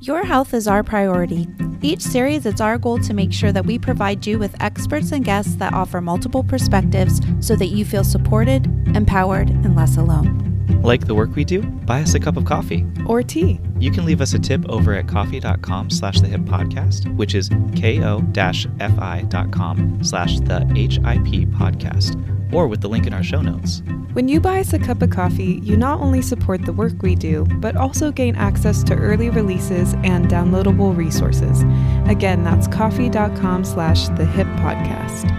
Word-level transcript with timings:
Your 0.00 0.24
health 0.24 0.54
is 0.54 0.68
our 0.68 0.84
priority. 0.84 1.48
Each 1.82 2.02
series, 2.02 2.46
it's 2.46 2.60
our 2.60 2.78
goal 2.78 2.98
to 3.00 3.12
make 3.12 3.32
sure 3.32 3.50
that 3.50 3.66
we 3.66 3.80
provide 3.80 4.24
you 4.24 4.38
with 4.38 4.54
experts 4.62 5.10
and 5.10 5.24
guests 5.24 5.56
that 5.56 5.72
offer 5.72 6.00
multiple 6.00 6.44
perspectives 6.44 7.20
so 7.40 7.56
that 7.56 7.66
you 7.66 7.84
feel 7.84 8.04
supported, 8.04 8.66
empowered, 8.94 9.50
and 9.50 9.74
less 9.74 9.96
alone. 9.96 10.44
Like 10.82 11.08
the 11.08 11.16
work 11.16 11.34
we 11.34 11.44
do? 11.44 11.62
Buy 11.62 12.02
us 12.02 12.14
a 12.14 12.20
cup 12.20 12.36
of 12.36 12.44
coffee. 12.44 12.86
Or 13.06 13.24
tea. 13.24 13.58
You 13.80 13.90
can 13.90 14.04
leave 14.04 14.20
us 14.20 14.34
a 14.34 14.38
tip 14.38 14.64
over 14.68 14.94
at 14.94 15.08
ko-fi.com 15.08 15.90
slash 15.90 16.20
the 16.20 16.28
hip 16.28 16.42
podcast, 16.42 17.12
which 17.16 17.34
is 17.34 17.48
ko-fi.com 17.48 18.44
slash 20.04 20.38
the 20.40 20.60
HIP 20.76 21.48
podcast, 21.58 22.37
or 22.52 22.66
with 22.66 22.80
the 22.80 22.88
link 22.88 23.06
in 23.06 23.12
our 23.12 23.22
show 23.22 23.42
notes. 23.42 23.82
When 24.12 24.26
you 24.28 24.40
buy 24.40 24.60
us 24.60 24.72
a 24.72 24.78
cup 24.78 25.02
of 25.02 25.10
coffee, 25.10 25.60
you 25.62 25.76
not 25.76 26.00
only 26.00 26.22
support 26.22 26.64
the 26.64 26.72
work 26.72 27.02
we 27.02 27.14
do, 27.14 27.44
but 27.60 27.76
also 27.76 28.10
gain 28.10 28.36
access 28.36 28.82
to 28.84 28.94
early 28.94 29.30
releases 29.30 29.94
and 30.02 30.28
downloadable 30.28 30.96
resources. 30.96 31.62
Again, 32.10 32.42
that's 32.42 32.66
ko-fi.com 32.66 33.64
slash 33.64 34.08
the 34.08 34.24
hip 34.24 34.46
podcast. 34.58 35.34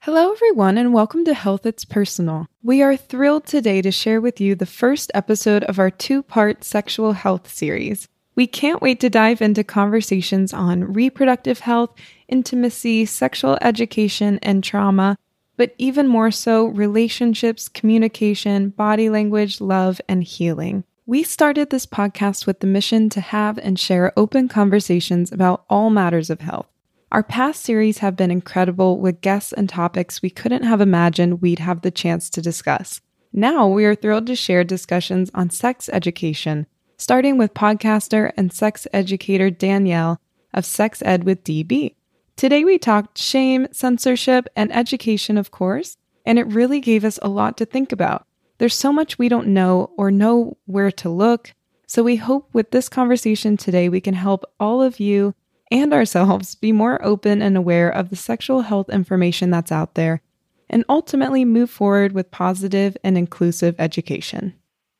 Hello, 0.00 0.32
everyone, 0.32 0.78
and 0.78 0.92
welcome 0.92 1.24
to 1.26 1.32
Health 1.32 1.64
It's 1.64 1.84
Personal. 1.84 2.48
We 2.60 2.82
are 2.82 2.96
thrilled 2.96 3.46
today 3.46 3.82
to 3.82 3.92
share 3.92 4.20
with 4.20 4.40
you 4.40 4.54
the 4.54 4.66
first 4.66 5.12
episode 5.14 5.62
of 5.64 5.78
our 5.78 5.90
two 5.90 6.24
part 6.24 6.64
sexual 6.64 7.12
health 7.12 7.48
series. 7.48 8.08
We 8.34 8.46
can't 8.46 8.80
wait 8.80 8.98
to 9.00 9.10
dive 9.10 9.42
into 9.42 9.62
conversations 9.62 10.54
on 10.54 10.92
reproductive 10.92 11.60
health, 11.60 11.90
intimacy, 12.28 13.04
sexual 13.04 13.58
education, 13.60 14.38
and 14.42 14.64
trauma, 14.64 15.18
but 15.58 15.74
even 15.76 16.08
more 16.08 16.30
so, 16.30 16.66
relationships, 16.66 17.68
communication, 17.68 18.70
body 18.70 19.10
language, 19.10 19.60
love, 19.60 20.00
and 20.08 20.24
healing. 20.24 20.84
We 21.04 21.24
started 21.24 21.68
this 21.68 21.84
podcast 21.84 22.46
with 22.46 22.60
the 22.60 22.66
mission 22.66 23.10
to 23.10 23.20
have 23.20 23.58
and 23.58 23.78
share 23.78 24.12
open 24.16 24.48
conversations 24.48 25.30
about 25.30 25.64
all 25.68 25.90
matters 25.90 26.30
of 26.30 26.40
health. 26.40 26.68
Our 27.10 27.22
past 27.22 27.62
series 27.62 27.98
have 27.98 28.16
been 28.16 28.30
incredible 28.30 28.98
with 28.98 29.20
guests 29.20 29.52
and 29.52 29.68
topics 29.68 30.22
we 30.22 30.30
couldn't 30.30 30.62
have 30.62 30.80
imagined 30.80 31.42
we'd 31.42 31.58
have 31.58 31.82
the 31.82 31.90
chance 31.90 32.30
to 32.30 32.40
discuss. 32.40 33.02
Now 33.30 33.68
we 33.68 33.84
are 33.84 33.94
thrilled 33.94 34.26
to 34.28 34.36
share 34.36 34.64
discussions 34.64 35.30
on 35.34 35.50
sex 35.50 35.90
education, 35.92 36.66
starting 37.02 37.36
with 37.36 37.52
podcaster 37.52 38.30
and 38.36 38.52
sex 38.52 38.86
educator 38.92 39.50
Danielle 39.50 40.20
of 40.54 40.64
Sex 40.64 41.02
Ed 41.04 41.24
with 41.24 41.42
DB. 41.42 41.96
Today 42.36 42.62
we 42.62 42.78
talked 42.78 43.18
shame, 43.18 43.66
censorship, 43.72 44.46
and 44.54 44.72
education, 44.72 45.36
of 45.36 45.50
course, 45.50 45.96
and 46.24 46.38
it 46.38 46.46
really 46.46 46.78
gave 46.78 47.04
us 47.04 47.18
a 47.20 47.28
lot 47.28 47.56
to 47.56 47.64
think 47.64 47.90
about. 47.90 48.24
There's 48.58 48.76
so 48.76 48.92
much 48.92 49.18
we 49.18 49.28
don't 49.28 49.48
know 49.48 49.90
or 49.98 50.12
know 50.12 50.56
where 50.66 50.92
to 50.92 51.08
look. 51.08 51.52
So 51.88 52.04
we 52.04 52.16
hope 52.16 52.48
with 52.52 52.70
this 52.70 52.88
conversation 52.88 53.56
today 53.56 53.88
we 53.88 54.00
can 54.00 54.14
help 54.14 54.44
all 54.60 54.80
of 54.80 55.00
you 55.00 55.34
and 55.72 55.92
ourselves 55.92 56.54
be 56.54 56.70
more 56.70 57.04
open 57.04 57.42
and 57.42 57.56
aware 57.56 57.90
of 57.90 58.10
the 58.10 58.16
sexual 58.16 58.62
health 58.62 58.88
information 58.88 59.50
that's 59.50 59.72
out 59.72 59.96
there, 59.96 60.22
and 60.70 60.84
ultimately 60.88 61.44
move 61.44 61.68
forward 61.68 62.12
with 62.12 62.30
positive 62.30 62.96
and 63.02 63.18
inclusive 63.18 63.74
education. 63.80 64.54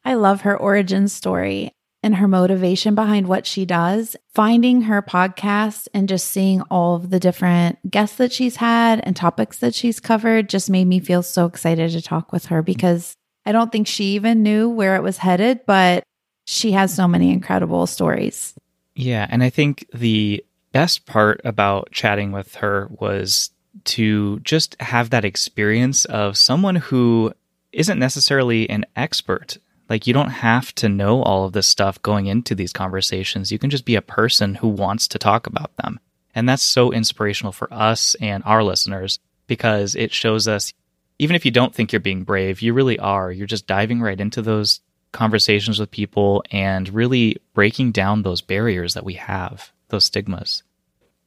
I 0.04 0.14
love 0.14 0.40
her 0.40 0.56
origin 0.56 1.06
story 1.06 1.72
and 2.02 2.16
her 2.16 2.28
motivation 2.28 2.94
behind 2.94 3.28
what 3.28 3.46
she 3.46 3.64
does. 3.64 4.16
Finding 4.34 4.82
her 4.82 5.02
podcast 5.02 5.88
and 5.94 6.08
just 6.08 6.28
seeing 6.28 6.62
all 6.62 6.96
of 6.96 7.10
the 7.10 7.20
different 7.20 7.78
guests 7.90 8.16
that 8.16 8.32
she's 8.32 8.56
had 8.56 9.00
and 9.04 9.14
topics 9.14 9.58
that 9.58 9.74
she's 9.74 10.00
covered 10.00 10.48
just 10.48 10.70
made 10.70 10.86
me 10.86 11.00
feel 11.00 11.22
so 11.22 11.46
excited 11.46 11.90
to 11.92 12.02
talk 12.02 12.32
with 12.32 12.46
her 12.46 12.62
because 12.62 13.14
I 13.44 13.52
don't 13.52 13.70
think 13.70 13.86
she 13.86 14.14
even 14.14 14.42
knew 14.42 14.68
where 14.68 14.96
it 14.96 15.02
was 15.02 15.18
headed, 15.18 15.60
but 15.66 16.02
she 16.44 16.72
has 16.72 16.94
so 16.94 17.06
many 17.06 17.30
incredible 17.30 17.86
stories. 17.86 18.54
Yeah. 18.94 19.26
And 19.30 19.42
I 19.42 19.50
think 19.50 19.86
the 19.92 20.44
best 20.72 21.06
part 21.06 21.40
about 21.44 21.90
chatting 21.92 22.32
with 22.32 22.56
her 22.56 22.88
was 22.98 23.50
to 23.84 24.40
just 24.40 24.80
have 24.80 25.10
that 25.10 25.24
experience 25.24 26.04
of 26.06 26.36
someone 26.36 26.76
who 26.76 27.32
isn't 27.72 27.98
necessarily 27.98 28.68
an 28.68 28.84
expert. 28.96 29.58
Like, 29.92 30.06
you 30.06 30.14
don't 30.14 30.30
have 30.30 30.74
to 30.76 30.88
know 30.88 31.22
all 31.22 31.44
of 31.44 31.52
this 31.52 31.66
stuff 31.66 32.00
going 32.00 32.24
into 32.24 32.54
these 32.54 32.72
conversations. 32.72 33.52
You 33.52 33.58
can 33.58 33.68
just 33.68 33.84
be 33.84 33.94
a 33.94 34.00
person 34.00 34.54
who 34.54 34.68
wants 34.68 35.06
to 35.08 35.18
talk 35.18 35.46
about 35.46 35.76
them. 35.76 36.00
And 36.34 36.48
that's 36.48 36.62
so 36.62 36.92
inspirational 36.92 37.52
for 37.52 37.70
us 37.70 38.16
and 38.18 38.42
our 38.46 38.64
listeners 38.64 39.18
because 39.48 39.94
it 39.94 40.10
shows 40.10 40.48
us, 40.48 40.72
even 41.18 41.36
if 41.36 41.44
you 41.44 41.50
don't 41.50 41.74
think 41.74 41.92
you're 41.92 42.00
being 42.00 42.24
brave, 42.24 42.62
you 42.62 42.72
really 42.72 42.98
are. 42.98 43.30
You're 43.30 43.46
just 43.46 43.66
diving 43.66 44.00
right 44.00 44.18
into 44.18 44.40
those 44.40 44.80
conversations 45.12 45.78
with 45.78 45.90
people 45.90 46.42
and 46.50 46.88
really 46.88 47.36
breaking 47.52 47.92
down 47.92 48.22
those 48.22 48.40
barriers 48.40 48.94
that 48.94 49.04
we 49.04 49.12
have 49.12 49.72
those 49.90 50.06
stigmas. 50.06 50.62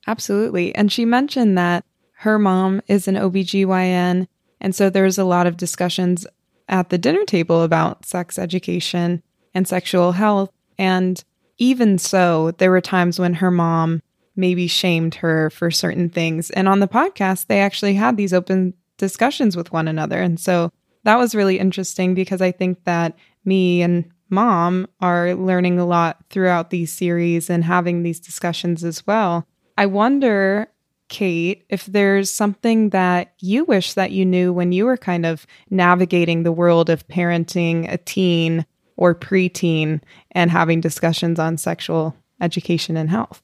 Absolutely. 0.08 0.74
And 0.74 0.92
she 0.92 1.06
mentioned 1.06 1.56
that 1.60 1.86
her 2.14 2.40
mom 2.40 2.82
is 2.88 3.08
an 3.08 3.14
OBGYN. 3.14 4.28
And 4.60 4.74
so 4.74 4.90
there's 4.90 5.20
a 5.20 5.24
lot 5.24 5.46
of 5.46 5.56
discussions 5.56 6.26
at 6.68 6.90
the 6.90 6.98
dinner 6.98 7.26
table 7.26 7.64
about 7.64 8.06
sex 8.06 8.40
education 8.40 9.22
and 9.54 9.68
sexual 9.68 10.14
health. 10.14 10.52
And 10.78 11.24
even 11.58 11.98
so, 11.98 12.52
there 12.52 12.72
were 12.72 12.82
times 12.82 13.20
when 13.20 13.36
her 13.36 13.52
mom 13.52 14.02
maybe 14.36 14.68
shamed 14.68 15.16
her 15.16 15.50
for 15.50 15.72
certain 15.72 16.10
things. 16.10 16.50
And 16.52 16.68
on 16.68 16.80
the 16.80 16.88
podcast, 16.88 17.48
they 17.48 17.62
actually 17.62 17.94
had 17.94 18.18
these 18.18 18.34
open 18.34 18.74
discussions 18.98 19.56
with 19.56 19.72
one 19.72 19.88
another. 19.88 20.22
And 20.22 20.40
so 20.40 20.72
that 21.04 21.18
was 21.18 21.36
really 21.36 21.60
interesting 21.60 22.14
because 22.14 22.42
I 22.42 22.52
think 22.52 22.84
that 22.84 23.16
me 23.46 23.82
and 23.82 24.06
mom 24.30 24.88
are 25.00 25.36
learning 25.36 25.80
a 25.80 25.86
lot 25.86 26.18
throughout 26.30 26.70
these 26.70 26.92
series 26.92 27.50
and 27.50 27.64
having 27.64 28.04
these 28.04 28.20
discussions 28.20 28.84
as 28.84 29.06
well. 29.06 29.48
I 29.78 29.86
wonder, 29.86 30.68
Kate, 31.08 31.66
if 31.70 31.86
there's 31.86 32.32
something 32.32 32.90
that 32.90 33.34
you 33.40 33.64
wish 33.66 33.94
that 33.94 34.12
you 34.12 34.26
knew 34.26 34.52
when 34.52 34.72
you 34.72 34.86
were 34.86 34.98
kind 34.98 35.26
of 35.26 35.46
navigating 35.70 36.44
the 36.44 36.52
world 36.52 36.90
of 36.90 37.08
parenting 37.08 37.92
a 37.92 37.98
teen 37.98 38.66
or 38.98 39.14
preteen 39.14 40.02
and 40.32 40.50
having 40.52 40.82
discussions 40.82 41.40
on 41.40 41.58
sexual 41.58 42.16
education 42.42 42.98
and 42.98 43.10
health. 43.10 43.42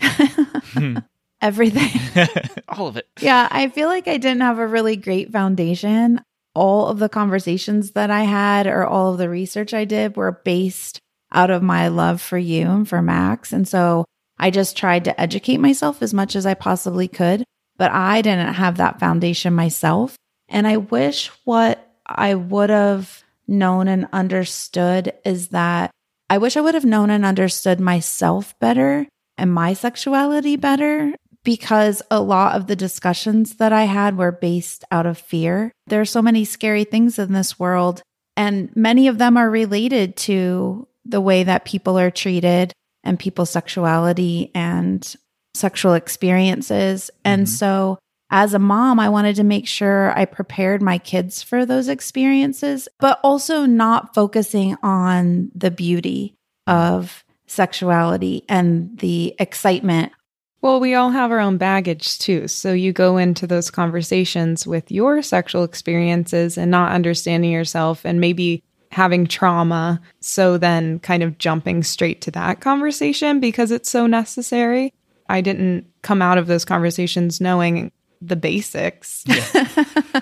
hmm. 0.00 0.98
Everything. 1.40 2.26
All 2.68 2.88
of 2.88 2.96
it. 2.96 3.06
Yeah, 3.20 3.46
I 3.52 3.68
feel 3.68 3.86
like 3.86 4.08
I 4.08 4.16
didn't 4.16 4.40
have 4.40 4.58
a 4.58 4.66
really 4.66 4.96
great 4.96 5.30
foundation 5.30 6.20
all 6.58 6.88
of 6.88 6.98
the 6.98 7.08
conversations 7.08 7.92
that 7.92 8.10
I 8.10 8.22
had 8.22 8.66
or 8.66 8.84
all 8.84 9.12
of 9.12 9.18
the 9.18 9.28
research 9.28 9.72
I 9.72 9.84
did 9.84 10.16
were 10.16 10.40
based 10.44 11.00
out 11.32 11.50
of 11.50 11.62
my 11.62 11.86
love 11.86 12.20
for 12.20 12.36
you 12.36 12.66
and 12.66 12.88
for 12.88 13.00
Max. 13.00 13.52
And 13.52 13.68
so 13.68 14.04
I 14.38 14.50
just 14.50 14.76
tried 14.76 15.04
to 15.04 15.20
educate 15.20 15.58
myself 15.58 16.02
as 16.02 16.14
much 16.14 16.36
as 16.36 16.46
I 16.46 16.54
possibly 16.54 17.08
could, 17.08 17.44
but 17.76 17.90
I 17.90 18.22
didn't 18.22 18.54
have 18.54 18.76
that 18.76 19.00
foundation 19.00 19.52
myself. 19.54 20.16
And 20.48 20.66
I 20.66 20.76
wish 20.76 21.28
what 21.44 21.86
I 22.06 22.34
would 22.34 22.70
have 22.70 23.22
known 23.46 23.88
and 23.88 24.08
understood 24.12 25.12
is 25.24 25.48
that 25.48 25.90
I 26.30 26.38
wish 26.38 26.56
I 26.56 26.60
would 26.60 26.74
have 26.74 26.84
known 26.84 27.10
and 27.10 27.24
understood 27.24 27.80
myself 27.80 28.58
better 28.58 29.06
and 29.36 29.52
my 29.52 29.72
sexuality 29.72 30.56
better 30.56 31.14
because 31.44 32.02
a 32.10 32.20
lot 32.20 32.56
of 32.56 32.66
the 32.66 32.76
discussions 32.76 33.56
that 33.56 33.72
I 33.72 33.84
had 33.84 34.18
were 34.18 34.32
based 34.32 34.84
out 34.90 35.06
of 35.06 35.16
fear. 35.16 35.72
There 35.86 36.00
are 36.00 36.06
so 36.06 36.20
many 36.20 36.44
scary 36.44 36.84
things 36.84 37.18
in 37.18 37.32
this 37.32 37.58
world, 37.58 38.02
and 38.36 38.74
many 38.76 39.08
of 39.08 39.18
them 39.18 39.36
are 39.36 39.48
related 39.48 40.16
to 40.16 40.86
the 41.04 41.20
way 41.20 41.44
that 41.44 41.64
people 41.64 41.98
are 41.98 42.10
treated 42.10 42.72
and 43.04 43.18
people's 43.18 43.50
sexuality 43.50 44.50
and 44.54 45.16
sexual 45.54 45.94
experiences. 45.94 47.10
And 47.24 47.42
mm-hmm. 47.42 47.52
so, 47.52 47.98
as 48.30 48.52
a 48.52 48.58
mom, 48.58 49.00
I 49.00 49.08
wanted 49.08 49.36
to 49.36 49.44
make 49.44 49.66
sure 49.66 50.16
I 50.16 50.26
prepared 50.26 50.82
my 50.82 50.98
kids 50.98 51.42
for 51.42 51.64
those 51.64 51.88
experiences, 51.88 52.86
but 53.00 53.20
also 53.24 53.64
not 53.64 54.14
focusing 54.14 54.76
on 54.82 55.50
the 55.54 55.70
beauty 55.70 56.34
of 56.66 57.24
sexuality 57.46 58.44
and 58.48 58.98
the 58.98 59.34
excitement 59.38 60.12
well, 60.60 60.80
we 60.80 60.94
all 60.94 61.10
have 61.10 61.30
our 61.30 61.38
own 61.38 61.56
baggage 61.56 62.18
too. 62.18 62.48
So 62.48 62.72
you 62.72 62.92
go 62.92 63.16
into 63.16 63.46
those 63.46 63.70
conversations 63.70 64.66
with 64.66 64.90
your 64.90 65.22
sexual 65.22 65.62
experiences 65.62 66.58
and 66.58 66.70
not 66.70 66.92
understanding 66.92 67.52
yourself 67.52 68.04
and 68.04 68.20
maybe 68.20 68.64
having 68.90 69.26
trauma. 69.26 70.00
So 70.20 70.58
then 70.58 70.98
kind 71.00 71.22
of 71.22 71.38
jumping 71.38 71.82
straight 71.82 72.20
to 72.22 72.30
that 72.32 72.60
conversation 72.60 73.40
because 73.40 73.70
it's 73.70 73.90
so 73.90 74.06
necessary. 74.06 74.92
I 75.28 75.40
didn't 75.40 75.86
come 76.02 76.22
out 76.22 76.38
of 76.38 76.46
those 76.46 76.64
conversations 76.64 77.40
knowing 77.40 77.92
the 78.20 78.36
basics 78.36 79.24
yeah. 79.26 80.20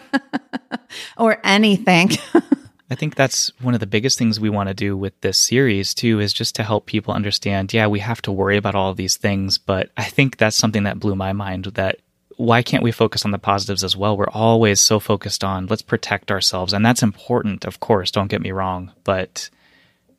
or 1.18 1.38
anything. 1.44 2.10
I 2.90 2.94
think 2.94 3.16
that's 3.16 3.50
one 3.60 3.74
of 3.74 3.80
the 3.80 3.86
biggest 3.86 4.16
things 4.16 4.38
we 4.38 4.50
want 4.50 4.68
to 4.68 4.74
do 4.74 4.96
with 4.96 5.20
this 5.20 5.38
series 5.38 5.92
too 5.92 6.20
is 6.20 6.32
just 6.32 6.54
to 6.56 6.62
help 6.62 6.86
people 6.86 7.14
understand, 7.14 7.72
yeah, 7.72 7.88
we 7.88 7.98
have 7.98 8.22
to 8.22 8.32
worry 8.32 8.56
about 8.56 8.76
all 8.76 8.90
of 8.90 8.96
these 8.96 9.16
things, 9.16 9.58
but 9.58 9.90
I 9.96 10.04
think 10.04 10.36
that's 10.36 10.56
something 10.56 10.84
that 10.84 11.00
blew 11.00 11.16
my 11.16 11.32
mind 11.32 11.64
that 11.74 11.98
why 12.36 12.62
can't 12.62 12.82
we 12.82 12.92
focus 12.92 13.24
on 13.24 13.30
the 13.30 13.38
positives 13.38 13.82
as 13.82 13.96
well? 13.96 14.16
We're 14.16 14.28
always 14.28 14.80
so 14.80 15.00
focused 15.00 15.42
on 15.42 15.66
let's 15.66 15.82
protect 15.82 16.30
ourselves. 16.30 16.72
And 16.72 16.84
that's 16.84 17.02
important, 17.02 17.64
of 17.64 17.80
course, 17.80 18.10
don't 18.10 18.28
get 18.28 18.42
me 18.42 18.52
wrong. 18.52 18.92
But 19.04 19.50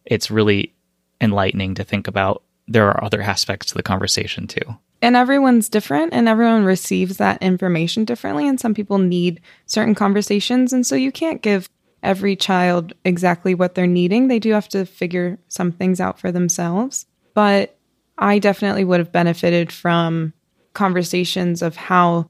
it's 0.06 0.32
really 0.32 0.74
enlightening 1.22 1.76
to 1.76 1.84
think 1.84 2.08
about 2.08 2.44
there 2.68 2.90
are 2.90 3.04
other 3.04 3.22
aspects 3.22 3.68
to 3.68 3.76
the 3.76 3.84
conversation 3.84 4.48
too. 4.48 4.78
And 5.02 5.16
everyone's 5.16 5.70
different 5.70 6.14
and 6.14 6.28
everyone 6.28 6.66
receives 6.66 7.18
that 7.18 7.42
information 7.42 8.04
differently. 8.04 8.48
And 8.48 8.60
some 8.60 8.74
people 8.74 8.98
need 8.98 9.42
certain 9.68 9.94
conversations. 9.94 10.74
And 10.74 10.86
so 10.86 10.96
you 10.96 11.12
can't 11.12 11.42
give 11.42 11.70
every 12.02 12.36
child 12.36 12.94
exactly 13.06 13.54
what 13.54 13.76
they're 13.76 13.86
needing. 13.88 14.28
They 14.28 14.40
do 14.40 14.54
have 14.54 14.70
to 14.70 14.86
figure 14.86 15.38
some 15.50 15.72
things 15.72 16.02
out 16.02 16.20
for 16.20 16.32
themselves. 16.32 17.06
But 17.36 17.78
I 18.18 18.40
definitely 18.40 18.84
would 18.84 19.00
have 19.00 19.12
benefited 19.12 19.72
from 19.72 20.34
conversations 20.78 21.64
of 21.64 21.76
how 21.76 22.30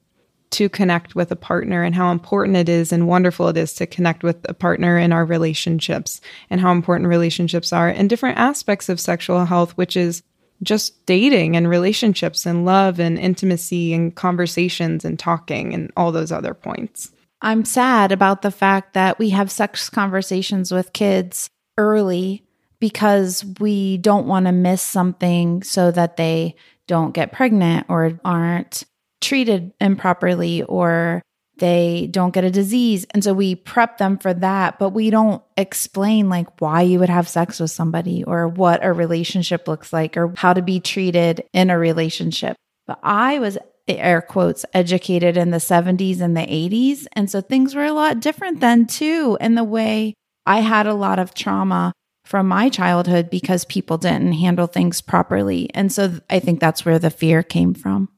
to 0.49 0.69
connect 0.69 1.13
with 1.13 1.29
a 1.31 1.35
partner 1.35 1.83
and 1.83 1.93
how 1.93 2.11
important 2.11 2.55
it 2.55 2.69
is 2.69 2.93
and 2.93 3.07
wonderful 3.07 3.49
it 3.49 3.57
is 3.57 3.73
to 3.73 3.85
connect 3.85 4.23
with 4.23 4.37
a 4.49 4.53
partner 4.53 4.97
in 4.97 5.11
our 5.11 5.25
relationships 5.25 6.21
and 6.49 6.61
how 6.61 6.71
important 6.71 7.09
relationships 7.09 7.73
are 7.73 7.89
and 7.89 8.09
different 8.09 8.37
aspects 8.37 8.87
of 8.87 9.01
sexual 9.01 9.43
health, 9.43 9.75
which 9.77 9.97
is 9.97 10.23
just 10.63 11.05
dating 11.05 11.57
and 11.57 11.69
relationships 11.69 12.45
and 12.45 12.63
love 12.63 12.99
and 12.99 13.19
intimacy 13.19 13.93
and 13.93 14.15
conversations 14.15 15.03
and 15.03 15.19
talking 15.19 15.73
and 15.73 15.91
all 15.97 16.13
those 16.13 16.31
other 16.31 16.53
points. 16.53 17.11
I'm 17.41 17.65
sad 17.65 18.13
about 18.13 18.41
the 18.41 18.49
fact 18.49 18.93
that 18.93 19.19
we 19.19 19.31
have 19.31 19.51
sex 19.51 19.89
conversations 19.89 20.71
with 20.71 20.93
kids 20.93 21.49
early 21.77 22.45
because 22.79 23.43
we 23.59 23.97
don't 23.97 24.27
want 24.27 24.45
to 24.45 24.51
miss 24.51 24.81
something 24.81 25.61
so 25.63 25.91
that 25.91 26.15
they 26.15 26.55
don't 26.87 27.13
get 27.13 27.31
pregnant 27.31 27.85
or 27.89 28.19
aren't 28.23 28.83
treated 29.21 29.73
improperly 29.79 30.63
or 30.63 31.21
they 31.57 32.07
don't 32.11 32.33
get 32.33 32.43
a 32.43 32.51
disease. 32.51 33.05
And 33.11 33.23
so 33.23 33.33
we 33.33 33.55
prep 33.55 33.97
them 33.97 34.17
for 34.17 34.33
that, 34.33 34.77
but 34.77 34.89
we 34.89 35.09
don't 35.09 35.41
explain 35.57 36.29
like 36.29 36.61
why 36.61 36.81
you 36.81 36.99
would 36.99 37.09
have 37.09 37.27
sex 37.27 37.59
with 37.59 37.71
somebody 37.71 38.23
or 38.23 38.47
what 38.47 38.85
a 38.85 38.93
relationship 38.93 39.67
looks 39.67 39.91
like 39.91 40.17
or 40.17 40.33
how 40.37 40.53
to 40.53 40.61
be 40.61 40.79
treated 40.79 41.43
in 41.53 41.69
a 41.69 41.79
relationship. 41.79 42.55
But 42.85 42.99
I 43.01 43.39
was 43.39 43.57
air 43.87 44.21
quotes 44.21 44.65
educated 44.73 45.37
in 45.37 45.51
the 45.51 45.57
70s 45.57 46.21
and 46.21 46.35
the 46.35 46.41
80s. 46.41 47.07
And 47.13 47.29
so 47.29 47.41
things 47.41 47.73
were 47.73 47.85
a 47.85 47.93
lot 47.93 48.19
different 48.19 48.59
then 48.59 48.85
too. 48.85 49.37
In 49.39 49.55
the 49.55 49.63
way 49.63 50.13
I 50.45 50.59
had 50.59 50.87
a 50.87 50.93
lot 50.93 51.19
of 51.19 51.33
trauma 51.33 51.93
from 52.27 52.47
my 52.47 52.67
childhood 52.67 53.29
because 53.29 53.63
people 53.65 53.97
didn't 53.97 54.33
handle 54.33 54.67
things 54.67 54.99
properly. 54.99 55.69
And 55.73 55.91
so 55.91 56.19
I 56.29 56.39
think 56.39 56.59
that's 56.59 56.83
where 56.83 56.99
the 56.99 57.09
fear 57.09 57.41
came 57.41 57.73
from. 57.73 58.09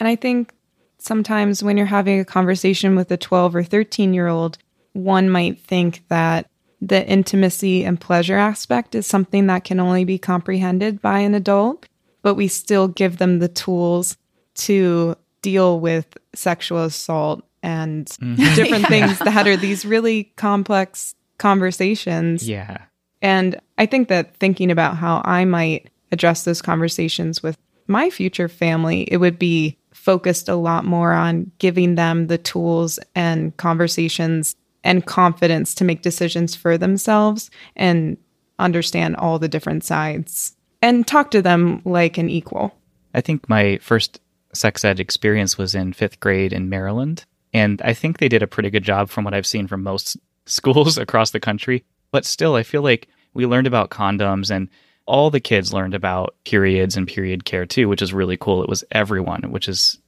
And 0.00 0.08
I 0.08 0.16
think 0.16 0.52
sometimes 0.98 1.62
when 1.62 1.76
you're 1.76 1.86
having 1.86 2.18
a 2.18 2.24
conversation 2.24 2.96
with 2.96 3.10
a 3.12 3.16
12 3.16 3.54
or 3.54 3.62
13 3.62 4.12
year 4.12 4.26
old, 4.26 4.58
one 4.94 5.30
might 5.30 5.60
think 5.60 6.02
that 6.08 6.50
the 6.80 7.06
intimacy 7.06 7.84
and 7.84 8.00
pleasure 8.00 8.36
aspect 8.36 8.94
is 8.94 9.06
something 9.06 9.46
that 9.46 9.64
can 9.64 9.78
only 9.78 10.04
be 10.04 10.18
comprehended 10.18 11.00
by 11.00 11.20
an 11.20 11.34
adult, 11.34 11.86
but 12.22 12.34
we 12.34 12.48
still 12.48 12.88
give 12.88 13.18
them 13.18 13.38
the 13.38 13.48
tools 13.48 14.16
to 14.54 15.16
deal 15.40 15.78
with 15.78 16.18
sexual 16.34 16.82
assault 16.82 17.46
and 17.62 18.06
mm-hmm. 18.06 18.54
different 18.56 18.82
yeah. 18.82 18.88
things 18.88 19.18
that 19.20 19.46
are 19.46 19.56
these 19.56 19.86
really 19.86 20.24
complex 20.36 21.14
conversations. 21.38 22.48
Yeah. 22.48 22.85
And 23.22 23.60
I 23.78 23.86
think 23.86 24.08
that 24.08 24.36
thinking 24.36 24.70
about 24.70 24.96
how 24.96 25.22
I 25.24 25.44
might 25.44 25.90
address 26.12 26.44
those 26.44 26.62
conversations 26.62 27.42
with 27.42 27.56
my 27.86 28.10
future 28.10 28.48
family, 28.48 29.02
it 29.02 29.18
would 29.18 29.38
be 29.38 29.78
focused 29.92 30.48
a 30.48 30.54
lot 30.54 30.84
more 30.84 31.12
on 31.12 31.50
giving 31.58 31.94
them 31.94 32.26
the 32.26 32.38
tools 32.38 32.98
and 33.14 33.56
conversations 33.56 34.54
and 34.84 35.04
confidence 35.04 35.74
to 35.74 35.84
make 35.84 36.02
decisions 36.02 36.54
for 36.54 36.78
themselves 36.78 37.50
and 37.74 38.16
understand 38.58 39.16
all 39.16 39.38
the 39.38 39.48
different 39.48 39.84
sides 39.84 40.54
and 40.80 41.06
talk 41.06 41.30
to 41.32 41.42
them 41.42 41.82
like 41.84 42.18
an 42.18 42.30
equal. 42.30 42.72
I 43.14 43.20
think 43.20 43.48
my 43.48 43.78
first 43.78 44.20
sex 44.52 44.84
ed 44.84 45.00
experience 45.00 45.58
was 45.58 45.74
in 45.74 45.92
fifth 45.92 46.20
grade 46.20 46.52
in 46.52 46.68
Maryland. 46.68 47.24
And 47.52 47.80
I 47.82 47.92
think 47.94 48.18
they 48.18 48.28
did 48.28 48.42
a 48.42 48.46
pretty 48.46 48.70
good 48.70 48.84
job 48.84 49.08
from 49.08 49.24
what 49.24 49.34
I've 49.34 49.46
seen 49.46 49.66
from 49.66 49.82
most 49.82 50.16
schools 50.44 50.98
across 50.98 51.30
the 51.30 51.40
country. 51.40 51.84
But 52.10 52.24
still, 52.24 52.54
I 52.54 52.62
feel 52.62 52.82
like 52.82 53.08
we 53.34 53.46
learned 53.46 53.66
about 53.66 53.90
condoms 53.90 54.50
and 54.50 54.68
all 55.06 55.30
the 55.30 55.40
kids 55.40 55.72
learned 55.72 55.94
about 55.94 56.34
periods 56.44 56.96
and 56.96 57.06
period 57.06 57.44
care 57.44 57.66
too, 57.66 57.88
which 57.88 58.02
is 58.02 58.12
really 58.12 58.36
cool. 58.36 58.62
It 58.62 58.68
was 58.68 58.84
everyone, 58.90 59.52
which 59.52 59.68
is 59.68 59.98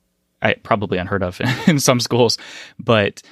I, 0.42 0.54
probably 0.54 0.98
unheard 0.98 1.22
of 1.22 1.40
in 1.66 1.78
some 1.78 2.00
schools. 2.00 2.38
But 2.78 3.22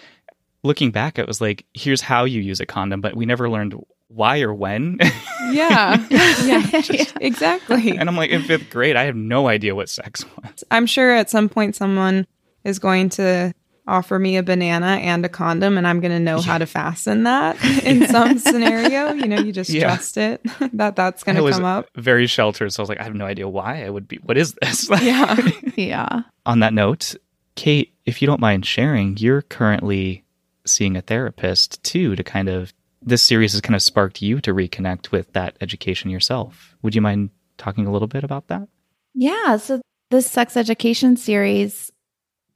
looking 0.62 0.90
back, 0.90 1.18
it 1.18 1.26
was 1.26 1.40
like, 1.40 1.64
here's 1.74 2.00
how 2.00 2.24
you 2.24 2.40
use 2.40 2.60
a 2.60 2.66
condom, 2.66 3.00
but 3.00 3.16
we 3.16 3.26
never 3.26 3.48
learned 3.48 3.74
why 4.08 4.40
or 4.40 4.54
when. 4.54 4.98
yeah. 5.50 6.04
yeah. 6.10 6.80
exactly. 7.20 7.96
And 7.96 8.08
I'm 8.08 8.16
like, 8.16 8.30
in 8.30 8.42
fifth 8.42 8.70
grade, 8.70 8.96
I 8.96 9.04
have 9.04 9.16
no 9.16 9.48
idea 9.48 9.74
what 9.74 9.88
sex 9.88 10.24
was. 10.36 10.64
I'm 10.70 10.86
sure 10.86 11.10
at 11.10 11.30
some 11.30 11.48
point 11.48 11.74
someone 11.74 12.26
is 12.64 12.78
going 12.78 13.08
to 13.10 13.52
offer 13.86 14.18
me 14.18 14.36
a 14.36 14.42
banana 14.42 14.86
and 14.86 15.24
a 15.24 15.28
condom 15.28 15.78
and 15.78 15.86
I'm 15.86 16.00
going 16.00 16.12
to 16.12 16.20
know 16.20 16.36
yeah. 16.36 16.42
how 16.42 16.58
to 16.58 16.66
fasten 16.66 17.22
that 17.24 17.62
in 17.84 18.06
some 18.08 18.38
scenario. 18.38 19.12
You 19.12 19.26
know, 19.26 19.40
you 19.40 19.52
just 19.52 19.70
yeah. 19.70 19.84
trust 19.84 20.16
it 20.16 20.40
that 20.72 20.96
that's 20.96 21.22
going 21.22 21.36
to 21.36 21.50
come 21.50 21.64
up. 21.64 21.88
Very 21.96 22.26
sheltered. 22.26 22.72
So 22.72 22.80
I 22.80 22.82
was 22.82 22.88
like, 22.88 23.00
I 23.00 23.04
have 23.04 23.14
no 23.14 23.26
idea 23.26 23.48
why 23.48 23.84
I 23.84 23.90
would 23.90 24.08
be. 24.08 24.16
What 24.16 24.36
is 24.36 24.54
this? 24.60 24.88
yeah. 25.02 25.36
yeah. 25.76 26.22
On 26.44 26.60
that 26.60 26.74
note, 26.74 27.14
Kate, 27.54 27.94
if 28.04 28.20
you 28.20 28.26
don't 28.26 28.40
mind 28.40 28.66
sharing, 28.66 29.16
you're 29.16 29.42
currently 29.42 30.24
seeing 30.64 30.96
a 30.96 31.02
therapist 31.02 31.82
too 31.82 32.16
to 32.16 32.24
kind 32.24 32.48
of 32.48 32.72
this 33.02 33.22
series 33.22 33.52
has 33.52 33.60
kind 33.60 33.76
of 33.76 33.82
sparked 33.82 34.20
you 34.20 34.40
to 34.40 34.52
reconnect 34.52 35.12
with 35.12 35.32
that 35.32 35.56
education 35.60 36.10
yourself. 36.10 36.76
Would 36.82 36.94
you 36.94 37.00
mind 37.00 37.30
talking 37.56 37.86
a 37.86 37.92
little 37.92 38.08
bit 38.08 38.24
about 38.24 38.48
that? 38.48 38.68
Yeah. 39.14 39.58
So 39.58 39.80
this 40.10 40.28
sex 40.28 40.56
education 40.56 41.16
series 41.16 41.92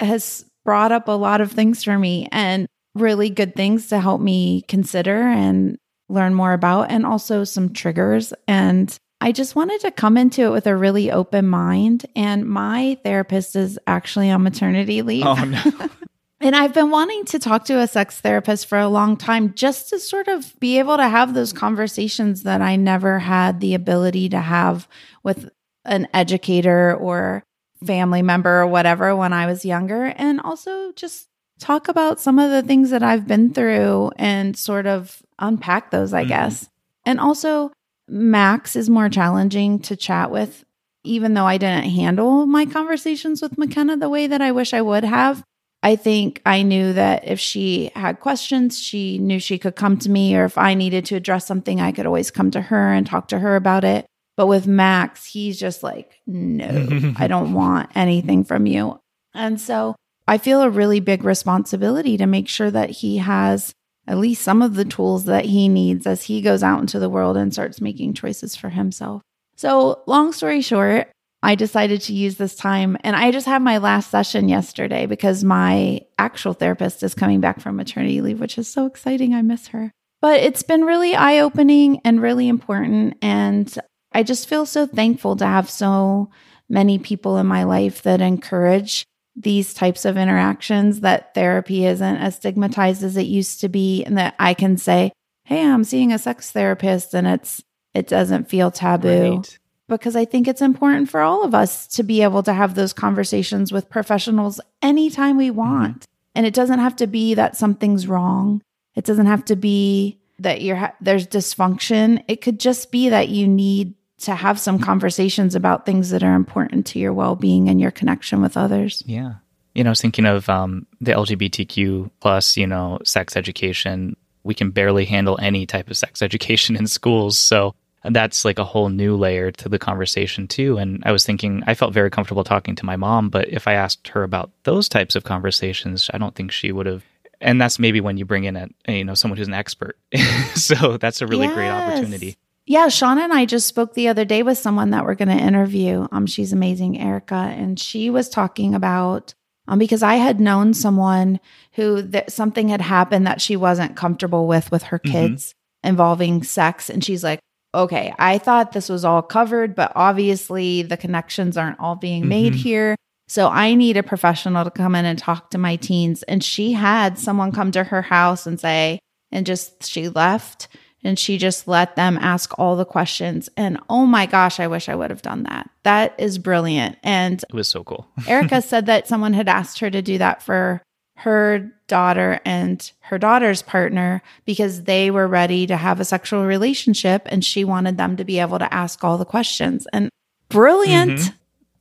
has 0.01 0.45
brought 0.65 0.93
up 0.93 1.09
a 1.09 1.13
lot 1.13 1.41
of 1.41 1.53
things 1.53 1.85
for 1.85 1.99
me 1.99 2.29
and 2.33 2.67
really 2.95 3.31
good 3.31 3.55
things 3.55 3.89
to 3.89 4.01
help 4.01 4.21
me 4.21 4.63
consider 4.63 5.17
and 5.17 5.79
learn 6.09 6.35
more 6.35 6.53
about, 6.53 6.91
and 6.91 7.07
also 7.07 7.45
some 7.45 7.73
triggers. 7.73 8.33
And 8.49 8.97
I 9.21 9.33
just 9.33 9.55
wanted 9.55 9.81
to 9.83 9.91
come 9.91 10.17
into 10.17 10.43
it 10.43 10.51
with 10.51 10.67
a 10.67 10.77
really 10.77 11.11
open 11.11 11.47
mind. 11.47 12.07
And 12.17 12.47
my 12.47 12.99
therapist 13.05 13.55
is 13.55 13.79
actually 13.87 14.31
on 14.31 14.43
maternity 14.43 15.03
leave. 15.03 15.25
Oh, 15.25 15.35
no. 15.35 15.63
and 16.41 16.57
I've 16.57 16.75
been 16.75 16.91
wanting 16.91 17.27
to 17.27 17.39
talk 17.39 17.67
to 17.67 17.79
a 17.79 17.87
sex 17.87 18.21
therapist 18.21 18.67
for 18.67 18.79
a 18.79 18.89
long 18.89 19.17
time 19.17 19.55
just 19.55 19.91
to 19.91 20.01
sort 20.01 20.27
of 20.27 20.59
be 20.59 20.79
able 20.79 20.97
to 20.97 21.09
have 21.09 21.35
those 21.35 21.53
conversations 21.53 22.43
that 22.43 22.61
I 22.61 22.77
never 22.77 23.19
had 23.19 23.61
the 23.61 23.75
ability 23.75 24.31
to 24.31 24.41
have 24.41 24.89
with 25.23 25.51
an 25.85 26.09
educator 26.15 26.95
or 26.95 27.45
family 27.85 28.23
member 28.23 28.61
or 28.61 28.67
whatever 28.67 29.15
when 29.17 29.33
I 29.33 29.47
was 29.47 29.65
younger. 29.65 30.07
And 30.17 30.41
also 30.41 30.93
just 30.93 31.29
talk 31.59 31.89
about 31.89 32.21
some 32.21 32.39
of 32.39 32.51
the 32.51 32.63
things 32.63 32.91
that 32.91 33.03
I've 33.03 33.27
been 33.27 33.53
through 33.53 34.13
and 34.17 34.57
sort 34.57 34.87
of 34.87 35.23
unpack 35.39 35.91
those, 35.91 36.13
I 36.13 36.23
mm-hmm. 36.23 36.29
guess. 36.29 36.69
And 37.05 37.21
also, 37.21 37.73
Max 38.09 38.77
is 38.77 38.91
more 38.91 39.09
challenging 39.09 39.79
to 39.81 39.97
chat 39.97 40.31
with, 40.31 40.65
even 41.05 41.35
though 41.35 41.47
I 41.47 41.59
didn't 41.59 41.91
handle 41.91 42.47
my 42.47 42.67
conversations 42.67 43.41
with 43.41 43.57
McKenna 43.57 43.97
the 43.97 44.09
way 44.09 44.27
that 44.27 44.43
I 44.43 44.53
wish 44.53 44.75
I 44.75 44.83
would 44.83 45.05
have. 45.05 45.43
I 45.83 45.97
think 45.97 46.43
I 46.45 46.63
knew 46.63 46.93
that 46.93 47.27
if 47.27 47.41
she 47.41 47.91
had 47.95 48.21
questions, 48.21 48.79
she 48.79 49.19
knew 49.19 49.39
she 49.39 49.59
could 49.59 49.77
come 49.77 49.97
to 49.99 50.11
me, 50.11 50.37
or 50.37 50.45
if 50.45 50.59
I 50.59 50.75
needed 50.75 51.07
to 51.07 51.17
address 51.17 51.47
something, 51.47 51.81
I 51.81 51.93
could 51.93 52.05
always 52.05 52.31
come 52.31 52.51
to 52.51 52.61
her 52.61 52.93
and 52.93 53.07
talk 53.07 53.29
to 53.29 53.39
her 53.39 53.57
about 53.57 53.85
it. 53.85 54.05
But 54.41 54.47
with 54.47 54.67
Max, 54.67 55.27
he's 55.27 55.61
just 55.61 55.83
like, 55.83 56.19
no, 56.27 57.13
I 57.19 57.27
don't 57.29 57.53
want 57.53 57.91
anything 57.95 58.43
from 58.43 58.65
you. 58.65 58.99
And 59.35 59.61
so 59.61 59.97
I 60.27 60.39
feel 60.39 60.63
a 60.63 60.71
really 60.71 60.99
big 60.99 61.25
responsibility 61.25 62.17
to 62.17 62.25
make 62.25 62.49
sure 62.49 62.71
that 62.71 62.89
he 62.89 63.19
has 63.19 63.75
at 64.07 64.17
least 64.17 64.41
some 64.41 64.63
of 64.63 64.77
the 64.77 64.87
tools 64.87 65.27
that 65.27 65.45
he 65.45 65.69
needs 65.69 66.07
as 66.07 66.23
he 66.23 66.41
goes 66.41 66.63
out 66.63 66.81
into 66.81 66.99
the 66.99 67.11
world 67.11 67.37
and 67.37 67.53
starts 67.53 67.83
making 67.83 68.15
choices 68.15 68.57
for 68.57 68.71
himself. 68.71 69.21
So, 69.57 70.01
long 70.07 70.33
story 70.33 70.63
short, 70.63 71.11
I 71.43 71.55
decided 71.55 72.01
to 72.01 72.15
use 72.15 72.37
this 72.37 72.55
time 72.55 72.97
and 73.05 73.15
I 73.15 73.33
just 73.33 73.47
had 73.47 73.61
my 73.61 73.77
last 73.77 74.11
session 74.11 74.49
yesterday 74.49 75.05
because 75.05 75.45
my 75.45 76.01
actual 76.19 76.55
therapist 76.55 77.03
is 77.03 77.15
coming 77.15 77.41
back 77.43 77.61
from 77.61 77.77
maternity 77.77 78.23
leave, 78.23 78.41
which 78.41 78.57
is 78.57 78.73
so 78.73 78.87
exciting. 78.87 79.35
I 79.35 79.43
miss 79.43 79.69
her. 79.69 79.93
But 80.23 80.41
it's 80.41 80.63
been 80.63 80.85
really 80.85 81.15
eye 81.15 81.41
opening 81.41 82.01
and 82.07 82.23
really 82.23 82.49
important. 82.49 83.19
And 83.23 83.79
I 84.13 84.23
just 84.23 84.49
feel 84.49 84.67
so 84.67 84.87
thankful 84.87 85.37
to 85.37 85.47
have 85.47 85.71
so 85.71 86.31
many 86.69 86.99
people 86.99 87.37
in 87.39 87.47
my 87.47 87.65
life 87.65 88.03
that 88.03 88.21
encourage 88.21 89.07
these 89.37 89.73
types 89.73 90.05
of 90.05 90.17
interactions, 90.17 91.01
that 91.01 91.35
therapy 91.35 91.87
isn't 91.87 92.17
as 92.17 92.37
stigmatized 92.37 93.03
as 93.03 93.17
it 93.17 93.27
used 93.27 93.61
to 93.61 93.69
be, 93.69 94.05
and 94.05 94.19
that 94.19 94.35
I 94.39 94.55
can 94.55 94.77
say, 94.77 95.13
Hey, 95.45 95.65
I'm 95.65 95.85
seeing 95.85 96.13
a 96.13 96.19
sex 96.19 96.51
therapist 96.51 97.15
and 97.15 97.27
it's 97.27 97.63
it 97.95 98.07
doesn't 98.07 98.49
feel 98.49 98.71
taboo. 98.71 99.37
Right. 99.37 99.59
because 99.89 100.15
I 100.15 100.25
think 100.25 100.47
it's 100.47 100.63
important 100.63 101.11
for 101.11 101.21
all 101.21 101.43
of 101.43 101.55
us 101.55 101.89
to 101.89 102.05
be 102.05 102.23
able 102.23 102.45
to 102.45 102.53
have 102.53 102.77
those 102.77 102.93
conversations 102.93 103.73
with 103.73 103.91
professionals 103.91 104.61
anytime 104.81 105.37
we 105.37 105.51
want. 105.51 106.01
Mm-hmm. 106.01 106.05
And 106.37 106.47
it 106.47 106.55
doesn't 106.55 106.79
have 106.79 106.95
to 106.97 107.09
be 107.09 107.35
that 107.35 107.57
something's 107.57 108.07
wrong. 108.07 108.63
It 108.95 109.05
doesn't 109.05 109.27
have 109.27 109.45
to 109.47 109.57
be 109.57 110.21
that 110.39 110.63
you're 110.63 110.77
ha- 110.77 110.95
there's 111.01 111.27
dysfunction. 111.27 112.23
It 112.29 112.41
could 112.41 112.61
just 112.61 112.93
be 112.93 113.09
that 113.09 113.29
you 113.29 113.49
need 113.49 113.95
to 114.21 114.35
have 114.35 114.59
some 114.59 114.79
conversations 114.79 115.55
about 115.55 115.87
things 115.87 116.11
that 116.11 116.23
are 116.23 116.35
important 116.35 116.87
to 116.87 116.99
your 116.99 117.13
well-being 117.13 117.69
and 117.69 117.81
your 117.81 117.91
connection 117.91 118.43
with 118.43 118.57
others. 118.57 119.03
Yeah. 119.07 119.35
You 119.75 119.85
know, 119.85 119.91
I 119.91 119.93
was 119.93 120.01
thinking 120.01 120.27
of 120.27 120.49
um, 120.49 120.87
the 121.01 121.13
LGBTQ 121.13 122.11
plus, 122.21 122.57
you 122.57 122.67
know, 122.67 122.99
sex 123.05 123.37
education. 123.37 124.17
We 124.43 124.55
can 124.55 124.71
barely 124.71 125.05
handle 125.05 125.39
any 125.41 125.65
type 125.67 125.91
of 125.91 125.97
sex 125.97 126.23
education 126.23 126.77
in 126.77 126.87
schools. 126.87 127.39
So 127.39 127.75
that's 128.05 128.45
like 128.45 128.59
a 128.59 128.65
whole 128.65 128.89
new 128.89 129.17
layer 129.17 129.51
to 129.53 129.69
the 129.69 129.79
conversation 129.79 130.49
too. 130.49 130.79
And 130.79 131.03
I 131.05 131.13
was 131.13 131.25
thinking, 131.25 131.63
I 131.67 131.75
felt 131.75 131.95
very 131.95 132.11
comfortable 132.11 132.45
talking 132.45 132.75
to 132.77 132.87
my 132.87 132.97
mom, 132.97 133.29
but 133.29 133.49
if 133.49 133.69
I 133.69 133.75
asked 133.75 134.09
her 134.09 134.23
about 134.23 134.51
those 134.65 134.89
types 134.89 135.15
of 135.15 135.25
conversations, 135.25 136.11
I 136.13 136.19
don't 136.19 136.35
think 136.35 136.53
she 136.53 136.73
would 136.73 136.87
have. 136.87 137.05
And 137.41 137.61
that's 137.61 137.79
maybe 137.79 138.01
when 138.01 138.19
you 138.19 138.27
bring 138.27 138.45
in 138.45 138.57
a 138.57 138.69
you 138.87 139.05
know 139.05 139.15
someone 139.15 139.39
who's 139.39 139.49
an 139.49 139.55
expert. 139.55 139.97
so 140.55 140.99
that's 140.99 141.23
a 141.23 141.27
really 141.27 141.47
yes. 141.47 141.55
great 141.55 141.71
opportunity. 141.71 142.37
Yeah, 142.67 142.87
Shauna 142.87 143.25
and 143.25 143.33
I 143.33 143.47
just 143.47 143.67
spoke 143.67 143.95
the 143.95 144.09
other 144.09 144.25
day 144.25 144.43
with 144.43 144.59
someone 144.59 144.91
that 144.91 145.05
we're 145.05 145.15
going 145.15 145.37
to 145.37 145.45
interview. 145.45 146.07
Um, 146.13 146.27
she's 146.27 146.53
amazing, 146.53 147.01
Erica, 147.01 147.35
and 147.35 147.79
she 147.79 148.11
was 148.11 148.29
talking 148.29 148.75
about 148.75 149.35
um, 149.67 149.79
because 149.79 150.03
I 150.03 150.17
had 150.17 150.41
known 150.41 150.75
someone 150.75 151.41
who 151.73 152.03
that 152.03 152.33
something 152.33 152.69
had 152.69 152.81
happened 152.81 153.27
that 153.27 153.41
she 153.41 153.57
wasn't 153.57 153.97
comfortable 153.97 154.47
with 154.47 154.71
with 154.71 154.85
her 154.85 154.99
mm-hmm. 154.99 155.13
kids 155.13 155.49
mm-hmm. 155.49 155.91
involving 155.91 156.43
sex, 156.43 156.91
and 156.91 157.05
she's 157.05 157.25
like, 157.25 157.41
okay, 157.75 158.13
I 158.19 158.39
thought 158.39 158.73
this 158.73 158.89
was 158.89 159.05
all 159.05 159.23
covered, 159.23 159.75
but 159.75 159.93
obviously 159.95 160.83
the 160.83 160.97
connections 160.97 161.57
aren't 161.57 161.81
all 161.81 161.97
being 161.97 162.29
made 162.29 162.53
mm-hmm. 162.53 162.63
here. 162.63 162.97
So 163.29 163.49
I 163.49 163.75
need 163.75 163.97
a 163.97 164.03
professional 164.03 164.65
to 164.65 164.73
come 164.73 164.97
in 164.97 165.05
and 165.05 165.17
talk 165.17 165.51
to 165.51 165.59
my 165.59 165.77
teens. 165.77 166.25
And 166.25 166.43
she 166.43 166.73
had 166.73 167.17
someone 167.17 167.53
come 167.53 167.71
to 167.73 167.85
her 167.85 168.03
house 168.03 168.45
and 168.45 168.59
say, 168.59 168.99
and 169.31 169.47
just 169.47 169.89
she 169.89 170.09
left 170.09 170.67
and 171.03 171.19
she 171.19 171.39
just 171.39 171.67
let 171.67 171.97
them 171.97 172.19
ask 172.21 172.59
all 172.59 172.77
the 172.77 172.85
questions. 172.85 173.49
And 173.57 173.79
oh 173.89 174.07
my 174.07 174.27
gosh, 174.27 174.61
I 174.61 174.67
wish 174.67 174.89
I 174.89 174.95
would 174.95 175.11
have 175.11 175.23
done 175.23 175.45
that. 175.45 175.71
That 175.83 176.15
is 176.19 176.39
brilliant. 176.39 176.99
And 177.03 177.43
it 177.43 177.55
was 177.55 177.69
so 177.69 177.85
cool. 177.85 178.07
Erica 178.27 178.63
said 178.63 178.87
that 178.87 179.09
someone 179.09 179.33
had 179.33 179.49
asked 179.49 179.79
her 179.81 179.91
to 179.91 180.03
do 180.03 180.19
that 180.19 180.43
for 180.43 180.83
her 181.17 181.71
daughter 181.87 182.41
and 182.45 182.93
her 183.01 183.19
daughter's 183.19 183.61
partner 183.63 184.23
because 184.47 184.85
they 184.85 185.11
were 185.11 185.27
ready 185.27 185.67
to 185.67 185.77
have 185.77 186.01
a 186.01 186.05
sexual 186.05 186.47
relationship 186.47 187.23
and 187.27 187.45
she 187.45 187.63
wanted 187.65 187.99
them 187.99 188.17
to 188.17 188.25
be 188.25 188.39
able 188.39 188.59
to 188.59 188.73
ask 188.73 189.05
all 189.05 189.19
the 189.19 189.25
questions. 189.25 189.87
And 189.93 190.09
brilliant. 190.49 191.19
Mm-hmm. 191.19 191.35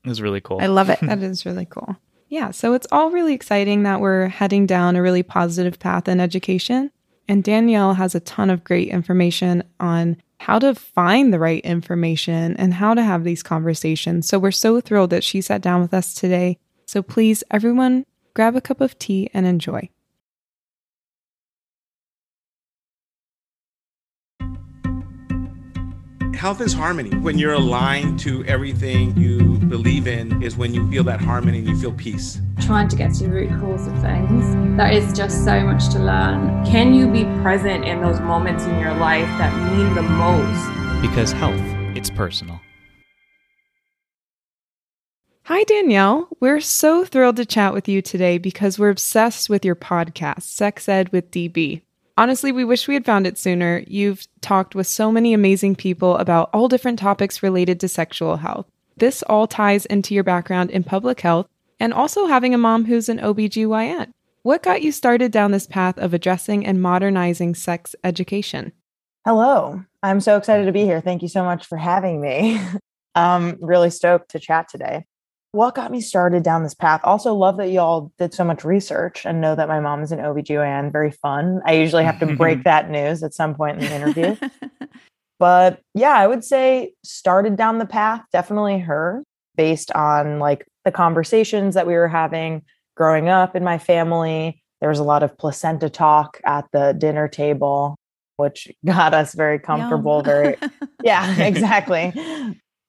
It 0.06 0.10
was 0.10 0.22
really 0.22 0.42
cool. 0.42 0.60
I 0.62 0.68
love 0.68 0.90
it. 0.90 1.00
that 1.02 1.20
is 1.20 1.46
really 1.46 1.66
cool. 1.66 1.96
Yeah. 2.28 2.52
So 2.52 2.74
it's 2.74 2.88
all 2.92 3.12
really 3.12 3.34
exciting 3.34 3.84
that 3.84 4.02
we're 4.02 4.28
heading 4.28 4.66
down 4.66 4.96
a 4.96 5.02
really 5.02 5.24
positive 5.24 5.80
path 5.80 6.08
in 6.08 6.20
education. 6.20 6.92
And 7.30 7.44
Danielle 7.44 7.94
has 7.94 8.16
a 8.16 8.20
ton 8.20 8.50
of 8.50 8.64
great 8.64 8.88
information 8.88 9.64
on 9.80 10.18
how 10.40 10.58
to 10.58 10.74
find 10.74 11.32
the 11.32 11.38
right 11.38 11.64
information 11.64 12.58
and 12.58 12.74
how 12.74 12.96
to 12.96 13.04
have 13.04 13.24
these 13.24 13.44
conversations. 13.44 14.28
So 14.28 14.40
we're 14.40 14.50
so 14.50 14.82
thrilled 14.82 15.12
that 15.12 15.24
she 15.24 15.40
sat 15.40 15.62
down 15.62 15.80
with 15.80 15.94
us 15.94 16.16
today. 16.16 16.58
So 16.88 17.04
please, 17.04 17.44
everyone, 17.52 18.04
grab 18.34 18.56
a 18.56 18.62
cup 18.62 18.82
of 18.82 18.98
tea 18.98 19.30
and 19.32 19.46
enjoy. 19.46 19.90
Health 26.40 26.62
is 26.62 26.72
harmony. 26.72 27.10
When 27.18 27.38
you're 27.38 27.52
aligned 27.52 28.18
to 28.20 28.46
everything 28.46 29.14
you 29.18 29.58
believe 29.58 30.08
in, 30.08 30.42
is 30.42 30.56
when 30.56 30.74
you 30.74 30.90
feel 30.90 31.04
that 31.04 31.20
harmony 31.20 31.58
and 31.58 31.68
you 31.68 31.78
feel 31.78 31.92
peace. 31.92 32.40
Trying 32.62 32.88
to 32.88 32.96
get 32.96 33.14
to 33.16 33.26
the 33.26 33.30
root 33.30 33.50
cause 33.60 33.88
of 33.88 34.02
things. 34.02 34.78
There 34.78 34.90
is 34.90 35.12
just 35.12 35.44
so 35.44 35.60
much 35.66 35.90
to 35.90 36.00
learn. 36.00 36.66
Can 36.66 36.94
you 36.94 37.12
be 37.12 37.26
present 37.42 37.84
in 37.84 38.02
those 38.02 38.22
moments 38.22 38.64
in 38.64 38.80
your 38.80 38.94
life 38.94 39.28
that 39.38 39.54
mean 39.74 39.94
the 39.96 40.02
most? 40.02 41.02
Because 41.02 41.34
health, 41.34 41.60
it's 41.98 42.10
personal. 42.10 42.62
Hi, 45.44 45.64
Danielle. 45.66 46.30
We're 46.40 46.62
so 46.62 47.04
thrilled 47.04 47.36
to 47.36 47.46
chat 47.46 47.74
with 47.74 47.90
you 47.90 48.02
today 48.02 48.38
because 48.38 48.80
we're 48.80 48.92
obsessed 48.92 49.50
with 49.50 49.66
your 49.66 49.76
podcast, 49.76 50.44
Sex 50.44 50.88
Ed 50.88 51.12
with 51.12 51.32
DB. 51.32 51.82
Honestly, 52.20 52.52
we 52.52 52.66
wish 52.66 52.86
we 52.86 52.96
had 52.96 53.06
found 53.06 53.26
it 53.26 53.38
sooner. 53.38 53.82
You've 53.88 54.28
talked 54.42 54.76
with 54.76 54.88
so 54.88 55.10
many 55.10 55.34
amazing 55.34 55.78
people 55.78 56.18
about 56.18 56.50
all 56.52 56.68
different 56.68 57.00
topics 57.00 57.42
related 57.42 57.80
to 57.80 57.88
sexual 57.88 58.36
health. 58.36 58.66
This 58.98 59.24
all 59.24 59.48
ties 59.48 59.86
into 59.86 60.14
your 60.14 60.26
background 60.26 60.70
in 60.70 60.84
public 60.84 61.22
health 61.22 61.48
and 61.80 61.94
also 61.94 62.26
having 62.26 62.54
a 62.54 62.58
mom 62.58 62.84
who's 62.84 63.08
an 63.08 63.20
OBGYN. 63.20 64.12
What 64.44 64.64
got 64.64 64.82
you 64.82 64.92
started 64.92 65.32
down 65.32 65.52
this 65.52 65.66
path 65.66 65.98
of 65.98 66.14
addressing 66.14 66.66
and 66.66 66.82
modernizing 66.82 67.56
sex 67.56 67.96
education? 68.04 68.74
Hello. 69.24 69.82
I'm 70.04 70.20
so 70.20 70.36
excited 70.36 70.66
to 70.66 70.74
be 70.74 70.84
here. 70.84 71.00
Thank 71.00 71.22
you 71.22 71.30
so 71.30 71.46
much 71.46 71.68
for 71.68 71.78
having 71.78 72.20
me. 72.20 72.60
I'm 73.16 73.58
really 73.62 73.92
stoked 73.92 74.32
to 74.32 74.40
chat 74.40 74.68
today 74.68 75.06
what 75.52 75.76
got 75.76 75.92
me 75.92 76.00
started 76.02 76.44
down 76.44 76.64
this 76.64 76.76
path. 76.76 77.02
Also 77.04 77.34
love 77.34 77.58
that 77.58 77.72
y'all 77.72 78.12
did 78.20 78.34
so 78.34 78.44
much 78.44 78.64
research 78.64 79.26
and 79.26 79.42
know 79.42 79.56
that 79.56 79.68
my 79.68 79.80
mom 79.80 80.04
is 80.04 80.12
an 80.12 80.20
obgyn 80.20 80.92
very 80.92 81.12
fun. 81.12 81.62
I 81.66 81.74
usually 81.74 82.04
have 82.04 82.20
to 82.20 82.36
break 82.36 82.60
mm-hmm. 82.60 82.64
that 82.64 82.90
news 82.90 83.24
at 83.24 83.34
some 83.34 83.56
point 83.56 83.82
in 83.82 83.86
the 83.86 83.96
interview. 83.96 84.36
But 85.40 85.80
yeah 85.94 86.18
i 86.18 86.28
would 86.28 86.44
say 86.44 86.94
started 87.04 87.56
down 87.56 87.80
the 87.80 87.86
path 87.86 88.22
definitely 88.32 88.80
her 88.80 89.24
based 89.56 89.90
on 89.94 90.38
like 90.38 90.68
the 90.86 90.92
conversations 90.92 91.76
that 91.76 91.88
we 91.88 91.94
were 91.94 92.10
having 92.10 92.62
growing 92.96 93.30
up 93.30 93.56
in 93.56 93.64
my 93.64 93.78
family. 93.78 94.62
There 94.82 94.90
was 94.90 95.00
a 95.00 95.04
lot 95.04 95.24
of 95.24 95.38
placenta 95.38 95.90
talk 95.90 96.42
at 96.46 96.66
the 96.74 96.94
dinner 96.94 97.30
table 97.30 97.96
which 98.36 98.70
got 98.86 99.14
us 99.14 99.34
very 99.34 99.60
comfortable 99.60 100.22
very 100.22 100.58
yeah 101.04 101.42
exactly. 101.42 102.14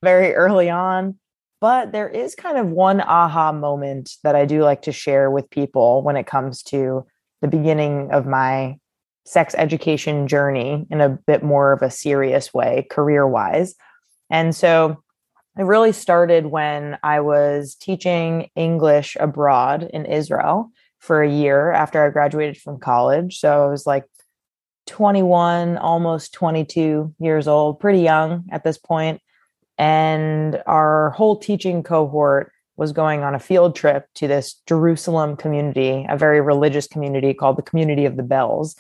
Very 0.02 0.34
early 0.34 0.70
on 0.70 1.18
but 1.60 1.92
there 1.92 2.08
is 2.08 2.34
kind 2.34 2.58
of 2.58 2.68
one 2.68 3.00
aha 3.00 3.52
moment 3.52 4.16
that 4.22 4.34
I 4.34 4.46
do 4.46 4.62
like 4.62 4.82
to 4.82 4.92
share 4.92 5.30
with 5.30 5.50
people 5.50 6.02
when 6.02 6.16
it 6.16 6.26
comes 6.26 6.62
to 6.64 7.06
the 7.42 7.48
beginning 7.48 8.10
of 8.12 8.26
my 8.26 8.78
sex 9.26 9.54
education 9.56 10.26
journey 10.26 10.86
in 10.90 11.00
a 11.00 11.08
bit 11.08 11.42
more 11.42 11.72
of 11.72 11.82
a 11.82 11.90
serious 11.90 12.52
way, 12.52 12.86
career 12.90 13.26
wise. 13.26 13.74
And 14.30 14.56
so 14.56 15.02
it 15.58 15.64
really 15.64 15.92
started 15.92 16.46
when 16.46 16.98
I 17.02 17.20
was 17.20 17.74
teaching 17.74 18.48
English 18.56 19.16
abroad 19.20 19.88
in 19.92 20.06
Israel 20.06 20.70
for 20.98 21.22
a 21.22 21.30
year 21.30 21.72
after 21.72 22.04
I 22.04 22.10
graduated 22.10 22.56
from 22.58 22.78
college. 22.78 23.38
So 23.38 23.64
I 23.64 23.70
was 23.70 23.86
like 23.86 24.04
21, 24.86 25.76
almost 25.76 26.32
22 26.32 27.14
years 27.18 27.46
old, 27.46 27.80
pretty 27.80 28.00
young 28.00 28.46
at 28.50 28.64
this 28.64 28.78
point. 28.78 29.20
And 29.80 30.62
our 30.66 31.08
whole 31.12 31.38
teaching 31.38 31.82
cohort 31.82 32.52
was 32.76 32.92
going 32.92 33.22
on 33.22 33.34
a 33.34 33.38
field 33.38 33.75
trip 33.75 34.06
to 34.16 34.28
this 34.28 34.60
Jerusalem 34.66 35.37
community, 35.37 36.06
a 36.06 36.18
very 36.18 36.42
religious 36.42 36.87
community 36.87 37.32
called 37.32 37.56
the 37.56 37.62
Community 37.62 38.04
of 38.04 38.18
the 38.18 38.22
Bells. 38.22 38.76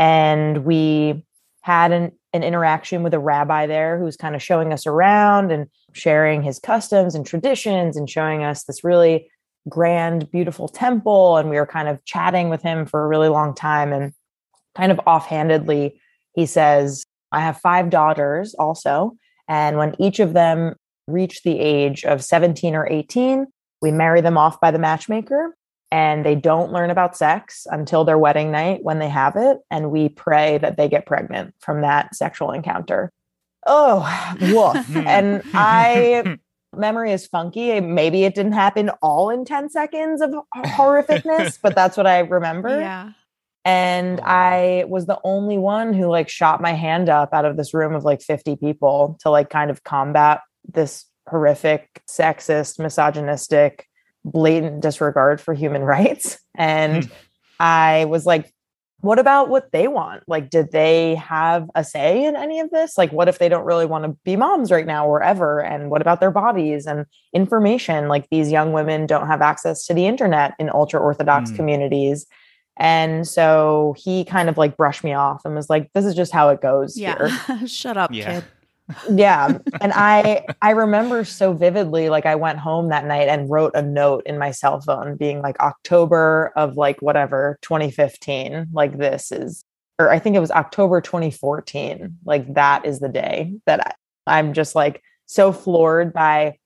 And 0.00 0.64
we 0.64 1.24
had 1.60 1.92
an, 1.92 2.10
an 2.32 2.42
interaction 2.42 3.04
with 3.04 3.14
a 3.14 3.20
rabbi 3.20 3.68
there 3.68 4.00
who 4.00 4.04
was 4.04 4.16
kind 4.16 4.34
of 4.34 4.42
showing 4.42 4.72
us 4.72 4.84
around 4.84 5.52
and 5.52 5.68
sharing 5.92 6.42
his 6.42 6.58
customs 6.58 7.14
and 7.14 7.24
traditions 7.24 7.96
and 7.96 8.10
showing 8.10 8.42
us 8.42 8.64
this 8.64 8.82
really 8.82 9.30
grand, 9.68 10.28
beautiful 10.32 10.66
temple. 10.66 11.36
And 11.36 11.50
we 11.50 11.56
were 11.56 11.66
kind 11.66 11.86
of 11.86 12.04
chatting 12.04 12.48
with 12.48 12.62
him 12.62 12.84
for 12.84 13.04
a 13.04 13.06
really 13.06 13.28
long 13.28 13.54
time. 13.54 13.92
And 13.92 14.12
kind 14.74 14.90
of 14.90 14.98
offhandedly, 15.06 16.00
he 16.34 16.46
says, 16.46 17.04
I 17.30 17.42
have 17.42 17.60
five 17.60 17.90
daughters 17.90 18.54
also. 18.54 19.16
And 19.52 19.76
when 19.76 19.94
each 19.98 20.18
of 20.18 20.32
them 20.32 20.76
reach 21.06 21.42
the 21.42 21.60
age 21.60 22.04
of 22.04 22.24
17 22.24 22.74
or 22.74 22.86
18, 22.90 23.46
we 23.82 23.90
marry 23.90 24.22
them 24.22 24.38
off 24.38 24.58
by 24.62 24.70
the 24.70 24.78
matchmaker 24.78 25.54
and 25.90 26.24
they 26.24 26.34
don't 26.34 26.72
learn 26.72 26.88
about 26.88 27.18
sex 27.18 27.66
until 27.70 28.02
their 28.02 28.16
wedding 28.16 28.50
night 28.50 28.82
when 28.82 28.98
they 28.98 29.10
have 29.10 29.36
it. 29.36 29.58
And 29.70 29.90
we 29.90 30.08
pray 30.08 30.56
that 30.56 30.78
they 30.78 30.88
get 30.88 31.04
pregnant 31.04 31.54
from 31.58 31.82
that 31.82 32.14
sexual 32.14 32.50
encounter. 32.50 33.12
Oh, 33.66 34.00
hmm. 34.38 34.54
woof. 34.54 34.96
and 34.96 35.42
I, 35.52 36.38
memory 36.74 37.12
is 37.12 37.26
funky. 37.26 37.78
Maybe 37.78 38.24
it 38.24 38.34
didn't 38.34 38.52
happen 38.52 38.88
all 39.02 39.28
in 39.28 39.44
10 39.44 39.68
seconds 39.68 40.22
of 40.22 40.30
horrificness, 40.56 41.58
but 41.62 41.74
that's 41.74 41.98
what 41.98 42.06
I 42.06 42.20
remember. 42.20 42.80
Yeah 42.80 43.10
and 43.64 44.20
i 44.20 44.84
was 44.88 45.06
the 45.06 45.18
only 45.24 45.58
one 45.58 45.92
who 45.92 46.06
like 46.06 46.28
shot 46.28 46.60
my 46.60 46.72
hand 46.72 47.08
up 47.08 47.32
out 47.32 47.44
of 47.44 47.56
this 47.56 47.72
room 47.72 47.94
of 47.94 48.04
like 48.04 48.20
50 48.20 48.56
people 48.56 49.16
to 49.20 49.30
like 49.30 49.50
kind 49.50 49.70
of 49.70 49.84
combat 49.84 50.40
this 50.72 51.06
horrific 51.28 52.02
sexist 52.08 52.78
misogynistic 52.78 53.86
blatant 54.24 54.80
disregard 54.80 55.40
for 55.40 55.54
human 55.54 55.82
rights 55.96 56.38
and 56.56 57.04
hmm. 57.04 57.12
i 57.60 58.04
was 58.06 58.26
like 58.26 58.52
what 59.02 59.18
about 59.18 59.48
what 59.48 59.72
they 59.72 59.88
want? 59.88 60.22
Like, 60.28 60.48
did 60.48 60.70
they 60.70 61.16
have 61.16 61.68
a 61.74 61.82
say 61.82 62.24
in 62.24 62.36
any 62.36 62.60
of 62.60 62.70
this? 62.70 62.96
Like, 62.96 63.12
what 63.12 63.28
if 63.28 63.40
they 63.40 63.48
don't 63.48 63.64
really 63.64 63.84
want 63.84 64.04
to 64.04 64.16
be 64.24 64.36
moms 64.36 64.70
right 64.70 64.86
now 64.86 65.08
or 65.08 65.20
ever? 65.20 65.60
And 65.60 65.90
what 65.90 66.00
about 66.00 66.20
their 66.20 66.30
bodies 66.30 66.86
and 66.86 67.04
information? 67.32 68.06
Like, 68.06 68.28
these 68.30 68.52
young 68.52 68.72
women 68.72 69.06
don't 69.06 69.26
have 69.26 69.42
access 69.42 69.86
to 69.86 69.94
the 69.94 70.06
internet 70.06 70.54
in 70.60 70.70
ultra 70.70 71.00
Orthodox 71.00 71.50
mm. 71.50 71.56
communities. 71.56 72.26
And 72.76 73.28
so 73.28 73.94
he 73.98 74.24
kind 74.24 74.48
of 74.48 74.56
like 74.56 74.76
brushed 74.76 75.04
me 75.04 75.12
off 75.12 75.44
and 75.44 75.54
was 75.54 75.68
like, 75.70 75.92
this 75.92 76.04
is 76.04 76.14
just 76.14 76.32
how 76.32 76.48
it 76.48 76.60
goes. 76.60 76.96
Yeah. 76.96 77.28
Shut 77.66 77.96
up, 77.96 78.12
yeah. 78.12 78.40
kid 78.40 78.44
yeah 79.10 79.58
and 79.80 79.92
i 79.94 80.44
i 80.60 80.70
remember 80.70 81.24
so 81.24 81.52
vividly 81.52 82.08
like 82.08 82.26
i 82.26 82.34
went 82.34 82.58
home 82.58 82.88
that 82.88 83.04
night 83.04 83.28
and 83.28 83.50
wrote 83.50 83.72
a 83.74 83.82
note 83.82 84.22
in 84.26 84.38
my 84.38 84.50
cell 84.50 84.80
phone 84.80 85.16
being 85.16 85.40
like 85.40 85.58
october 85.60 86.52
of 86.56 86.76
like 86.76 87.00
whatever 87.00 87.58
2015 87.62 88.66
like 88.72 88.98
this 88.98 89.30
is 89.30 89.64
or 89.98 90.10
i 90.10 90.18
think 90.18 90.34
it 90.34 90.40
was 90.40 90.50
october 90.50 91.00
2014 91.00 92.18
like 92.24 92.52
that 92.54 92.84
is 92.84 93.00
the 93.00 93.08
day 93.08 93.54
that 93.66 93.94
I, 94.26 94.38
i'm 94.38 94.52
just 94.52 94.74
like 94.74 95.02
so 95.26 95.52
floored 95.52 96.12
by 96.12 96.58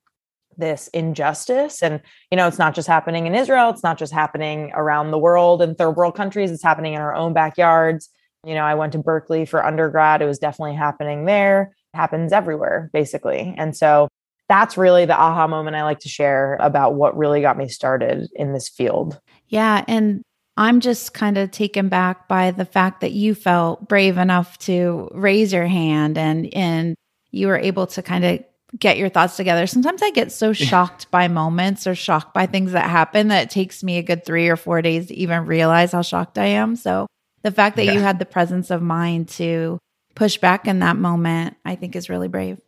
this 0.58 0.88
injustice 0.88 1.82
and 1.82 2.00
you 2.30 2.36
know 2.36 2.46
it's 2.46 2.58
not 2.58 2.75
just 2.75 2.88
happening 2.88 3.26
in 3.26 3.34
israel 3.34 3.70
it's 3.70 3.82
not 3.82 3.98
just 3.98 4.12
happening 4.12 4.70
around 4.75 5.10
the 5.10 5.18
world 5.18 5.60
in 5.62 5.75
third 5.75 5.92
world 5.92 6.14
countries 6.14 6.50
it's 6.50 6.62
happening 6.62 6.94
in 6.94 7.00
our 7.00 7.14
own 7.14 7.32
backyards 7.32 8.08
you 8.44 8.54
know 8.54 8.64
i 8.64 8.75
went 8.75 8.92
to 8.92 8.98
berkeley 8.98 9.44
for 9.44 9.64
undergrad 9.64 10.22
it 10.22 10.26
was 10.26 10.38
definitely 10.38 10.75
happening 10.75 11.25
there 11.25 11.72
It 11.94 11.96
happens 11.96 12.32
everywhere, 12.32 12.90
basically. 12.92 13.54
And 13.56 13.76
so 13.76 14.08
that's 14.48 14.76
really 14.76 15.06
the 15.06 15.18
aha 15.18 15.46
moment 15.46 15.76
I 15.76 15.82
like 15.82 16.00
to 16.00 16.08
share 16.08 16.56
about 16.60 16.94
what 16.94 17.16
really 17.16 17.40
got 17.40 17.58
me 17.58 17.68
started 17.68 18.28
in 18.34 18.52
this 18.52 18.68
field. 18.68 19.20
Yeah. 19.48 19.84
And 19.88 20.22
I'm 20.56 20.80
just 20.80 21.14
kind 21.14 21.36
of 21.36 21.50
taken 21.50 21.88
back 21.88 22.28
by 22.28 22.50
the 22.50 22.64
fact 22.64 23.00
that 23.00 23.12
you 23.12 23.34
felt 23.34 23.88
brave 23.88 24.18
enough 24.18 24.56
to 24.58 25.08
raise 25.12 25.52
your 25.52 25.66
hand 25.66 26.16
and 26.16 26.52
and 26.54 26.94
you 27.30 27.48
were 27.48 27.58
able 27.58 27.86
to 27.88 28.02
kind 28.02 28.25
of 28.25 28.44
get 28.78 28.99
your 28.99 29.09
thoughts 29.09 29.37
together. 29.37 29.66
Sometimes 29.66 30.02
I 30.02 30.11
get 30.11 30.33
so 30.33 30.52
shocked 30.52 31.11
by 31.11 31.28
moments 31.28 31.87
or 31.87 31.95
shocked 31.95 32.35
by 32.35 32.47
things 32.47 32.73
that 32.73 32.90
happen 32.90 33.28
that 33.28 33.45
it 33.45 33.50
takes 33.50 33.83
me 33.83 33.99
a 33.99 34.02
good 34.02 34.25
3 34.25 34.49
or 34.49 34.56
4 34.56 34.83
days 34.83 35.06
to 35.06 35.14
even 35.14 35.47
realize 35.47 35.92
how 35.92 36.02
shocked 36.02 36.38
I 36.38 36.47
am. 36.47 36.76
So 36.76 37.06
the 37.42 37.50
fact 37.50 37.76
that 37.76 37.87
yeah. 37.87 37.92
you 37.92 38.00
had 38.00 38.18
the 38.18 38.26
presence 38.26 38.71
of 38.71 38.83
mind 38.83 39.28
to 39.30 39.78
push 40.14 40.38
back 40.38 40.66
in 40.66 40.80
that 40.80 40.97
moment, 40.97 41.56
I 41.64 41.76
think 41.76 41.97
is 41.97 42.09
really 42.09 42.28
brave. 42.28 42.61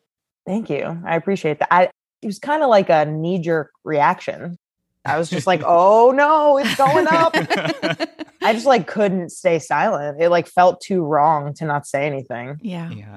Thank 0.47 0.71
you. 0.71 1.01
I 1.05 1.17
appreciate 1.17 1.59
that. 1.59 1.73
I, 1.73 1.91
it 2.23 2.27
was 2.27 2.39
kind 2.39 2.63
of 2.63 2.69
like 2.69 2.89
a 2.89 3.05
knee 3.05 3.39
jerk 3.39 3.71
reaction. 3.85 4.57
I 5.05 5.19
was 5.19 5.31
just 5.31 5.47
like, 5.47 5.63
oh 5.65 6.13
no, 6.15 6.59
it's 6.59 6.75
going 6.77 7.07
up. 7.09 7.33
I 8.43 8.53
just 8.53 8.67
like 8.67 8.87
couldn't 8.87 9.31
stay 9.31 9.59
silent. 9.59 10.21
It 10.21 10.29
like 10.29 10.47
felt 10.47 10.81
too 10.81 11.03
wrong 11.03 11.55
to 11.55 11.65
not 11.65 11.87
say 11.87 12.07
anything. 12.07 12.59
Yeah. 12.63 12.91
Yeah. 12.91 13.17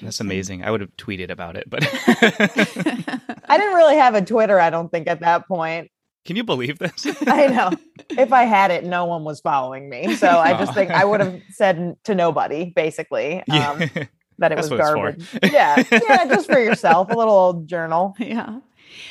That's 0.00 0.20
amazing. 0.20 0.64
I 0.64 0.70
would 0.70 0.80
have 0.80 0.96
tweeted 0.96 1.30
about 1.30 1.56
it, 1.56 1.68
but 1.68 1.82
I 2.06 3.58
didn't 3.58 3.74
really 3.74 3.96
have 3.96 4.14
a 4.14 4.22
Twitter, 4.22 4.60
I 4.60 4.70
don't 4.70 4.90
think, 4.90 5.08
at 5.08 5.20
that 5.20 5.48
point. 5.48 5.90
Can 6.24 6.36
you 6.36 6.44
believe 6.44 6.78
this? 6.78 7.06
I 7.26 7.46
know. 7.48 7.72
If 8.10 8.32
I 8.32 8.44
had 8.44 8.70
it, 8.70 8.84
no 8.84 9.06
one 9.06 9.24
was 9.24 9.40
following 9.40 9.88
me. 9.88 10.14
So 10.14 10.28
I 10.28 10.52
just 10.52 10.72
think 10.74 10.90
I 10.90 11.04
would 11.04 11.20
have 11.20 11.40
said 11.50 11.96
to 12.04 12.14
nobody, 12.14 12.72
basically, 12.74 13.38
um, 13.38 13.44
yeah. 13.48 13.88
that 14.38 14.52
it 14.52 14.56
was 14.56 14.68
garbage. 14.68 15.26
yeah. 15.42 15.82
Yeah. 15.90 16.26
Just 16.26 16.50
for 16.50 16.60
yourself, 16.60 17.10
a 17.10 17.14
little 17.14 17.34
old 17.34 17.66
journal. 17.66 18.14
Yeah. 18.18 18.60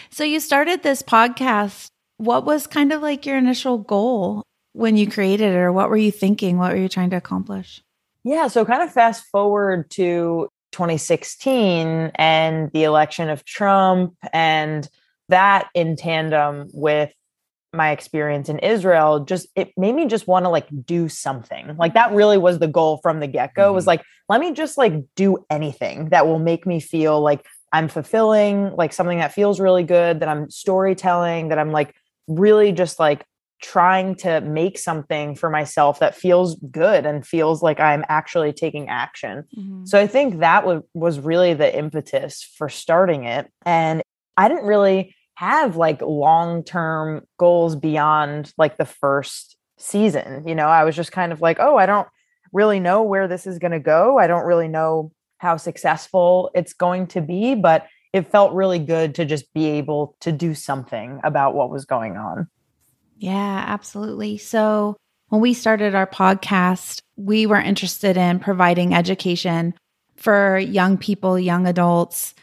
So 0.09 0.23
you 0.23 0.39
started 0.39 0.83
this 0.83 1.01
podcast. 1.01 1.87
What 2.17 2.45
was 2.45 2.67
kind 2.67 2.93
of 2.93 3.01
like 3.01 3.25
your 3.25 3.37
initial 3.37 3.77
goal 3.79 4.43
when 4.73 4.95
you 4.95 5.09
created 5.09 5.53
it, 5.53 5.57
or 5.57 5.73
what 5.73 5.89
were 5.89 5.97
you 5.97 6.11
thinking? 6.11 6.57
What 6.57 6.71
were 6.71 6.77
you 6.77 6.87
trying 6.89 7.09
to 7.09 7.17
accomplish? 7.17 7.81
Yeah. 8.23 8.47
So 8.47 8.63
kind 8.63 8.83
of 8.83 8.93
fast 8.93 9.25
forward 9.25 9.89
to 9.91 10.47
2016 10.71 12.11
and 12.15 12.71
the 12.71 12.83
election 12.83 13.29
of 13.29 13.45
Trump 13.45 14.15
and 14.33 14.87
that 15.29 15.69
in 15.73 15.95
tandem 15.95 16.67
with 16.73 17.13
my 17.73 17.91
experience 17.91 18.49
in 18.49 18.59
Israel 18.59 19.21
just 19.21 19.47
it 19.55 19.71
made 19.77 19.95
me 19.95 20.05
just 20.05 20.27
want 20.27 20.43
to 20.43 20.49
like 20.49 20.67
do 20.85 21.07
something. 21.07 21.75
Like 21.77 21.93
that 21.93 22.11
really 22.11 22.37
was 22.37 22.59
the 22.59 22.67
goal 22.67 22.97
from 22.97 23.19
the 23.19 23.27
get-go 23.27 23.67
mm-hmm. 23.67 23.75
was 23.75 23.87
like 23.87 24.03
let 24.27 24.41
me 24.41 24.53
just 24.53 24.77
like 24.77 24.93
do 25.15 25.45
anything 25.49 26.09
that 26.09 26.27
will 26.27 26.39
make 26.39 26.65
me 26.65 26.79
feel 26.79 27.21
like 27.21 27.45
I'm 27.73 27.87
fulfilling, 27.87 28.75
like 28.75 28.93
something 28.93 29.19
that 29.19 29.33
feels 29.33 29.59
really 29.59 29.83
good, 29.83 30.19
that 30.19 30.29
I'm 30.29 30.49
storytelling, 30.49 31.49
that 31.49 31.59
I'm 31.59 31.71
like 31.71 31.95
really 32.27 32.71
just 32.71 32.99
like 32.99 33.25
trying 33.61 34.15
to 34.15 34.41
make 34.41 34.77
something 34.77 35.35
for 35.35 35.49
myself 35.49 35.99
that 35.99 36.15
feels 36.15 36.55
good 36.71 37.05
and 37.05 37.25
feels 37.25 37.61
like 37.61 37.79
I'm 37.79 38.03
actually 38.09 38.53
taking 38.53 38.89
action. 38.89 39.43
Mm-hmm. 39.57 39.85
So 39.85 39.99
I 39.99 40.07
think 40.07 40.39
that 40.39 40.61
w- 40.61 40.83
was 40.93 41.19
really 41.19 41.53
the 41.53 41.75
impetus 41.75 42.43
for 42.57 42.69
starting 42.69 43.25
it 43.25 43.51
and 43.65 44.01
I 44.37 44.47
didn't 44.47 44.65
really 44.65 45.15
have 45.35 45.75
like 45.75 46.01
long 46.01 46.63
term 46.63 47.21
goals 47.37 47.75
beyond 47.75 48.53
like 48.57 48.77
the 48.77 48.85
first 48.85 49.57
season. 49.77 50.47
You 50.47 50.55
know, 50.55 50.67
I 50.67 50.83
was 50.83 50.95
just 50.95 51.11
kind 51.11 51.31
of 51.31 51.41
like, 51.41 51.57
oh, 51.59 51.77
I 51.77 51.85
don't 51.85 52.07
really 52.53 52.79
know 52.79 53.03
where 53.03 53.27
this 53.27 53.47
is 53.47 53.59
going 53.59 53.71
to 53.71 53.79
go. 53.79 54.17
I 54.17 54.27
don't 54.27 54.45
really 54.45 54.67
know 54.67 55.11
how 55.37 55.57
successful 55.57 56.51
it's 56.53 56.73
going 56.73 57.07
to 57.07 57.21
be, 57.21 57.55
but 57.55 57.87
it 58.13 58.29
felt 58.29 58.53
really 58.53 58.79
good 58.79 59.15
to 59.15 59.25
just 59.25 59.53
be 59.53 59.65
able 59.67 60.15
to 60.21 60.31
do 60.31 60.53
something 60.53 61.19
about 61.23 61.55
what 61.55 61.69
was 61.69 61.85
going 61.85 62.17
on. 62.17 62.47
Yeah, 63.21 63.63
absolutely. 63.67 64.39
So, 64.39 64.97
when 65.29 65.41
we 65.41 65.53
started 65.53 65.93
our 65.93 66.07
podcast, 66.07 67.01
we 67.15 67.45
were 67.45 67.61
interested 67.61 68.17
in 68.17 68.39
providing 68.39 68.95
education 68.95 69.75
for 70.15 70.57
young 70.57 70.97
people, 70.97 71.37
young 71.37 71.67
adults, 71.67 72.33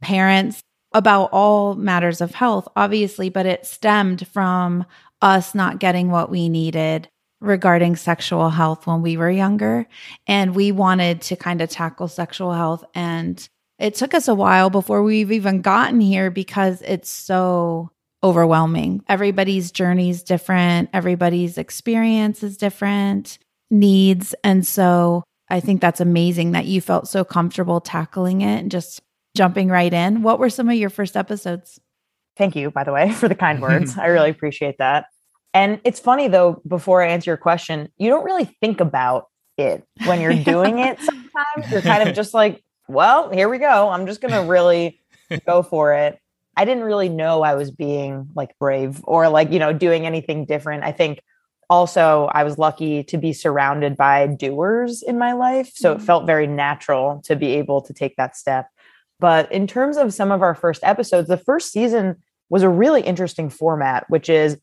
parents 0.00 0.62
about 0.94 1.30
all 1.32 1.74
matters 1.74 2.20
of 2.20 2.34
health, 2.36 2.68
obviously, 2.76 3.30
but 3.30 3.46
it 3.46 3.66
stemmed 3.66 4.28
from 4.28 4.86
us 5.20 5.56
not 5.56 5.80
getting 5.80 6.10
what 6.12 6.30
we 6.30 6.48
needed 6.48 7.08
regarding 7.40 7.96
sexual 7.96 8.48
health 8.48 8.86
when 8.86 9.02
we 9.02 9.16
were 9.16 9.30
younger. 9.30 9.88
And 10.28 10.54
we 10.54 10.70
wanted 10.70 11.20
to 11.22 11.36
kind 11.36 11.60
of 11.60 11.68
tackle 11.68 12.06
sexual 12.06 12.52
health. 12.52 12.84
And 12.94 13.46
it 13.80 13.96
took 13.96 14.14
us 14.14 14.28
a 14.28 14.36
while 14.36 14.70
before 14.70 15.02
we've 15.02 15.32
even 15.32 15.62
gotten 15.62 16.00
here 16.00 16.30
because 16.30 16.80
it's 16.82 17.10
so 17.10 17.90
overwhelming. 18.22 19.04
Everybody's 19.08 19.70
journey 19.70 20.10
is 20.10 20.22
different, 20.22 20.90
everybody's 20.92 21.58
experience 21.58 22.42
is 22.42 22.56
different, 22.56 23.38
needs. 23.70 24.34
And 24.42 24.66
so 24.66 25.24
I 25.48 25.60
think 25.60 25.80
that's 25.80 26.00
amazing 26.00 26.52
that 26.52 26.66
you 26.66 26.80
felt 26.80 27.08
so 27.08 27.24
comfortable 27.24 27.80
tackling 27.80 28.40
it 28.40 28.58
and 28.58 28.70
just 28.70 29.00
jumping 29.36 29.68
right 29.68 29.92
in, 29.92 30.22
what 30.22 30.38
were 30.38 30.50
some 30.50 30.68
of 30.68 30.74
your 30.74 30.90
first 30.90 31.16
episodes? 31.16 31.80
Thank 32.36 32.56
you, 32.56 32.70
by 32.70 32.84
the 32.84 32.92
way, 32.92 33.10
for 33.12 33.28
the 33.28 33.34
kind 33.34 33.62
words. 33.62 33.96
I 33.96 34.06
really 34.06 34.30
appreciate 34.30 34.78
that. 34.78 35.06
And 35.54 35.80
it's 35.84 36.00
funny 36.00 36.28
though, 36.28 36.60
before 36.66 37.02
I 37.02 37.08
answer 37.08 37.30
your 37.30 37.38
question, 37.38 37.90
you 37.96 38.10
don't 38.10 38.24
really 38.24 38.44
think 38.44 38.80
about 38.80 39.26
it 39.56 39.84
when 40.04 40.20
you're 40.20 40.34
doing 40.34 40.78
it 40.78 41.00
sometimes. 41.00 41.70
You're 41.70 41.82
kind 41.82 42.08
of 42.08 42.14
just 42.14 42.34
like, 42.34 42.62
well, 42.88 43.30
here 43.30 43.48
we 43.48 43.58
go. 43.58 43.88
I'm 43.88 44.06
just 44.06 44.20
going 44.20 44.32
to 44.32 44.42
really 44.42 45.00
go 45.46 45.62
for 45.62 45.94
it. 45.94 46.18
I 46.58 46.64
didn't 46.64 46.82
really 46.82 47.08
know 47.08 47.42
I 47.42 47.54
was 47.54 47.70
being 47.70 48.30
like 48.34 48.58
brave 48.58 49.00
or 49.04 49.28
like, 49.28 49.52
you 49.52 49.60
know, 49.60 49.72
doing 49.72 50.06
anything 50.06 50.44
different. 50.44 50.82
I 50.82 50.90
think 50.90 51.20
also 51.70 52.28
I 52.32 52.42
was 52.42 52.58
lucky 52.58 53.04
to 53.04 53.16
be 53.16 53.32
surrounded 53.32 53.96
by 53.96 54.26
doers 54.26 55.00
in 55.00 55.18
my 55.18 55.34
life. 55.34 55.70
So 55.72 55.92
it 55.92 55.98
mm. 55.98 56.02
felt 56.02 56.26
very 56.26 56.48
natural 56.48 57.22
to 57.26 57.36
be 57.36 57.54
able 57.54 57.80
to 57.82 57.94
take 57.94 58.16
that 58.16 58.36
step. 58.36 58.66
But 59.20 59.50
in 59.52 59.68
terms 59.68 59.96
of 59.96 60.12
some 60.12 60.32
of 60.32 60.42
our 60.42 60.56
first 60.56 60.82
episodes, 60.82 61.28
the 61.28 61.36
first 61.36 61.70
season 61.70 62.16
was 62.50 62.64
a 62.64 62.68
really 62.68 63.02
interesting 63.02 63.50
format, 63.50 64.10
which 64.10 64.28
is 64.28 64.58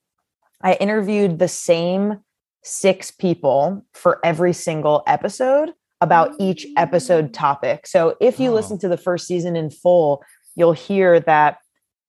I 0.61 0.73
interviewed 0.73 1.39
the 1.39 1.47
same 1.47 2.19
six 2.61 3.09
people 3.09 3.85
for 3.93 4.19
every 4.21 4.51
single 4.51 5.01
episode 5.07 5.71
about 6.01 6.33
each 6.39 6.67
episode 6.75 7.33
topic. 7.33 7.87
So 7.87 8.17
if 8.19 8.37
you 8.37 8.49
oh. 8.49 8.53
listen 8.53 8.77
to 8.79 8.89
the 8.89 8.97
first 8.97 9.27
season 9.27 9.55
in 9.55 9.69
full, 9.69 10.23
you'll 10.57 10.73
hear 10.73 11.21
that 11.21 11.59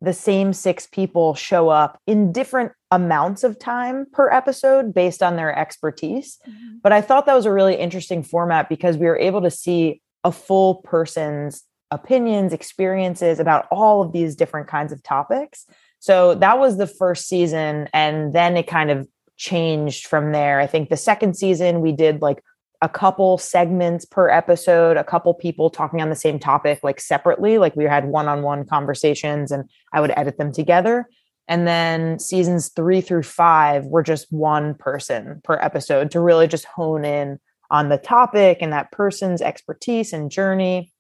the 0.01 0.13
same 0.13 0.53
six 0.53 0.87
people 0.87 1.35
show 1.35 1.69
up 1.69 2.01
in 2.07 2.33
different 2.33 2.73
amounts 2.91 3.45
of 3.45 3.59
time 3.59 4.07
per 4.13 4.31
episode 4.31 4.93
based 4.93 5.23
on 5.23 5.37
their 5.37 5.57
expertise. 5.57 6.39
Mm-hmm. 6.49 6.77
But 6.83 6.93
I 6.93 7.01
thought 7.01 7.27
that 7.27 7.35
was 7.35 7.47
a 7.47 7.53
really 7.53 7.77
interesting 7.77 8.23
format 8.23 8.69
because 8.69 8.97
we 8.97 9.07
were 9.07 9.19
able 9.19 9.43
to 9.43 9.51
see 9.51 10.03
a 10.23 10.33
full 10.33 10.77
person's 10.77 11.65
opinions, 11.91 12.53
experiences 12.53 13.39
about 13.39 13.67
all 13.71 14.03
of 14.03 14.13
these 14.13 14.37
different 14.37 14.69
kinds 14.69 14.93
of 14.93 15.03
topics. 15.03 15.67
So 15.99 16.35
that 16.37 16.59
was 16.59 16.77
the 16.77 16.87
first 16.87 17.27
season. 17.27 17.89
And 17.93 18.33
then 18.33 18.57
it 18.57 18.67
kind 18.67 18.91
of 18.91 19.09
changed 19.37 20.07
from 20.07 20.33
there. 20.33 20.61
I 20.61 20.67
think 20.67 20.89
the 20.89 20.97
second 20.97 21.37
season, 21.37 21.81
we 21.81 21.93
did 21.93 22.23
like 22.23 22.43
a 22.87 22.89
couple 22.89 23.37
segments 23.37 24.05
per 24.05 24.31
episode, 24.31 24.97
a 24.97 25.03
couple 25.03 25.35
people 25.35 25.71
talking 25.71 26.01
on 26.01 26.09
the 26.09 26.15
same 26.15 26.39
topic, 26.39 26.79
like 26.85 27.01
separately, 27.01 27.59
like 27.59 27.75
we 27.75 27.83
had 27.83 28.05
one 28.05 28.29
on 28.29 28.43
one 28.43 28.65
conversations 28.65 29.51
and 29.51 29.69
I 29.93 30.01
would 30.01 30.13
edit 30.17 30.39
them 30.39 30.53
together. 30.53 31.09
And 31.49 31.67
then 31.67 32.21
seasons 32.21 32.69
three 32.69 33.01
through 33.01 33.25
five 33.25 33.87
were 33.87 34.05
just 34.05 34.29
one 34.31 34.77
person 34.77 35.41
per 35.43 35.59
episode 35.61 36.13
to 36.13 36.21
really 36.21 36.47
just 36.47 36.65
hone 36.65 37.05
in 37.05 37.41
on 37.73 37.89
the 37.89 37.99
topic 37.99 38.59
and 38.61 38.73
that 38.73 38.93
person's 38.93 39.43
expertise 39.43 40.13
and 40.13 40.31
journey. 40.31 40.93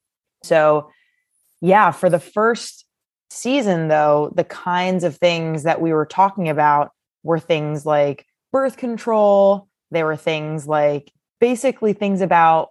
So, 0.43 0.91
yeah, 1.61 1.93
for 1.93 2.11
the 2.11 2.19
first 2.19 2.85
season, 3.31 3.87
though, 3.87 4.33
the 4.35 4.43
kinds 4.43 5.05
of 5.05 5.17
things 5.17 5.63
that 5.63 5.81
we 5.81 5.93
were 5.93 6.07
talking 6.07 6.49
about 6.49 6.91
were 7.23 7.39
things 7.39 7.87
like 7.87 8.27
birth 8.51 8.77
control, 8.77 9.69
there 9.93 10.05
were 10.05 10.17
things 10.17 10.67
like 10.67 11.13
basically 11.41 11.93
things 11.93 12.21
about 12.21 12.71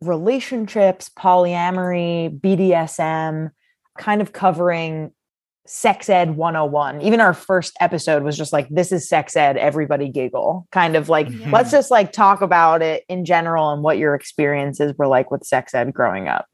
relationships, 0.00 1.08
polyamory, 1.18 2.38
BDSM, 2.40 3.50
kind 3.98 4.20
of 4.20 4.32
covering 4.32 5.12
sex 5.68 6.08
ed 6.08 6.36
101 6.36 7.00
even 7.02 7.20
our 7.20 7.34
first 7.34 7.76
episode 7.80 8.22
was 8.22 8.36
just 8.36 8.52
like 8.52 8.68
this 8.68 8.92
is 8.92 9.08
sex 9.08 9.34
ed 9.34 9.56
everybody 9.56 10.08
giggle 10.08 10.64
kind 10.70 10.94
of 10.94 11.08
like 11.08 11.26
Mhm. 11.26 11.50
let's 11.50 11.72
just 11.72 11.90
like 11.90 12.12
talk 12.12 12.40
about 12.40 12.82
it 12.82 13.02
in 13.08 13.24
general 13.24 13.70
and 13.72 13.82
what 13.82 13.98
your 13.98 14.14
experiences 14.14 14.94
were 14.96 15.08
like 15.08 15.28
with 15.32 15.42
sex 15.44 15.74
ed 15.74 15.92
growing 15.92 16.28
up 16.28 16.46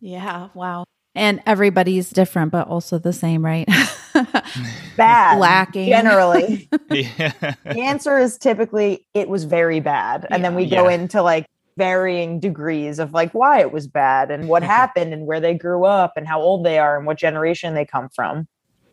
Yeah. 0.00 0.48
Wow. 0.54 0.84
And 1.14 1.42
everybody's 1.46 2.10
different, 2.10 2.52
but 2.52 2.68
also 2.68 2.98
the 2.98 3.12
same, 3.12 3.44
right? 3.44 3.68
bad 4.96 5.38
Lacking. 5.38 5.88
generally 5.88 6.68
yeah. 6.90 7.32
the 7.64 7.80
answer 7.80 8.18
is 8.18 8.38
typically 8.38 9.06
it 9.14 9.28
was 9.28 9.44
very 9.44 9.80
bad 9.80 10.26
and 10.30 10.44
then 10.44 10.54
we 10.54 10.68
go 10.68 10.88
Yeah. 10.88 10.94
into 10.96 11.22
like 11.22 11.46
varying 11.76 12.40
degrees 12.40 12.98
of 12.98 13.12
like 13.12 13.32
why 13.32 13.60
it 13.60 13.70
was 13.70 13.86
bad 13.86 14.30
and 14.32 14.48
what 14.48 14.62
happened 14.76 15.12
and 15.12 15.26
where 15.26 15.38
they 15.40 15.54
grew 15.54 15.84
up 15.84 16.14
and 16.16 16.26
how 16.26 16.40
old 16.40 16.64
they 16.64 16.78
are 16.78 16.96
and 16.96 17.06
what 17.06 17.16
generation 17.18 17.74
they 17.74 17.84
come 17.84 18.08
from 18.08 18.48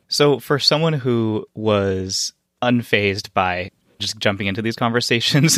So, 0.08 0.38
for 0.40 0.60
someone 0.60 0.94
who 0.94 1.46
was 1.56 2.34
unfazed 2.62 3.34
by 3.34 3.72
just 3.98 4.20
jumping 4.20 4.46
into 4.48 4.62
these 4.62 4.76
conversations, 4.76 5.58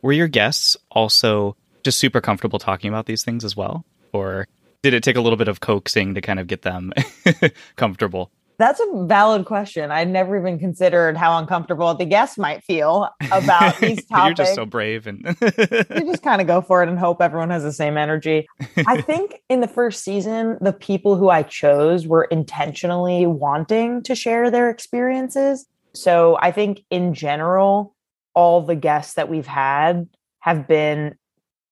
were 0.00 0.12
your 0.12 0.28
guests 0.28 0.76
also 0.90 1.56
just 1.84 1.98
super 1.98 2.20
comfortable 2.22 2.58
talking 2.58 2.88
about 2.88 3.04
these 3.06 3.22
things 3.24 3.44
as 3.44 3.54
well? 3.56 3.84
Or 4.14 4.46
did 4.82 4.94
it 4.94 5.02
take 5.02 5.16
a 5.16 5.20
little 5.20 5.36
bit 5.36 5.48
of 5.48 5.60
coaxing 5.60 6.14
to 6.14 6.20
kind 6.20 6.38
of 6.38 6.46
get 6.46 6.62
them 6.62 6.92
comfortable? 7.76 8.30
That's 8.60 8.78
a 8.78 9.06
valid 9.06 9.46
question. 9.46 9.90
I'd 9.90 10.10
never 10.10 10.38
even 10.38 10.58
considered 10.58 11.16
how 11.16 11.38
uncomfortable 11.38 11.94
the 11.94 12.04
guests 12.04 12.36
might 12.36 12.62
feel 12.62 13.08
about 13.32 13.78
these 13.80 14.04
topics. 14.04 14.38
You're 14.38 14.46
just 14.46 14.54
so 14.54 14.66
brave 14.66 15.06
and 15.06 15.24
you 15.40 16.04
just 16.04 16.22
kind 16.22 16.42
of 16.42 16.46
go 16.46 16.60
for 16.60 16.82
it 16.82 16.88
and 16.90 16.98
hope 16.98 17.22
everyone 17.22 17.48
has 17.48 17.62
the 17.62 17.72
same 17.72 17.96
energy. 17.96 18.46
I 18.86 19.00
think 19.00 19.40
in 19.48 19.62
the 19.62 19.66
first 19.66 20.04
season, 20.04 20.58
the 20.60 20.74
people 20.74 21.16
who 21.16 21.30
I 21.30 21.42
chose 21.42 22.06
were 22.06 22.24
intentionally 22.24 23.26
wanting 23.26 24.02
to 24.02 24.14
share 24.14 24.50
their 24.50 24.68
experiences. 24.68 25.66
So 25.94 26.36
I 26.42 26.52
think 26.52 26.82
in 26.90 27.14
general, 27.14 27.94
all 28.34 28.60
the 28.60 28.76
guests 28.76 29.14
that 29.14 29.30
we've 29.30 29.46
had 29.46 30.06
have 30.40 30.68
been 30.68 31.16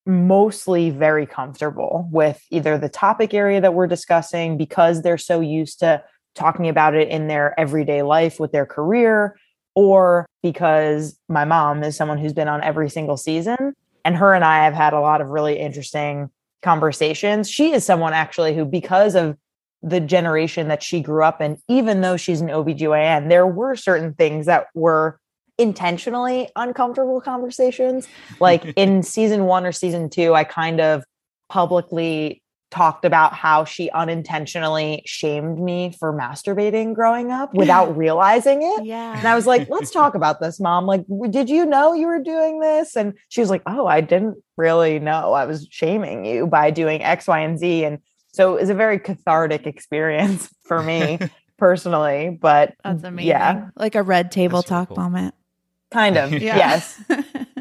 mostly 0.05 0.89
very 0.89 1.25
comfortable 1.25 2.07
with 2.11 2.41
either 2.49 2.77
the 2.77 2.89
topic 2.89 3.33
area 3.33 3.61
that 3.61 3.73
we're 3.73 3.87
discussing 3.87 4.57
because 4.57 5.01
they're 5.01 5.17
so 5.17 5.39
used 5.39 5.79
to 5.79 6.03
talking 6.35 6.67
about 6.67 6.95
it 6.95 7.09
in 7.09 7.27
their 7.27 7.59
everyday 7.59 8.01
life 8.01 8.39
with 8.39 8.51
their 8.51 8.65
career 8.65 9.37
or 9.75 10.25
because 10.41 11.19
my 11.27 11.45
mom 11.45 11.83
is 11.83 11.95
someone 11.95 12.17
who's 12.17 12.33
been 12.33 12.47
on 12.47 12.63
every 12.63 12.89
single 12.89 13.17
season 13.17 13.73
and 14.05 14.15
her 14.15 14.33
and 14.33 14.43
I 14.43 14.63
have 14.63 14.73
had 14.73 14.93
a 14.93 14.99
lot 14.99 15.21
of 15.21 15.29
really 15.29 15.59
interesting 15.59 16.29
conversations. 16.61 17.49
She 17.49 17.73
is 17.73 17.85
someone 17.85 18.13
actually 18.13 18.55
who 18.55 18.65
because 18.65 19.15
of 19.15 19.37
the 19.81 19.99
generation 19.99 20.67
that 20.67 20.83
she 20.83 21.01
grew 21.01 21.23
up 21.23 21.41
in 21.41 21.57
even 21.67 22.01
though 22.01 22.17
she's 22.17 22.41
an 22.41 22.49
OBGYN 22.49 23.29
there 23.29 23.47
were 23.47 23.77
certain 23.77 24.13
things 24.13 24.45
that 24.45 24.67
were 24.73 25.19
intentionally 25.59 26.49
uncomfortable 26.55 27.21
conversations 27.21 28.07
like 28.39 28.65
in 28.75 29.03
season 29.03 29.45
1 29.45 29.65
or 29.65 29.71
season 29.71 30.09
2 30.09 30.33
I 30.33 30.43
kind 30.43 30.79
of 30.79 31.03
publicly 31.49 32.41
talked 32.71 33.03
about 33.03 33.33
how 33.33 33.65
she 33.65 33.89
unintentionally 33.89 35.01
shamed 35.05 35.59
me 35.59 35.91
for 35.99 36.13
masturbating 36.13 36.93
growing 36.93 37.31
up 37.31 37.51
without 37.53 37.97
realizing 37.97 38.61
it 38.61 38.85
yeah. 38.85 39.17
and 39.17 39.27
I 39.27 39.35
was 39.35 39.47
like, 39.47 39.69
let's 39.69 39.91
talk 39.91 40.15
about 40.15 40.39
this, 40.39 40.59
mom. 40.59 40.85
Like, 40.85 41.03
did 41.29 41.49
you 41.49 41.65
know 41.65 41.93
you 41.93 42.07
were 42.07 42.21
doing 42.21 42.59
this? 42.59 42.95
And 42.95 43.13
she 43.29 43.41
was 43.41 43.49
like, 43.49 43.63
oh, 43.65 43.87
I 43.87 44.01
didn't 44.01 44.37
really 44.57 44.99
know. 44.99 45.33
I 45.33 45.45
was 45.45 45.67
shaming 45.71 46.25
you 46.25 46.47
by 46.47 46.71
doing 46.71 47.03
X, 47.03 47.27
Y, 47.27 47.39
and 47.39 47.57
Z. 47.57 47.85
And 47.85 47.99
so 48.33 48.55
it 48.55 48.61
was 48.61 48.69
a 48.69 48.75
very 48.75 48.99
cathartic 48.99 49.65
experience 49.65 50.49
for 50.63 50.83
me 50.83 51.19
personally. 51.57 52.37
But 52.39 52.75
That's 52.83 53.03
amazing. 53.03 53.29
Yeah, 53.29 53.69
Like 53.75 53.95
a 53.95 54.03
red 54.03 54.31
table 54.31 54.59
really 54.59 54.67
talk 54.67 54.89
cool. 54.89 54.97
moment. 54.97 55.35
Kind 55.91 56.17
of. 56.17 56.31
Yeah. 56.41 56.57
Yes. 56.57 57.01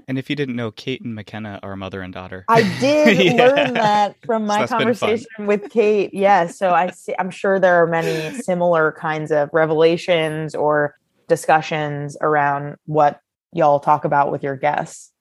And 0.07 0.19
if 0.19 0.31
you 0.31 0.37
didn't 0.37 0.57
know, 0.57 0.71
Kate 0.71 1.03
and 1.03 1.15
McKenna 1.15 1.61
are 1.63 1.77
mother 1.77 2.01
and 2.01 2.13
daughter. 2.15 2.45
I 2.49 2.63
did 2.81 3.19
Yeah. 3.25 3.33
learn 3.47 3.75
that 3.75 4.17
from 4.25 4.47
my 4.47 4.55
So 4.55 4.61
that's 4.61 4.71
been 4.73 4.79
fun. 4.95 5.09
conversation 5.09 5.47
with 5.47 5.71
Kate. 5.71 6.11
Yes. 6.15 6.59
So 6.59 6.71
I 6.71 6.91
see, 6.91 7.15
I'm 7.19 7.31
sure 7.31 7.61
there 7.61 7.83
are 7.83 7.87
many 7.87 8.33
similar 8.33 8.93
kinds 8.93 9.31
of 9.31 9.51
revelations 9.53 10.55
or 10.55 10.95
discussions 11.29 12.17
around 12.23 12.77
what 12.87 13.21
y'all 13.53 13.81
talk 13.81 14.05
about 14.05 14.33
with 14.33 14.43
your 14.43 14.57
guests. 14.57 15.13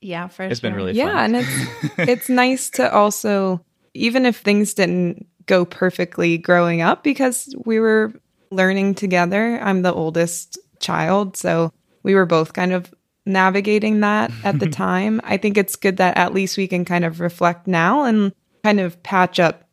yeah, 0.00 0.28
for 0.28 0.42
It's 0.44 0.60
sure. 0.60 0.70
been 0.70 0.76
really 0.76 0.92
Yeah, 0.92 1.12
fun. 1.12 1.34
and 1.34 1.36
it's 1.36 1.90
it's 1.98 2.28
nice 2.28 2.68
to 2.70 2.92
also 2.92 3.64
even 3.94 4.26
if 4.26 4.38
things 4.38 4.74
didn't 4.74 5.26
go 5.46 5.64
perfectly 5.64 6.36
growing 6.38 6.80
up 6.82 7.02
because 7.02 7.54
we 7.64 7.78
were 7.80 8.12
learning 8.50 8.94
together. 8.94 9.58
I'm 9.62 9.82
the 9.82 9.92
oldest 9.92 10.58
child, 10.80 11.36
so 11.36 11.72
we 12.04 12.14
were 12.14 12.26
both 12.26 12.52
kind 12.52 12.72
of 12.72 12.94
navigating 13.26 14.00
that 14.00 14.30
at 14.44 14.60
the 14.60 14.68
time. 14.70 15.20
I 15.24 15.38
think 15.38 15.58
it's 15.58 15.74
good 15.74 15.96
that 15.96 16.16
at 16.16 16.32
least 16.32 16.56
we 16.56 16.68
can 16.68 16.84
kind 16.84 17.04
of 17.04 17.18
reflect 17.18 17.66
now 17.66 18.04
and 18.04 18.32
kind 18.62 18.78
of 18.78 19.02
patch 19.02 19.40
up 19.40 19.68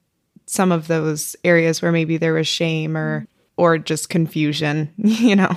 some 0.48 0.72
of 0.72 0.88
those 0.88 1.36
areas 1.44 1.82
where 1.82 1.92
maybe 1.92 2.18
there 2.18 2.34
was 2.34 2.48
shame 2.48 2.98
or 2.98 3.28
or 3.58 3.78
just 3.78 4.10
confusion, 4.10 4.92
you 4.98 5.36
know. 5.36 5.56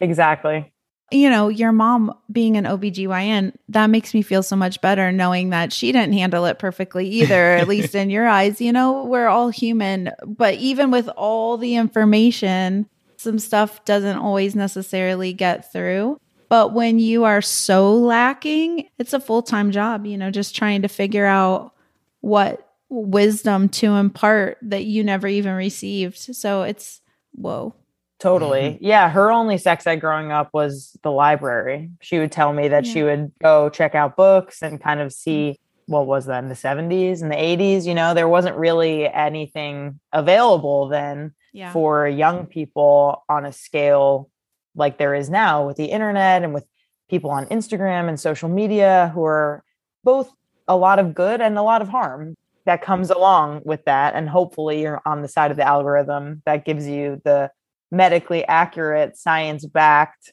Exactly. 0.00 0.70
you 1.10 1.30
know, 1.30 1.48
your 1.48 1.72
mom 1.72 2.12
being 2.30 2.56
an 2.56 2.64
OBGYN, 2.64 3.54
that 3.70 3.86
makes 3.86 4.12
me 4.12 4.20
feel 4.20 4.42
so 4.42 4.56
much 4.56 4.80
better 4.80 5.10
knowing 5.10 5.50
that 5.50 5.72
she 5.72 5.90
didn't 5.92 6.12
handle 6.12 6.44
it 6.44 6.58
perfectly 6.58 7.08
either, 7.08 7.54
at 7.54 7.68
least 7.74 7.94
in 7.94 8.10
your 8.10 8.26
eyes. 8.26 8.60
You 8.60 8.72
know, 8.72 9.04
we're 9.04 9.28
all 9.28 9.48
human, 9.48 10.10
but 10.26 10.54
even 10.54 10.90
with 10.90 11.08
all 11.08 11.56
the 11.56 11.76
information, 11.76 12.88
some 13.16 13.38
stuff 13.38 13.84
doesn't 13.84 14.18
always 14.18 14.54
necessarily 14.54 15.32
get 15.32 15.72
through. 15.72 16.20
But 16.48 16.72
when 16.72 16.98
you 16.98 17.24
are 17.24 17.42
so 17.42 17.94
lacking, 17.94 18.88
it's 18.98 19.12
a 19.12 19.20
full 19.20 19.42
time 19.42 19.70
job, 19.70 20.06
you 20.06 20.16
know, 20.16 20.30
just 20.30 20.54
trying 20.54 20.82
to 20.82 20.88
figure 20.88 21.26
out 21.26 21.74
what 22.20 22.66
wisdom 22.88 23.68
to 23.68 23.94
impart 23.94 24.58
that 24.62 24.84
you 24.84 25.02
never 25.02 25.26
even 25.26 25.54
received. 25.54 26.16
So 26.16 26.62
it's 26.62 27.00
whoa. 27.32 27.74
Totally. 28.18 28.60
Mm-hmm. 28.60 28.84
Yeah. 28.84 29.10
Her 29.10 29.30
only 29.30 29.58
sex 29.58 29.86
ed 29.86 29.96
growing 29.96 30.32
up 30.32 30.50
was 30.54 30.96
the 31.02 31.10
library. 31.10 31.90
She 32.00 32.18
would 32.18 32.32
tell 32.32 32.52
me 32.52 32.68
that 32.68 32.86
she 32.86 33.02
would 33.02 33.32
go 33.42 33.68
check 33.68 33.94
out 33.94 34.16
books 34.16 34.62
and 34.62 34.80
kind 34.80 35.00
of 35.00 35.12
see 35.12 35.50
mm-hmm. 35.50 35.92
what 35.92 36.06
was 36.06 36.26
that 36.26 36.42
in 36.42 36.48
the 36.48 36.54
70s 36.54 37.20
and 37.20 37.30
the 37.30 37.36
80s. 37.36 37.84
You 37.84 37.94
know, 37.94 38.14
there 38.14 38.28
wasn't 38.28 38.56
really 38.56 39.06
anything 39.06 40.00
available 40.12 40.88
then 40.88 41.34
Yeah. 41.56 41.72
for 41.72 42.06
young 42.06 42.46
people 42.46 43.24
on 43.28 43.46
a 43.46 43.52
scale 43.52 44.30
like 44.74 44.98
there 44.98 45.14
is 45.14 45.30
now 45.30 45.66
with 45.66 45.78
the 45.78 45.86
internet 45.86 46.44
and 46.44 46.52
with 46.52 46.66
people 47.08 47.30
on 47.30 47.46
Instagram 47.46 48.08
and 48.08 48.20
social 48.20 48.48
media 48.48 49.10
who 49.14 49.24
are 49.24 49.64
both 50.04 50.30
a 50.68 50.76
lot 50.76 50.98
of 50.98 51.14
good 51.14 51.40
and 51.40 51.56
a 51.56 51.62
lot 51.62 51.80
of 51.82 51.88
harm 51.88 52.34
that 52.66 52.82
comes 52.82 53.10
along 53.10 53.62
with 53.64 53.84
that. 53.86 54.14
And 54.14 54.28
hopefully 54.28 54.82
you're 54.82 55.00
on 55.06 55.22
the 55.22 55.28
side 55.28 55.50
of 55.50 55.56
the 55.56 55.66
algorithm 55.66 56.42
that 56.44 56.64
gives 56.64 56.86
you 56.86 57.22
the 57.24 57.50
medically 57.90 58.44
accurate, 58.46 59.16
science 59.16 59.64
backed, 59.64 60.32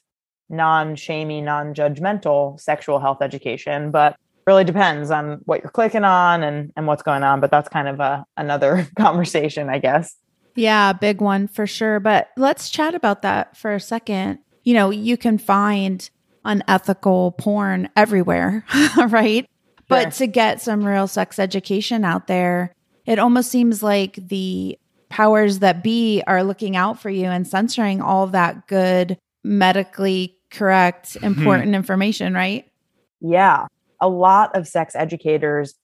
non 0.50 0.96
shamey, 0.96 1.40
non 1.40 1.74
judgmental 1.74 2.60
sexual 2.60 2.98
health 2.98 3.22
education. 3.22 3.90
But 3.90 4.16
really 4.46 4.64
depends 4.64 5.10
on 5.10 5.40
what 5.44 5.62
you're 5.62 5.70
clicking 5.70 6.04
on 6.04 6.42
and, 6.42 6.70
and 6.76 6.86
what's 6.86 7.02
going 7.02 7.22
on. 7.22 7.40
But 7.40 7.50
that's 7.50 7.68
kind 7.68 7.88
of 7.88 8.00
a, 8.00 8.26
another 8.36 8.86
conversation, 8.96 9.70
I 9.70 9.78
guess. 9.78 10.14
Yeah, 10.54 10.92
big 10.92 11.20
one 11.20 11.48
for 11.48 11.66
sure. 11.66 12.00
But 12.00 12.30
let's 12.36 12.70
chat 12.70 12.94
about 12.94 13.22
that 13.22 13.56
for 13.56 13.74
a 13.74 13.80
second. 13.80 14.38
You 14.62 14.74
know, 14.74 14.90
you 14.90 15.16
can 15.16 15.38
find 15.38 16.08
unethical 16.44 17.32
porn 17.32 17.88
everywhere, 17.96 18.64
right? 19.08 19.48
But 19.88 20.12
to 20.14 20.26
get 20.26 20.62
some 20.62 20.84
real 20.84 21.06
sex 21.06 21.38
education 21.38 22.04
out 22.04 22.26
there, 22.26 22.74
it 23.06 23.18
almost 23.18 23.50
seems 23.50 23.82
like 23.82 24.14
the 24.28 24.78
powers 25.08 25.60
that 25.60 25.82
be 25.82 26.22
are 26.26 26.42
looking 26.42 26.76
out 26.76 27.00
for 27.00 27.10
you 27.10 27.26
and 27.26 27.46
censoring 27.46 28.00
all 28.00 28.26
that 28.28 28.66
good, 28.66 29.18
medically 29.42 30.36
correct, 30.50 31.14
mm-hmm. 31.14 31.26
important 31.26 31.74
information, 31.74 32.34
right? 32.34 32.66
Yeah. 33.20 33.66
A 34.00 34.08
lot 34.08 34.56
of 34.56 34.66
sex 34.66 34.94
educators 34.96 35.74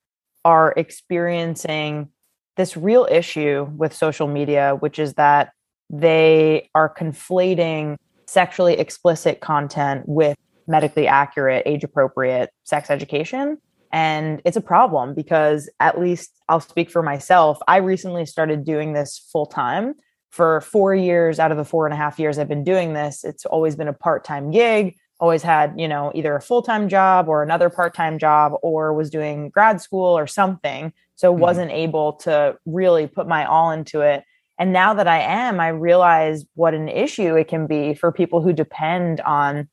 are 0.45 0.73
experiencing 0.77 2.09
this 2.57 2.77
real 2.77 3.07
issue 3.11 3.69
with 3.77 3.93
social 3.95 4.27
media, 4.27 4.77
which 4.81 4.99
is 4.99 5.15
that 5.15 5.53
they 5.89 6.69
are 6.75 6.93
conflating 6.93 7.97
sexually 8.27 8.75
explicit 8.75 9.41
content 9.41 10.05
with 10.07 10.37
medically 10.69 11.07
accurate, 11.07 11.63
age 11.67 11.83
appropriate 11.83 12.51
sex 12.65 12.91
education. 12.91 13.59
And 13.93 14.41
it's 14.45 14.57
a 14.57 14.61
problem 14.61 15.15
because, 15.15 15.69
at 15.81 15.99
least 15.99 16.31
I'll 16.49 16.61
speak 16.61 16.91
for 16.91 17.03
myself, 17.03 17.59
I 17.67 17.79
recently 17.79 18.25
started 18.25 18.65
doing 18.65 18.93
this 18.93 19.19
full 19.33 19.47
time. 19.47 19.95
For 20.31 20.61
four 20.61 20.95
years 20.95 21.41
out 21.41 21.51
of 21.51 21.57
the 21.57 21.65
four 21.65 21.87
and 21.89 21.93
a 21.93 21.97
half 21.97 22.21
years 22.21 22.39
I've 22.39 22.47
been 22.47 22.63
doing 22.63 22.93
this, 22.93 23.25
it's 23.25 23.45
always 23.45 23.75
been 23.75 23.89
a 23.89 23.93
part 23.93 24.23
time 24.23 24.53
gig, 24.53 24.95
always 25.21 25.43
had, 25.43 25.75
you 25.79 25.87
know, 25.87 26.11
either 26.15 26.35
a 26.35 26.41
full 26.41 26.63
time 26.63 26.89
job 26.89 27.29
or 27.29 27.43
another 27.43 27.71
part 27.71 27.95
time 27.95 28.19
job, 28.19 28.55
or 28.63 28.93
was 28.95 29.11
doing 29.11 29.51
grad 29.51 29.81
school 29.81 30.17
or 30.19 30.27
something. 30.27 30.93
So 31.17 31.31
mm-hmm. 31.31 31.43
wasn't 31.43 31.71
able 31.71 32.15
to 32.15 32.57
really 32.67 33.07
put 33.07 33.29
my 33.29 33.45
all 33.45 33.71
into 33.71 34.01
it. 34.01 34.25
And 34.59 34.73
now 34.73 34.93
that 34.95 35.07
I 35.07 35.21
am, 35.21 35.61
I 35.61 35.69
realize 35.69 36.45
what 36.55 36.75
an 36.75 36.89
issue 36.89 37.35
it 37.37 37.49
can 37.49 37.67
be 37.67 37.95
for 37.95 38.13
people 38.13 38.43
who 38.43 38.53
depend 38.53 39.21
on, 39.23 39.69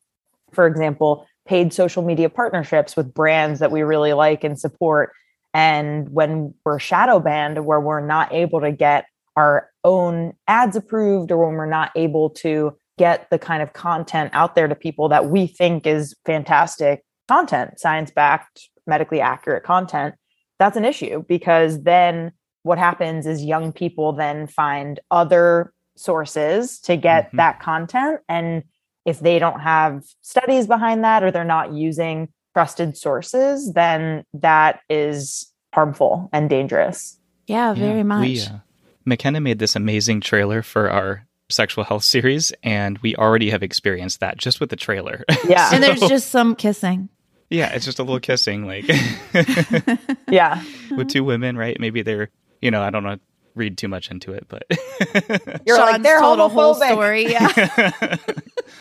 for 0.53 0.67
example, 0.67 1.25
paid 1.45 1.73
social 1.73 2.03
media 2.03 2.29
partnerships 2.29 2.95
with 2.95 3.13
brands 3.13 3.59
that 3.59 3.71
we 3.71 3.81
really 3.81 4.13
like 4.13 4.43
and 4.43 4.59
support. 4.59 5.11
And 5.53 6.09
when 6.09 6.53
we're 6.63 6.79
shadow 6.79 7.19
banned, 7.19 7.65
where 7.65 7.79
we're 7.79 8.05
not 8.05 8.33
able 8.33 8.61
to 8.61 8.71
get 8.71 9.05
our 9.35 9.69
own 9.83 10.33
ads 10.47 10.75
approved, 10.75 11.31
or 11.31 11.45
when 11.45 11.55
we're 11.55 11.65
not 11.65 11.91
able 11.95 12.29
to 12.31 12.77
get 12.97 13.29
the 13.29 13.39
kind 13.39 13.61
of 13.61 13.73
content 13.73 14.31
out 14.33 14.55
there 14.55 14.67
to 14.67 14.75
people 14.75 15.09
that 15.09 15.29
we 15.29 15.47
think 15.47 15.85
is 15.85 16.15
fantastic 16.25 17.03
content, 17.27 17.79
science 17.79 18.11
backed, 18.11 18.69
medically 18.85 19.21
accurate 19.21 19.63
content, 19.63 20.15
that's 20.59 20.77
an 20.77 20.85
issue 20.85 21.23
because 21.27 21.83
then 21.83 22.31
what 22.63 22.77
happens 22.77 23.27
is 23.27 23.43
young 23.43 23.71
people 23.71 24.13
then 24.13 24.47
find 24.47 24.99
other 25.11 25.73
sources 25.95 26.79
to 26.79 26.97
get 26.97 27.27
mm-hmm. 27.27 27.37
that 27.37 27.59
content. 27.59 28.21
And 28.27 28.63
if 29.05 29.19
they 29.19 29.39
don't 29.39 29.59
have 29.59 30.03
studies 30.21 30.67
behind 30.67 31.03
that 31.03 31.23
or 31.23 31.31
they're 31.31 31.43
not 31.43 31.73
using 31.73 32.29
trusted 32.53 32.97
sources, 32.97 33.73
then 33.73 34.23
that 34.33 34.79
is 34.89 35.51
harmful 35.73 36.29
and 36.33 36.49
dangerous. 36.49 37.19
Yeah, 37.45 37.73
very 37.73 37.97
yeah, 37.97 38.03
much. 38.03 38.21
We, 38.21 38.41
uh, 38.41 38.57
McKenna 39.05 39.39
made 39.39 39.59
this 39.59 39.75
amazing 39.75 40.21
trailer 40.21 40.61
for 40.61 40.89
our 40.89 41.26
sexual 41.49 41.83
health 41.83 42.03
series, 42.03 42.51
and 42.63 42.97
we 42.99 43.15
already 43.15 43.49
have 43.49 43.63
experienced 43.63 44.19
that 44.19 44.37
just 44.37 44.59
with 44.59 44.69
the 44.69 44.75
trailer. 44.75 45.23
Yeah. 45.47 45.69
so, 45.69 45.75
and 45.75 45.83
there's 45.83 46.01
just 46.01 46.29
some 46.29 46.55
kissing. 46.55 47.09
Yeah, 47.49 47.73
it's 47.73 47.85
just 47.85 47.99
a 47.99 48.03
little 48.03 48.19
kissing, 48.19 48.65
like 48.65 48.85
yeah, 50.29 50.61
with 50.91 51.07
two 51.07 51.23
women, 51.23 51.57
right? 51.57 51.79
Maybe 51.79 52.01
they're, 52.01 52.29
you 52.61 52.71
know, 52.71 52.81
I 52.81 52.89
don't 52.89 53.03
know, 53.03 53.17
read 53.55 53.77
too 53.77 53.87
much 53.87 54.11
into 54.11 54.33
it, 54.33 54.47
but 54.49 54.65
you're 55.65 55.77
Sean's 55.77 55.91
like 55.91 56.03
they're 56.03 56.19
told 56.19 56.39
a 56.39 56.49
whole 56.49 56.73
story. 56.73 57.31
Yeah, 57.31 58.17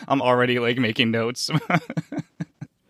I'm 0.09 0.21
already 0.21 0.59
like 0.59 0.77
making 0.77 1.11
notes. 1.11 1.49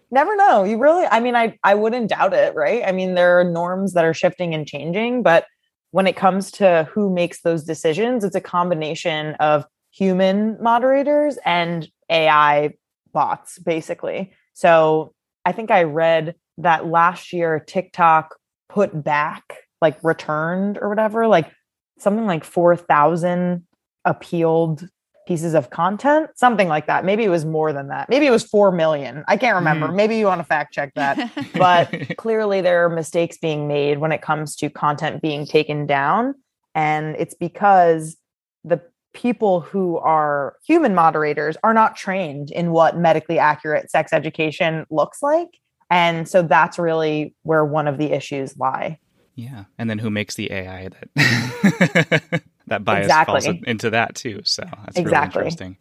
Never 0.10 0.36
know. 0.36 0.64
You 0.64 0.80
really, 0.80 1.06
I 1.06 1.20
mean, 1.20 1.36
I 1.36 1.60
I 1.64 1.76
wouldn't 1.76 2.10
doubt 2.10 2.34
it, 2.34 2.56
right? 2.56 2.82
I 2.84 2.92
mean, 2.92 3.14
there 3.14 3.40
are 3.40 3.44
norms 3.44 3.94
that 3.94 4.04
are 4.04 4.16
shifting 4.16 4.56
and 4.56 4.66
changing, 4.66 5.22
but 5.22 5.46
when 5.92 6.08
it 6.08 6.16
comes 6.16 6.52
to 6.52 6.88
who 6.94 7.14
makes 7.14 7.42
those 7.42 7.64
decisions, 7.64 8.24
it's 8.24 8.36
a 8.36 8.42
combination 8.42 9.36
of 9.36 9.66
human 9.92 10.62
moderators 10.62 11.38
and 11.46 11.90
AI 12.10 12.74
bots, 13.14 13.58
basically. 13.60 14.32
So 14.54 15.14
I 15.46 15.52
think 15.52 15.72
I 15.72 15.84
read 15.84 16.36
that 16.58 16.88
last 16.88 17.34
year 17.34 17.60
TikTok 17.60 18.36
put 18.70 19.04
back, 19.04 19.44
like 19.82 19.98
returned 20.04 20.78
or 20.82 20.90
whatever, 20.90 21.28
like 21.28 21.52
something 22.00 22.26
like 22.26 22.44
4,000 22.44 23.66
appealed 24.06 24.88
pieces 25.28 25.54
of 25.54 25.70
content, 25.70 26.30
something 26.36 26.68
like 26.68 26.88
that. 26.88 27.06
Maybe 27.06 27.24
it 27.24 27.30
was 27.30 27.46
more 27.46 27.74
than 27.74 27.90
that. 27.90 28.10
Maybe 28.10 28.26
it 28.26 28.32
was 28.32 28.44
4 28.44 28.72
million. 28.72 29.24
I 29.28 29.38
can't 29.38 29.56
remember. 29.56 29.88
Mm. 29.88 29.96
Maybe 29.96 30.18
you 30.18 30.26
want 30.26 30.40
to 30.40 30.46
fact 30.46 30.74
check 30.74 30.94
that. 30.96 31.32
but 31.54 32.18
clearly 32.18 32.62
there 32.62 32.86
are 32.86 32.90
mistakes 32.90 33.38
being 33.38 33.68
made 33.68 34.00
when 34.00 34.12
it 34.12 34.22
comes 34.22 34.56
to 34.58 34.70
content 34.70 35.22
being 35.22 35.46
taken 35.46 35.86
down. 35.86 36.36
And 36.74 37.16
it's 37.18 37.34
because 37.34 38.18
the 38.64 38.82
people 39.14 39.62
who 39.62 39.98
are 39.98 40.56
human 40.66 40.96
moderators 40.96 41.58
are 41.64 41.74
not 41.74 41.96
trained 41.96 42.52
in 42.52 42.72
what 42.72 42.98
medically 42.98 43.40
accurate 43.40 43.92
sex 43.92 44.14
education 44.14 44.86
looks 44.90 45.22
like. 45.22 45.50
And 45.90 46.28
so 46.28 46.42
that's 46.42 46.78
really 46.78 47.36
where 47.44 47.66
one 47.66 47.88
of 47.88 47.98
the 47.98 48.12
issues 48.12 48.58
lie. 48.58 49.00
Yeah. 49.36 49.66
And 49.78 49.90
then 49.90 50.00
who 50.00 50.10
makes 50.10 50.36
the 50.36 50.52
AI 50.52 50.90
that 51.16 52.44
that 52.68 52.84
bias 52.84 53.06
exactly. 53.06 53.42
falls 53.42 53.56
into 53.66 53.90
that 53.90 54.16
too. 54.16 54.42
So 54.44 54.64
that's 54.64 54.98
exactly. 54.98 55.40
really 55.40 55.48
interesting. 55.48 55.78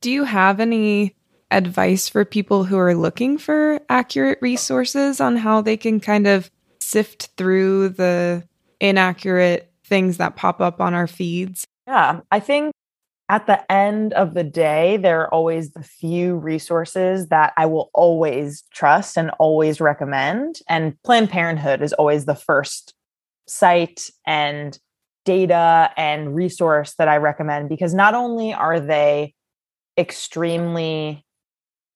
Do 0.00 0.10
you 0.10 0.24
have 0.24 0.60
any 0.60 1.16
advice 1.50 2.08
for 2.08 2.24
people 2.24 2.64
who 2.64 2.78
are 2.78 2.94
looking 2.94 3.38
for 3.38 3.80
accurate 3.88 4.38
resources 4.40 5.20
on 5.20 5.36
how 5.36 5.60
they 5.60 5.76
can 5.76 6.00
kind 6.00 6.26
of 6.26 6.50
sift 6.80 7.30
through 7.36 7.90
the 7.90 8.46
inaccurate 8.80 9.72
things 9.84 10.18
that 10.18 10.36
pop 10.36 10.60
up 10.60 10.80
on 10.80 10.94
our 10.94 11.06
feeds? 11.06 11.66
Yeah, 11.86 12.20
I 12.30 12.40
think 12.40 12.72
at 13.28 13.46
the 13.46 13.70
end 13.72 14.12
of 14.12 14.34
the 14.34 14.44
day, 14.44 14.96
there 14.98 15.22
are 15.22 15.34
always 15.34 15.72
the 15.72 15.82
few 15.82 16.36
resources 16.36 17.28
that 17.28 17.52
I 17.56 17.66
will 17.66 17.90
always 17.92 18.62
trust 18.72 19.16
and 19.16 19.30
always 19.38 19.80
recommend. 19.80 20.60
And 20.68 21.00
Planned 21.02 21.30
Parenthood 21.30 21.82
is 21.82 21.92
always 21.94 22.24
the 22.24 22.36
first 22.36 22.94
site 23.48 24.10
and 24.26 24.78
data 25.26 25.90
and 25.98 26.34
resource 26.34 26.94
that 26.98 27.08
I 27.08 27.18
recommend 27.18 27.68
because 27.68 27.92
not 27.92 28.14
only 28.14 28.54
are 28.54 28.80
they 28.80 29.34
extremely 29.98 31.24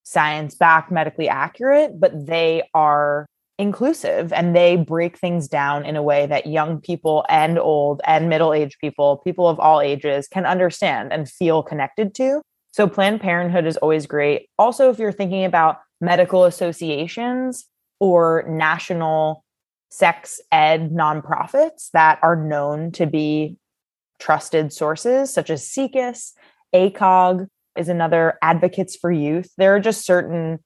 science 0.03 0.55
backed, 0.55 0.91
medically 0.91 1.29
accurate, 1.29 1.99
but 1.99 2.27
they 2.27 2.69
are 2.75 3.27
inclusive 3.59 4.33
and 4.33 4.57
they 4.57 4.77
break 4.77 5.17
things 5.19 5.47
down 5.47 5.85
in 5.85 5.95
a 5.95 6.03
way 6.03 6.27
that 6.27 6.47
young 6.47 6.81
people 6.81 7.25
and 7.29 7.59
old 7.59 8.01
and 8.05 8.29
middle 8.29 8.53
aged 8.53 8.77
people, 8.81 9.19
people 9.19 9.47
of 9.47 9.61
all 9.61 9.81
ages 9.81 10.27
can 10.27 10.45
understand 10.45 11.13
and 11.13 11.29
feel 11.29 11.63
connected 11.63 12.15
to. 12.15 12.43
So 12.73 12.89
Planned 12.89 13.21
Parenthood 13.21 13.67
is 13.67 13.77
always 13.77 14.07
great. 14.07 14.49
Also, 14.59 14.91
if 14.91 14.99
you're 14.99 15.13
thinking 15.13 15.45
about 15.45 15.79
medical 16.01 16.45
associations 16.45 17.67
or 18.01 18.45
national 18.49 19.45
sex 19.91 20.41
ed 20.53 20.91
nonprofits 20.91 21.91
that 21.93 22.19
are 22.23 22.37
known 22.37 22.93
to 22.93 23.07
be 23.07 23.57
trusted 24.19 24.73
sources, 24.73 25.33
such 25.33 25.51
as 25.51 25.67
SIECUS, 25.67 26.35
ACOG 26.75 27.49
is 27.77 27.89
another 27.89 28.39
Advocates 28.43 28.97
for 28.97 29.11
Youth. 29.11 29.51
There 29.57 29.75
are 29.75 29.81
just 29.81 30.05
certain 30.05 30.59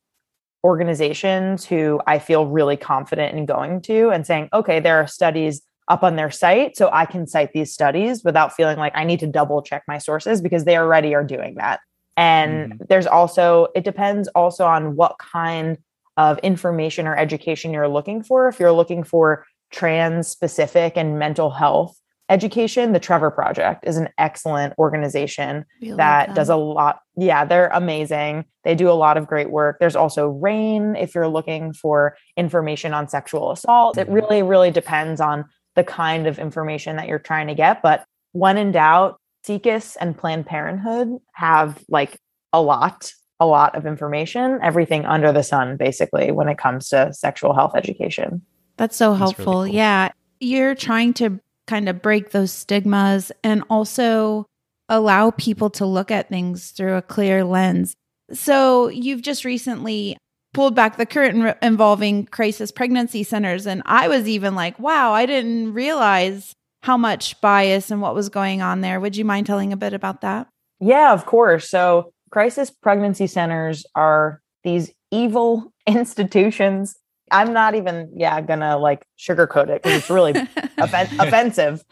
organizations 0.62 1.64
who 1.64 2.00
I 2.06 2.18
feel 2.18 2.46
really 2.46 2.76
confident 2.76 3.36
in 3.36 3.46
going 3.46 3.82
to 3.82 4.10
and 4.10 4.26
saying, 4.26 4.48
okay, 4.52 4.80
there 4.80 4.96
are 4.96 5.06
studies 5.06 5.62
up 5.88 6.02
on 6.02 6.16
their 6.16 6.30
site. 6.30 6.76
So 6.76 6.88
I 6.92 7.04
can 7.04 7.26
cite 7.26 7.52
these 7.52 7.72
studies 7.72 8.24
without 8.24 8.54
feeling 8.54 8.78
like 8.78 8.92
I 8.94 9.04
need 9.04 9.20
to 9.20 9.26
double 9.26 9.62
check 9.62 9.82
my 9.86 9.98
sources 9.98 10.40
because 10.40 10.64
they 10.64 10.78
already 10.78 11.14
are 11.14 11.24
doing 11.24 11.56
that. 11.56 11.80
And 12.16 12.72
mm-hmm. 12.72 12.84
there's 12.88 13.06
also, 13.06 13.68
it 13.74 13.84
depends 13.84 14.28
also 14.28 14.64
on 14.64 14.96
what 14.96 15.18
kind 15.18 15.76
of 16.16 16.38
information 16.38 17.06
or 17.06 17.16
education 17.16 17.72
you're 17.72 17.88
looking 17.88 18.22
for. 18.22 18.48
If 18.48 18.60
you're 18.60 18.72
looking 18.72 19.04
for 19.04 19.46
trans 19.70 20.28
specific 20.28 20.96
and 20.96 21.18
mental 21.18 21.50
health 21.50 21.98
education, 22.28 22.92
the 22.92 23.00
Trevor 23.00 23.30
Project 23.30 23.84
is 23.86 23.96
an 23.96 24.08
excellent 24.16 24.74
organization 24.78 25.64
that 25.82 26.34
does 26.34 26.48
a 26.48 26.56
lot. 26.56 27.00
Yeah, 27.16 27.44
they're 27.44 27.68
amazing. 27.68 28.46
They 28.62 28.74
do 28.74 28.88
a 28.88 28.92
lot 28.92 29.16
of 29.16 29.26
great 29.26 29.50
work. 29.50 29.78
There's 29.78 29.96
also 29.96 30.28
RAINN 30.28 30.96
if 30.96 31.14
you're 31.14 31.28
looking 31.28 31.72
for 31.72 32.16
information 32.36 32.94
on 32.94 33.08
sexual 33.08 33.50
assault. 33.50 33.98
It 33.98 34.06
mm-hmm. 34.06 34.14
really, 34.14 34.42
really 34.42 34.70
depends 34.70 35.20
on 35.20 35.44
the 35.74 35.84
kind 35.84 36.26
of 36.26 36.38
information 36.38 36.96
that 36.96 37.08
you're 37.08 37.18
trying 37.18 37.48
to 37.48 37.54
get. 37.54 37.82
But 37.82 38.04
when 38.32 38.56
in 38.56 38.72
doubt, 38.72 39.20
SIECUS 39.46 39.96
and 40.00 40.16
Planned 40.16 40.46
Parenthood 40.46 41.18
have 41.34 41.82
like 41.88 42.18
a 42.52 42.62
lot 42.62 43.12
a 43.40 43.46
lot 43.46 43.74
of 43.74 43.86
information, 43.86 44.58
everything 44.62 45.04
under 45.04 45.32
the 45.32 45.42
sun, 45.42 45.76
basically, 45.76 46.30
when 46.30 46.48
it 46.48 46.58
comes 46.58 46.88
to 46.88 47.12
sexual 47.12 47.54
health 47.54 47.72
education. 47.74 48.42
That's 48.76 48.96
so 48.96 49.14
helpful. 49.14 49.60
Really 49.60 49.70
cool. 49.70 49.76
Yeah. 49.76 50.10
You're 50.40 50.74
trying 50.74 51.14
to 51.14 51.40
kind 51.66 51.88
of 51.88 52.02
break 52.02 52.30
those 52.30 52.52
stigmas 52.52 53.32
and 53.42 53.62
also 53.70 54.46
allow 54.88 55.30
people 55.30 55.70
to 55.70 55.86
look 55.86 56.10
at 56.10 56.28
things 56.28 56.70
through 56.70 56.96
a 56.96 57.02
clear 57.02 57.44
lens. 57.44 57.94
So, 58.32 58.88
you've 58.88 59.22
just 59.22 59.44
recently 59.44 60.16
pulled 60.52 60.74
back 60.74 60.96
the 60.96 61.04
curtain 61.06 61.42
re- 61.42 61.54
involving 61.60 62.26
crisis 62.26 62.70
pregnancy 62.70 63.22
centers. 63.22 63.66
And 63.66 63.82
I 63.84 64.08
was 64.08 64.26
even 64.28 64.54
like, 64.54 64.78
wow, 64.78 65.12
I 65.12 65.26
didn't 65.26 65.74
realize 65.74 66.54
how 66.82 66.96
much 66.96 67.40
bias 67.40 67.90
and 67.90 68.00
what 68.00 68.14
was 68.14 68.28
going 68.28 68.62
on 68.62 68.80
there. 68.80 69.00
Would 69.00 69.16
you 69.16 69.24
mind 69.24 69.46
telling 69.46 69.72
a 69.72 69.76
bit 69.76 69.92
about 69.92 70.20
that? 70.22 70.48
Yeah, 70.80 71.12
of 71.12 71.26
course. 71.26 71.68
So, 71.68 72.12
crisis 72.34 72.68
pregnancy 72.68 73.28
centers 73.28 73.86
are 73.94 74.42
these 74.64 74.90
evil 75.12 75.72
institutions. 75.86 76.96
I'm 77.30 77.52
not 77.52 77.76
even, 77.76 78.10
yeah, 78.16 78.40
gonna 78.40 78.76
like 78.76 79.06
sugarcoat 79.16 79.68
it 79.68 79.84
because 79.84 79.98
it's 79.98 80.10
really 80.10 80.32
offen- 80.78 81.20
offensive. 81.20 81.84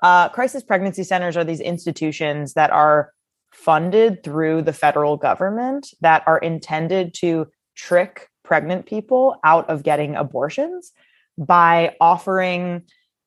Uh, 0.00 0.28
crisis 0.28 0.62
pregnancy 0.62 1.02
centers 1.02 1.36
are 1.36 1.42
these 1.42 1.58
institutions 1.58 2.54
that 2.54 2.70
are 2.70 3.10
funded 3.52 4.22
through 4.22 4.62
the 4.62 4.72
federal 4.72 5.16
government 5.16 5.88
that 6.00 6.22
are 6.28 6.38
intended 6.38 7.12
to 7.14 7.48
trick 7.74 8.28
pregnant 8.44 8.86
people 8.86 9.34
out 9.42 9.68
of 9.68 9.82
getting 9.82 10.14
abortions 10.14 10.92
by 11.36 11.92
offering 12.00 12.82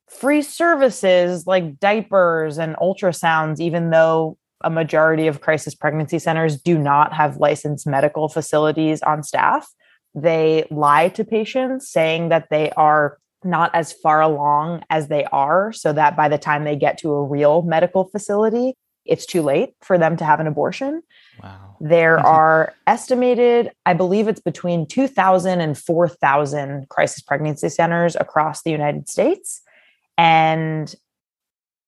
free 0.08 0.42
services 0.42 1.46
like 1.46 1.80
diapers 1.80 2.58
and 2.58 2.78
ultrasounds, 2.78 3.60
even 3.60 3.90
though 3.90 4.38
a 4.64 4.70
majority 4.70 5.28
of 5.28 5.42
crisis 5.42 5.76
pregnancy 5.76 6.20
centers 6.20 6.62
do 6.62 6.78
not 6.78 7.14
have 7.14 7.38
licensed 7.38 7.88
medical 7.88 8.30
facilities 8.30 9.02
on 9.02 9.24
staff. 9.24 9.68
They 10.14 10.68
lie 10.70 11.10
to 11.10 11.24
patients 11.24 11.90
saying 11.90 12.30
that 12.30 12.50
they 12.50 12.72
are 12.72 13.18
not 13.44 13.74
as 13.74 13.92
far 13.92 14.22
along 14.22 14.84
as 14.90 15.08
they 15.08 15.26
are, 15.26 15.72
so 15.72 15.94
that 15.94 16.16
by 16.16 16.30
the 16.30 16.38
time 16.38 16.64
they 16.64 16.76
get 16.76 16.98
to 17.00 17.12
a 17.12 17.24
real 17.24 17.64
medical 17.64 18.06
facility, 18.06 18.76
it's 19.06 19.26
too 19.26 19.42
late 19.42 19.74
for 19.82 19.98
them 19.98 20.16
to 20.18 20.26
have 20.26 20.40
an 20.40 20.48
abortion. 20.48 21.02
Wow. 21.42 21.78
There 21.80 22.20
are 22.26 22.74
estimated, 22.86 23.72
I 23.86 23.94
believe 23.94 24.28
it's 24.28 24.42
between 24.42 24.86
2,000 24.86 25.60
and 25.60 25.78
4,000 25.78 26.88
crisis 26.90 27.22
pregnancy 27.22 27.70
centers 27.70 28.16
across 28.16 28.62
the 28.62 28.72
United 28.72 29.10
States. 29.10 29.62
And 30.18 30.94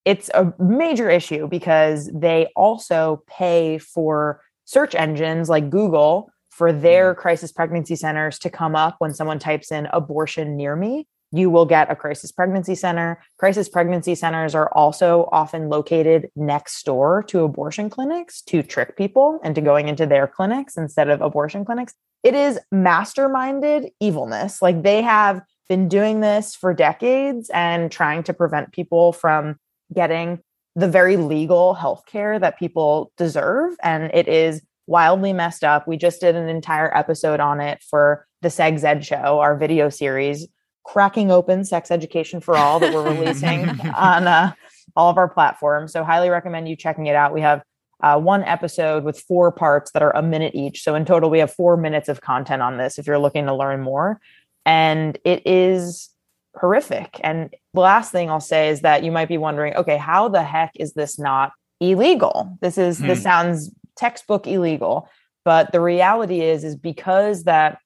it's 0.05 0.29
a 0.33 0.53
major 0.59 1.09
issue 1.09 1.47
because 1.47 2.09
they 2.13 2.47
also 2.55 3.23
pay 3.27 3.77
for 3.77 4.41
search 4.65 4.95
engines 4.95 5.49
like 5.49 5.69
Google 5.69 6.29
for 6.49 6.71
their 6.71 7.13
mm. 7.13 7.17
crisis 7.17 7.51
pregnancy 7.51 7.95
centers 7.95 8.37
to 8.39 8.49
come 8.49 8.75
up 8.75 8.95
when 8.99 9.13
someone 9.13 9.39
types 9.39 9.71
in 9.71 9.87
abortion 9.87 10.55
near 10.55 10.75
me. 10.75 11.07
You 11.31 11.49
will 11.49 11.65
get 11.65 11.89
a 11.89 11.95
crisis 11.95 12.31
pregnancy 12.31 12.75
center. 12.75 13.19
Crisis 13.39 13.67
pregnancy 13.67 14.13
centers 14.13 14.53
are 14.53 14.71
also 14.75 15.27
often 15.31 15.67
located 15.67 16.29
next 16.35 16.85
door 16.85 17.23
to 17.23 17.43
abortion 17.43 17.89
clinics 17.89 18.41
to 18.43 18.61
trick 18.61 18.95
people 18.95 19.39
into 19.43 19.59
going 19.59 19.87
into 19.87 20.05
their 20.05 20.27
clinics 20.27 20.77
instead 20.77 21.09
of 21.09 21.21
abortion 21.21 21.65
clinics. 21.65 21.95
It 22.21 22.35
is 22.35 22.59
masterminded 22.71 23.89
evilness. 23.99 24.61
Like 24.61 24.83
they 24.83 25.01
have 25.01 25.41
been 25.67 25.87
doing 25.87 26.19
this 26.19 26.55
for 26.55 26.71
decades 26.71 27.49
and 27.51 27.91
trying 27.91 28.21
to 28.23 28.33
prevent 28.33 28.71
people 28.71 29.11
from 29.11 29.57
getting 29.93 30.39
the 30.75 30.87
very 30.87 31.17
legal 31.17 31.73
health 31.73 32.03
care 32.05 32.39
that 32.39 32.57
people 32.57 33.11
deserve. 33.17 33.75
And 33.83 34.11
it 34.13 34.27
is 34.27 34.61
wildly 34.87 35.33
messed 35.33 35.63
up. 35.63 35.87
We 35.87 35.97
just 35.97 36.21
did 36.21 36.35
an 36.35 36.49
entire 36.49 36.95
episode 36.95 37.39
on 37.39 37.61
it 37.61 37.83
for 37.83 38.27
the 38.41 38.49
Sex 38.49 38.83
Ed 38.83 39.05
Show, 39.05 39.39
our 39.39 39.55
video 39.55 39.89
series, 39.89 40.47
cracking 40.83 41.31
open 41.31 41.63
sex 41.63 41.91
education 41.91 42.41
for 42.41 42.57
all 42.57 42.79
that 42.79 42.93
we're 42.93 43.09
releasing 43.09 43.69
on 43.95 44.27
uh, 44.27 44.53
all 44.95 45.09
of 45.09 45.17
our 45.17 45.29
platforms. 45.29 45.93
So, 45.93 46.03
highly 46.03 46.29
recommend 46.29 46.67
you 46.67 46.75
checking 46.75 47.05
it 47.05 47.15
out. 47.15 47.33
We 47.33 47.41
have 47.41 47.63
uh, 48.01 48.19
one 48.19 48.43
episode 48.43 49.03
with 49.03 49.19
four 49.19 49.51
parts 49.51 49.91
that 49.91 50.01
are 50.01 50.15
a 50.15 50.21
minute 50.21 50.55
each. 50.55 50.83
So, 50.83 50.95
in 50.95 51.05
total, 51.05 51.29
we 51.29 51.39
have 51.39 51.53
four 51.53 51.77
minutes 51.77 52.09
of 52.09 52.21
content 52.21 52.61
on 52.61 52.77
this 52.77 52.97
if 52.97 53.07
you're 53.07 53.19
looking 53.19 53.45
to 53.45 53.55
learn 53.55 53.81
more. 53.81 54.19
And 54.65 55.17
it 55.23 55.43
is 55.45 56.09
horrific. 56.55 57.19
And 57.23 57.53
the 57.73 57.81
last 57.81 58.11
thing 58.11 58.29
I'll 58.29 58.39
say 58.39 58.69
is 58.69 58.81
that 58.81 59.03
you 59.03 59.11
might 59.11 59.27
be 59.27 59.37
wondering, 59.37 59.75
okay, 59.75 59.97
how 59.97 60.29
the 60.29 60.43
heck 60.43 60.71
is 60.75 60.93
this 60.93 61.17
not 61.17 61.51
illegal? 61.79 62.57
This 62.61 62.77
is 62.77 62.99
hmm. 62.99 63.07
this 63.07 63.23
sounds 63.23 63.71
textbook 63.95 64.47
illegal. 64.47 65.09
But 65.45 65.71
the 65.71 65.81
reality 65.81 66.41
is, 66.41 66.63
is 66.63 66.75
because 66.75 67.43
that 67.43 67.79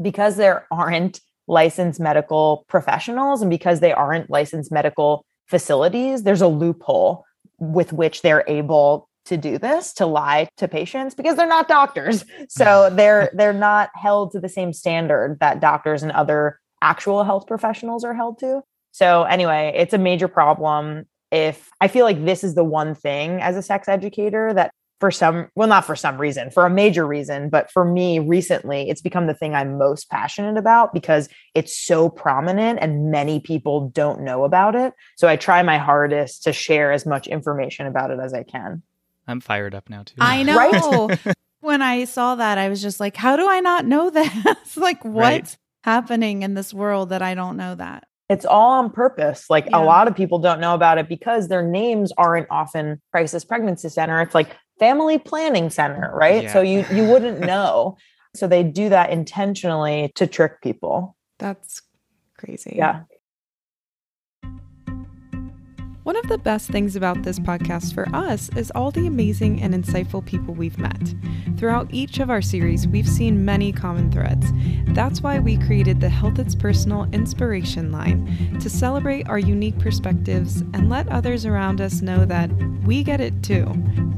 because 0.00 0.36
there 0.36 0.66
aren't 0.70 1.20
licensed 1.46 2.00
medical 2.00 2.64
professionals 2.68 3.42
and 3.42 3.50
because 3.50 3.80
they 3.80 3.92
aren't 3.92 4.30
licensed 4.30 4.72
medical 4.72 5.24
facilities, 5.46 6.22
there's 6.22 6.42
a 6.42 6.48
loophole 6.48 7.24
with 7.58 7.92
which 7.92 8.22
they're 8.22 8.44
able 8.48 9.08
to 9.26 9.36
do 9.36 9.56
this 9.58 9.94
to 9.94 10.06
lie 10.06 10.48
to 10.58 10.68
patients 10.68 11.14
because 11.14 11.36
they're 11.36 11.46
not 11.46 11.66
doctors 11.66 12.26
so 12.48 12.90
they're 12.92 13.30
they're 13.32 13.54
not 13.54 13.88
held 13.94 14.32
to 14.32 14.38
the 14.38 14.50
same 14.50 14.70
standard 14.70 15.38
that 15.40 15.60
doctors 15.60 16.02
and 16.02 16.12
other 16.12 16.60
actual 16.84 17.24
health 17.24 17.46
professionals 17.46 18.04
are 18.04 18.14
held 18.14 18.38
to. 18.40 18.62
So, 18.92 19.24
anyway, 19.24 19.72
it's 19.74 19.94
a 19.94 19.98
major 19.98 20.28
problem. 20.28 21.06
If 21.32 21.70
I 21.80 21.88
feel 21.88 22.04
like 22.04 22.24
this 22.24 22.44
is 22.44 22.54
the 22.54 22.62
one 22.62 22.94
thing 22.94 23.40
as 23.40 23.56
a 23.56 23.62
sex 23.62 23.88
educator 23.88 24.52
that 24.54 24.70
for 25.00 25.10
some, 25.10 25.48
well, 25.56 25.66
not 25.66 25.84
for 25.84 25.96
some 25.96 26.18
reason, 26.18 26.50
for 26.50 26.64
a 26.64 26.70
major 26.70 27.04
reason, 27.04 27.48
but 27.48 27.70
for 27.72 27.84
me 27.84 28.20
recently, 28.20 28.88
it's 28.88 29.00
become 29.00 29.26
the 29.26 29.34
thing 29.34 29.54
I'm 29.54 29.76
most 29.76 30.08
passionate 30.10 30.56
about 30.56 30.94
because 30.94 31.28
it's 31.54 31.76
so 31.76 32.08
prominent 32.08 32.78
and 32.80 33.10
many 33.10 33.40
people 33.40 33.88
don't 33.88 34.20
know 34.20 34.44
about 34.44 34.76
it. 34.76 34.92
So 35.16 35.26
I 35.26 35.34
try 35.34 35.62
my 35.62 35.78
hardest 35.78 36.44
to 36.44 36.52
share 36.52 36.92
as 36.92 37.04
much 37.04 37.26
information 37.26 37.86
about 37.86 38.12
it 38.12 38.20
as 38.20 38.32
I 38.32 38.44
can. 38.44 38.82
I'm 39.26 39.40
fired 39.40 39.74
up 39.74 39.90
now 39.90 40.04
too. 40.04 40.14
I 40.20 40.42
know. 40.44 41.08
Right? 41.10 41.34
when 41.60 41.82
I 41.82 42.04
saw 42.04 42.36
that, 42.36 42.58
I 42.58 42.68
was 42.68 42.80
just 42.80 43.00
like, 43.00 43.16
how 43.16 43.36
do 43.36 43.48
I 43.48 43.58
not 43.58 43.86
know 43.86 44.10
this? 44.10 44.76
like, 44.76 45.04
what? 45.04 45.14
Right 45.22 45.56
happening 45.84 46.42
in 46.42 46.54
this 46.54 46.72
world 46.72 47.10
that 47.10 47.20
I 47.20 47.34
don't 47.34 47.58
know 47.58 47.74
that. 47.74 48.04
It's 48.30 48.46
all 48.46 48.72
on 48.72 48.90
purpose. 48.90 49.50
Like 49.50 49.66
yeah. 49.66 49.76
a 49.76 49.84
lot 49.84 50.08
of 50.08 50.16
people 50.16 50.38
don't 50.38 50.58
know 50.58 50.74
about 50.74 50.96
it 50.96 51.10
because 51.10 51.48
their 51.48 51.62
names 51.62 52.10
aren't 52.16 52.46
often 52.50 53.02
crisis 53.12 53.44
pregnancy 53.44 53.90
center. 53.90 54.18
It's 54.22 54.34
like 54.34 54.56
family 54.78 55.18
planning 55.18 55.68
center, 55.68 56.10
right? 56.14 56.44
Yeah. 56.44 56.52
So 56.54 56.62
you 56.62 56.86
you 56.90 57.04
wouldn't 57.10 57.40
know. 57.40 57.98
So 58.34 58.48
they 58.48 58.62
do 58.62 58.88
that 58.88 59.10
intentionally 59.10 60.10
to 60.14 60.26
trick 60.26 60.62
people. 60.62 61.16
That's 61.38 61.82
crazy. 62.38 62.76
Yeah. 62.76 63.02
One 66.04 66.16
of 66.16 66.28
the 66.28 66.36
best 66.36 66.68
things 66.68 66.96
about 66.96 67.22
this 67.22 67.38
podcast 67.38 67.94
for 67.94 68.06
us 68.14 68.50
is 68.56 68.70
all 68.74 68.90
the 68.90 69.06
amazing 69.06 69.62
and 69.62 69.72
insightful 69.72 70.22
people 70.22 70.52
we've 70.52 70.76
met. 70.76 71.14
Throughout 71.56 71.88
each 71.94 72.18
of 72.18 72.28
our 72.28 72.42
series, 72.42 72.86
we've 72.86 73.08
seen 73.08 73.46
many 73.46 73.72
common 73.72 74.12
threads. 74.12 74.52
That's 74.88 75.22
why 75.22 75.38
we 75.38 75.56
created 75.56 76.02
the 76.02 76.10
Health 76.10 76.38
It's 76.38 76.54
Personal 76.54 77.08
Inspiration 77.12 77.90
Line 77.90 78.58
to 78.60 78.68
celebrate 78.68 79.26
our 79.30 79.38
unique 79.38 79.78
perspectives 79.78 80.60
and 80.74 80.90
let 80.90 81.08
others 81.08 81.46
around 81.46 81.80
us 81.80 82.02
know 82.02 82.26
that 82.26 82.50
we 82.84 83.02
get 83.02 83.22
it 83.22 83.42
too. 83.42 83.64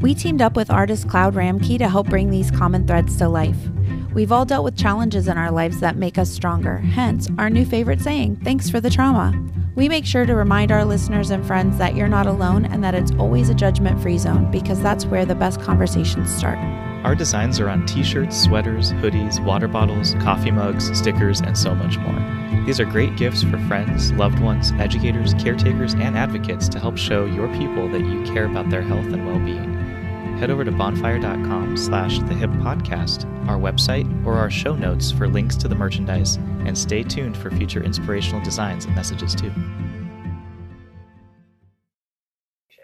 We 0.01 0.13
teamed 0.13 0.43
up 0.43 0.57
with 0.57 0.73
artist 0.73 1.09
Claude 1.09 1.35
Ramke 1.35 1.79
to 1.79 1.89
help 1.89 2.09
bring 2.09 2.31
these 2.31 2.51
common 2.51 2.85
threads 2.85 3.17
to 3.19 3.29
life. 3.29 3.69
We've 4.17 4.33
all 4.33 4.47
dealt 4.47 4.65
with 4.65 4.79
challenges 4.79 5.29
in 5.29 5.37
our 5.37 5.51
lives 5.51 5.81
that 5.81 5.97
make 5.97 6.17
us 6.17 6.31
stronger, 6.31 6.79
hence 6.79 7.29
our 7.37 7.51
new 7.51 7.67
favorite 7.67 8.01
saying, 8.01 8.37
thanks 8.37 8.71
for 8.71 8.81
the 8.81 8.89
trauma. 8.89 9.39
We 9.75 9.91
make 9.91 10.07
sure 10.07 10.25
to 10.25 10.35
remind 10.35 10.73
our 10.73 10.87
listeners 10.87 11.29
and 11.29 11.47
friends 11.47 11.77
that 11.77 11.95
you're 11.95 12.09
not 12.09 12.27
alone 12.27 12.65
and 12.65 12.83
that 12.83 12.95
it's 12.95 13.13
always 13.19 13.51
a 13.51 13.55
judgment 13.55 14.01
free 14.01 14.17
zone 14.17 14.51
because 14.51 14.81
that's 14.81 15.05
where 15.05 15.27
the 15.27 15.35
best 15.35 15.61
conversations 15.61 16.35
start. 16.35 16.57
Our 17.05 17.15
designs 17.15 17.61
are 17.61 17.69
on 17.69 17.85
t 17.85 18.03
shirts, 18.03 18.43
sweaters, 18.43 18.93
hoodies, 18.93 19.45
water 19.45 19.69
bottles, 19.69 20.15
coffee 20.15 20.51
mugs, 20.51 20.99
stickers, 20.99 21.43
and 21.43 21.59
so 21.59 21.75
much 21.75 21.99
more. 21.99 22.65
These 22.65 22.81
are 22.81 22.87
great 22.87 23.19
gifts 23.19 23.43
for 23.43 23.59
friends, 23.69 24.13
loved 24.13 24.39
ones, 24.39 24.73
educators, 24.79 25.35
caretakers, 25.35 25.93
and 25.93 26.17
advocates 26.17 26.71
to 26.71 26.79
help 26.79 26.97
show 26.97 27.27
your 27.27 27.49
people 27.49 27.87
that 27.91 28.01
you 28.01 28.23
care 28.33 28.47
about 28.47 28.71
their 28.71 28.81
health 28.81 29.13
and 29.13 29.27
well 29.27 29.39
being 29.41 29.86
head 30.39 30.51
over 30.51 30.65
to 30.65 30.73
bonfire.com 30.73 31.77
slash 31.77 32.19
the 32.21 32.35
hip 32.35 32.51
podcast, 32.51 33.25
our 33.49 33.59
website, 33.59 34.07
or 34.27 34.35
our 34.35 34.51
show 34.51 34.75
notes 34.75 35.11
for 35.11 35.29
links 35.29 35.57
to 35.57 35.69
the 35.69 35.75
merchandise, 35.75 36.37
and 36.65 36.77
stay 36.77 37.03
tuned 37.03 37.37
for 37.37 37.51
future 37.51 37.83
inspirational 37.83 38.43
designs 38.43 38.85
and 38.85 38.95
messages 38.95 39.35
too. 39.35 39.53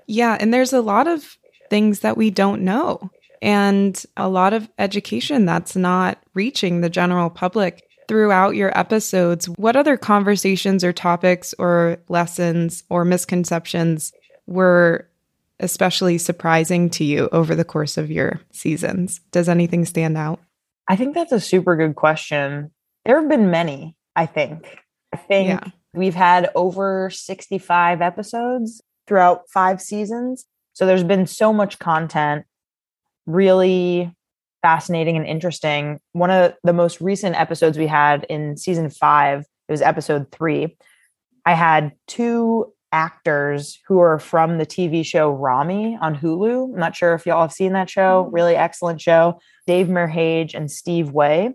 Yeah, 0.06 0.36
and 0.40 0.52
there's 0.52 0.72
a 0.72 0.80
lot 0.80 1.06
of 1.06 1.38
things 1.70 2.00
that 2.00 2.16
we 2.16 2.30
don't 2.30 2.62
know, 2.62 3.10
and 3.40 4.02
a 4.16 4.28
lot 4.28 4.52
of 4.52 4.68
education 4.78 5.46
that's 5.46 5.76
not 5.76 6.18
reaching 6.34 6.80
the 6.80 6.90
general 6.90 7.30
public 7.30 7.82
throughout 8.08 8.56
your 8.56 8.76
episodes. 8.76 9.48
What 9.48 9.76
other 9.76 9.96
conversations 9.96 10.84
or 10.84 10.92
topics 10.92 11.54
or 11.58 11.98
lessons 12.08 12.84
or 12.90 13.04
misconceptions 13.04 14.12
were 14.46 15.08
especially 15.62 16.18
surprising 16.18 16.90
to 16.90 17.04
you 17.04 17.28
over 17.32 17.54
the 17.54 17.64
course 17.64 17.96
of 17.96 18.10
your 18.10 18.40
seasons? 18.50 19.20
Does 19.30 19.48
anything 19.48 19.84
stand 19.84 20.18
out? 20.18 20.40
I 20.88 20.96
think 20.96 21.14
that's 21.14 21.32
a 21.32 21.40
super 21.40 21.76
good 21.76 21.94
question. 21.94 22.70
There 23.04 23.20
have 23.20 23.30
been 23.30 23.50
many, 23.50 23.96
I 24.16 24.26
think. 24.26 24.78
I 25.12 25.16
think 25.16 25.48
yeah. 25.48 25.70
we've 25.94 26.14
had 26.14 26.50
over 26.54 27.10
65 27.10 28.02
episodes 28.02 28.82
throughout 29.06 29.48
five 29.48 29.80
seasons. 29.80 30.44
So 30.72 30.86
there's 30.86 31.04
been 31.04 31.26
so 31.26 31.52
much 31.52 31.78
content, 31.78 32.44
really 33.26 34.12
fascinating 34.62 35.16
and 35.16 35.26
interesting. 35.26 36.00
One 36.12 36.30
of 36.30 36.54
the 36.64 36.72
most 36.72 37.00
recent 37.00 37.38
episodes 37.38 37.76
we 37.78 37.86
had 37.86 38.24
in 38.24 38.56
season 38.56 38.90
five, 38.90 39.40
it 39.68 39.72
was 39.72 39.82
episode 39.82 40.30
three. 40.32 40.76
I 41.44 41.54
had 41.54 41.92
two 42.06 42.72
actors 42.92 43.80
who 43.88 43.98
are 43.98 44.18
from 44.18 44.58
the 44.58 44.66
TV 44.66 45.04
show 45.04 45.30
Ramy 45.30 45.98
on 46.00 46.14
Hulu. 46.14 46.74
I'm 46.74 46.78
not 46.78 46.94
sure 46.94 47.14
if 47.14 47.26
y'all 47.26 47.40
have 47.42 47.52
seen 47.52 47.72
that 47.72 47.90
show. 47.90 48.24
Mm-hmm. 48.24 48.34
Really 48.34 48.54
excellent 48.54 49.00
show. 49.00 49.40
Dave 49.66 49.86
Merheje 49.88 50.54
and 50.54 50.70
Steve 50.70 51.10
Way. 51.10 51.54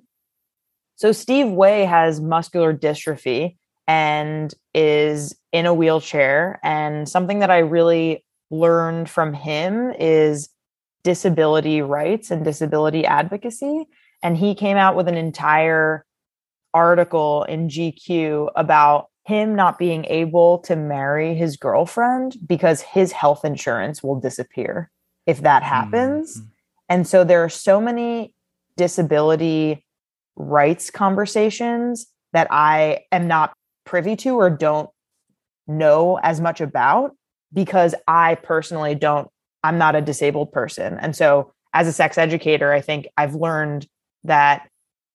So 0.96 1.12
Steve 1.12 1.50
Way 1.50 1.86
has 1.86 2.20
muscular 2.20 2.76
dystrophy 2.76 3.56
and 3.88 4.54
is 4.74 5.36
in 5.54 5.66
a 5.66 5.74
wheelchair. 5.74 6.60
And 6.64 7.08
something 7.08 7.40
that 7.40 7.52
I 7.52 7.60
really 7.60 8.26
learned 8.50 9.10
from 9.10 9.34
him 9.34 9.94
is 10.00 10.50
disability 11.04 11.82
rights 11.82 12.32
and 12.32 12.44
disability 12.44 13.06
advocacy. 13.06 13.86
And 14.24 14.36
he 14.36 14.56
came 14.56 14.78
out 14.78 14.96
with 14.96 15.08
an 15.08 15.16
entire 15.16 16.04
article 16.74 17.44
in 17.44 17.70
GQ 17.70 18.50
about 18.56 19.08
him 19.28 19.56
not 19.56 19.78
being 19.78 20.06
able 20.06 20.60
to 20.60 20.74
marry 20.74 21.36
his 21.36 21.58
girlfriend 21.58 22.38
because 22.46 22.80
his 22.80 23.12
health 23.12 23.44
insurance 23.44 24.02
will 24.02 24.18
disappear 24.18 24.90
if 25.26 25.42
that 25.42 25.64
happens. 25.64 26.38
Mm-hmm. 26.38 26.48
And 26.88 27.08
so 27.08 27.26
there 27.26 27.44
are 27.44 27.50
so 27.50 27.82
many 27.82 28.34
disability 28.78 29.84
rights 30.38 30.90
conversations 30.90 32.08
that 32.32 32.48
I 32.52 33.00
am 33.12 33.28
not 33.28 33.52
privy 33.86 34.16
to 34.16 34.36
or 34.36 34.50
don't 34.50 34.90
know 35.68 36.18
as 36.24 36.40
much 36.40 36.62
about 36.62 37.12
because 37.52 37.94
I 38.08 38.36
personally 38.36 38.96
don't, 38.96 39.28
I'm 39.62 39.78
not 39.78 39.98
a 39.98 40.02
disabled 40.02 40.54
person. 40.54 40.98
And 41.02 41.14
so 41.14 41.52
as 41.74 41.86
a 41.86 41.92
sex 41.92 42.18
educator, 42.18 42.72
I 42.72 42.80
think 42.80 43.08
I've 43.18 43.36
learned 43.36 43.88
that 44.24 44.70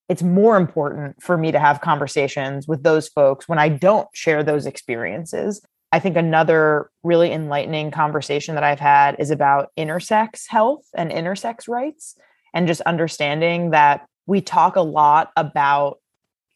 it's 0.09 0.23
more 0.23 0.57
important 0.57 1.21
for 1.21 1.37
me 1.37 1.51
to 1.51 1.59
have 1.59 1.81
conversations 1.81 2.67
with 2.67 2.83
those 2.83 3.07
folks 3.07 3.47
when 3.47 3.59
I 3.59 3.69
don't 3.69 4.07
share 4.13 4.43
those 4.43 4.65
experiences. 4.65 5.61
I 5.91 5.99
think 5.99 6.17
another 6.17 6.89
really 7.03 7.31
enlightening 7.31 7.91
conversation 7.91 8.55
that 8.55 8.63
I've 8.63 8.79
had 8.79 9.15
is 9.19 9.31
about 9.31 9.71
intersex 9.77 10.47
health 10.47 10.85
and 10.95 11.11
intersex 11.11 11.67
rights 11.67 12.17
and 12.53 12.67
just 12.67 12.81
understanding 12.81 13.71
that 13.71 14.05
we 14.25 14.41
talk 14.41 14.75
a 14.75 14.81
lot 14.81 15.31
about 15.37 15.99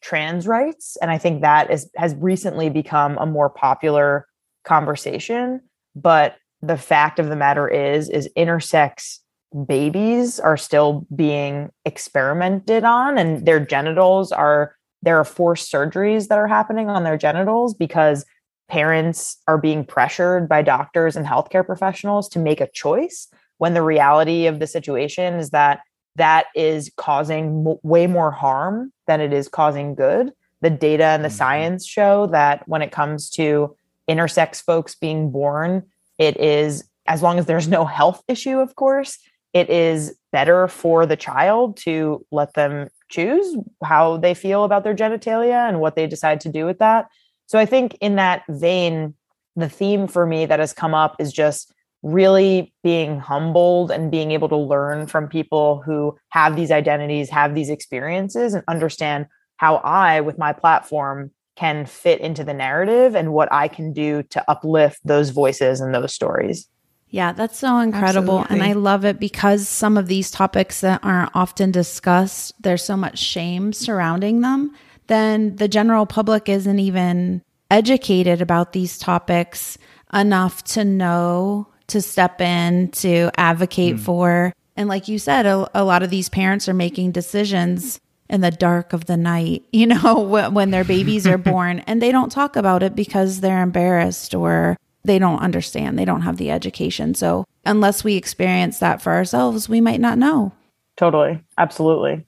trans 0.00 0.46
rights 0.46 0.96
and 1.02 1.10
I 1.10 1.18
think 1.18 1.42
that 1.42 1.70
is 1.72 1.90
has 1.96 2.14
recently 2.14 2.70
become 2.70 3.18
a 3.18 3.26
more 3.26 3.50
popular 3.50 4.28
conversation 4.64 5.60
but 5.96 6.36
the 6.62 6.76
fact 6.76 7.18
of 7.18 7.28
the 7.28 7.34
matter 7.34 7.68
is 7.68 8.08
is 8.08 8.28
intersex 8.36 9.18
babies 9.66 10.38
are 10.38 10.56
still 10.56 11.06
being 11.14 11.70
experimented 11.84 12.84
on 12.84 13.16
and 13.16 13.46
their 13.46 13.60
genitals 13.60 14.30
are 14.30 14.74
there 15.02 15.18
are 15.18 15.24
forced 15.24 15.72
surgeries 15.72 16.28
that 16.28 16.38
are 16.38 16.48
happening 16.48 16.88
on 16.88 17.04
their 17.04 17.16
genitals 17.16 17.72
because 17.72 18.26
parents 18.68 19.38
are 19.46 19.56
being 19.56 19.84
pressured 19.84 20.48
by 20.48 20.60
doctors 20.60 21.16
and 21.16 21.26
healthcare 21.26 21.64
professionals 21.64 22.28
to 22.28 22.38
make 22.38 22.60
a 22.60 22.70
choice 22.74 23.28
when 23.56 23.74
the 23.74 23.82
reality 23.82 24.46
of 24.46 24.58
the 24.58 24.66
situation 24.66 25.34
is 25.34 25.50
that 25.50 25.80
that 26.16 26.46
is 26.54 26.90
causing 26.96 27.66
m- 27.66 27.76
way 27.82 28.06
more 28.06 28.30
harm 28.30 28.92
than 29.06 29.20
it 29.20 29.32
is 29.32 29.48
causing 29.48 29.94
good 29.94 30.32
the 30.60 30.70
data 30.70 31.04
and 31.04 31.24
the 31.24 31.28
mm-hmm. 31.28 31.36
science 31.36 31.86
show 31.86 32.26
that 32.26 32.66
when 32.68 32.82
it 32.82 32.92
comes 32.92 33.30
to 33.30 33.74
intersex 34.10 34.62
folks 34.62 34.94
being 34.94 35.30
born 35.30 35.84
it 36.18 36.36
is 36.38 36.84
as 37.06 37.22
long 37.22 37.38
as 37.38 37.46
there's 37.46 37.68
no 37.68 37.84
health 37.86 38.22
issue 38.28 38.58
of 38.58 38.74
course 38.74 39.18
it 39.52 39.70
is 39.70 40.16
better 40.32 40.68
for 40.68 41.06
the 41.06 41.16
child 41.16 41.76
to 41.78 42.24
let 42.30 42.54
them 42.54 42.88
choose 43.08 43.56
how 43.82 44.18
they 44.18 44.34
feel 44.34 44.64
about 44.64 44.84
their 44.84 44.94
genitalia 44.94 45.68
and 45.68 45.80
what 45.80 45.96
they 45.96 46.06
decide 46.06 46.40
to 46.40 46.48
do 46.50 46.66
with 46.66 46.78
that. 46.78 47.08
So 47.46 47.58
I 47.58 47.64
think 47.64 47.96
in 48.00 48.16
that 48.16 48.42
vein, 48.48 49.14
the 49.56 49.68
theme 49.68 50.06
for 50.06 50.26
me 50.26 50.46
that 50.46 50.60
has 50.60 50.72
come 50.72 50.94
up 50.94 51.16
is 51.18 51.32
just 51.32 51.72
really 52.02 52.72
being 52.84 53.18
humbled 53.18 53.90
and 53.90 54.10
being 54.10 54.30
able 54.30 54.48
to 54.48 54.56
learn 54.56 55.06
from 55.06 55.28
people 55.28 55.82
who 55.84 56.16
have 56.28 56.54
these 56.54 56.70
identities, 56.70 57.30
have 57.30 57.54
these 57.54 57.70
experiences, 57.70 58.54
and 58.54 58.62
understand 58.68 59.26
how 59.56 59.76
I, 59.76 60.20
with 60.20 60.38
my 60.38 60.52
platform, 60.52 61.32
can 61.56 61.86
fit 61.86 62.20
into 62.20 62.44
the 62.44 62.54
narrative 62.54 63.16
and 63.16 63.32
what 63.32 63.52
I 63.52 63.66
can 63.66 63.92
do 63.92 64.22
to 64.24 64.48
uplift 64.48 65.00
those 65.04 65.30
voices 65.30 65.80
and 65.80 65.92
those 65.92 66.14
stories. 66.14 66.68
Yeah, 67.10 67.32
that's 67.32 67.58
so 67.58 67.78
incredible. 67.78 68.40
Absolutely. 68.40 68.66
And 68.66 68.78
I 68.78 68.78
love 68.78 69.04
it 69.04 69.18
because 69.18 69.66
some 69.66 69.96
of 69.96 70.08
these 70.08 70.30
topics 70.30 70.82
that 70.82 71.00
aren't 71.02 71.34
often 71.34 71.70
discussed, 71.70 72.52
there's 72.60 72.84
so 72.84 72.96
much 72.96 73.18
shame 73.18 73.72
surrounding 73.72 74.42
them. 74.42 74.74
Then 75.06 75.56
the 75.56 75.68
general 75.68 76.04
public 76.04 76.48
isn't 76.48 76.78
even 76.78 77.42
educated 77.70 78.42
about 78.42 78.72
these 78.72 78.98
topics 78.98 79.78
enough 80.12 80.64
to 80.64 80.84
know 80.84 81.68
to 81.88 82.02
step 82.02 82.40
in, 82.40 82.90
to 82.90 83.30
advocate 83.36 83.96
mm. 83.96 84.00
for. 84.00 84.52
And 84.76 84.88
like 84.88 85.08
you 85.08 85.18
said, 85.18 85.46
a, 85.46 85.68
a, 85.74 85.84
lot 85.84 86.02
of 86.02 86.10
these 86.10 86.28
parents 86.28 86.68
are 86.68 86.74
making 86.74 87.12
decisions 87.12 87.98
in 88.30 88.42
the 88.42 88.50
dark 88.50 88.92
of 88.92 89.06
the 89.06 89.16
night, 89.16 89.64
you 89.72 89.86
know, 89.86 90.20
when, 90.20 90.54
when 90.54 90.70
their 90.70 90.84
babies 90.84 91.26
are 91.26 91.38
born, 91.38 91.80
and 91.80 92.00
they 92.00 92.12
don't 92.12 92.30
talk 92.30 92.56
about 92.56 92.82
it 92.82 92.94
because 92.94 93.40
they're 93.40 93.62
embarrassed 93.62 94.34
or 94.34 94.76
they 95.08 95.18
don't 95.18 95.40
understand. 95.40 95.98
They 95.98 96.04
don't 96.04 96.22
have 96.22 96.36
the 96.36 96.52
education. 96.52 97.14
So, 97.14 97.44
unless 97.64 98.04
we 98.04 98.14
experience 98.14 98.78
that 98.78 99.02
for 99.02 99.12
ourselves, 99.12 99.68
we 99.68 99.80
might 99.80 100.00
not 100.00 100.18
know. 100.18 100.52
Totally. 100.96 101.42
Absolutely. 101.56 102.26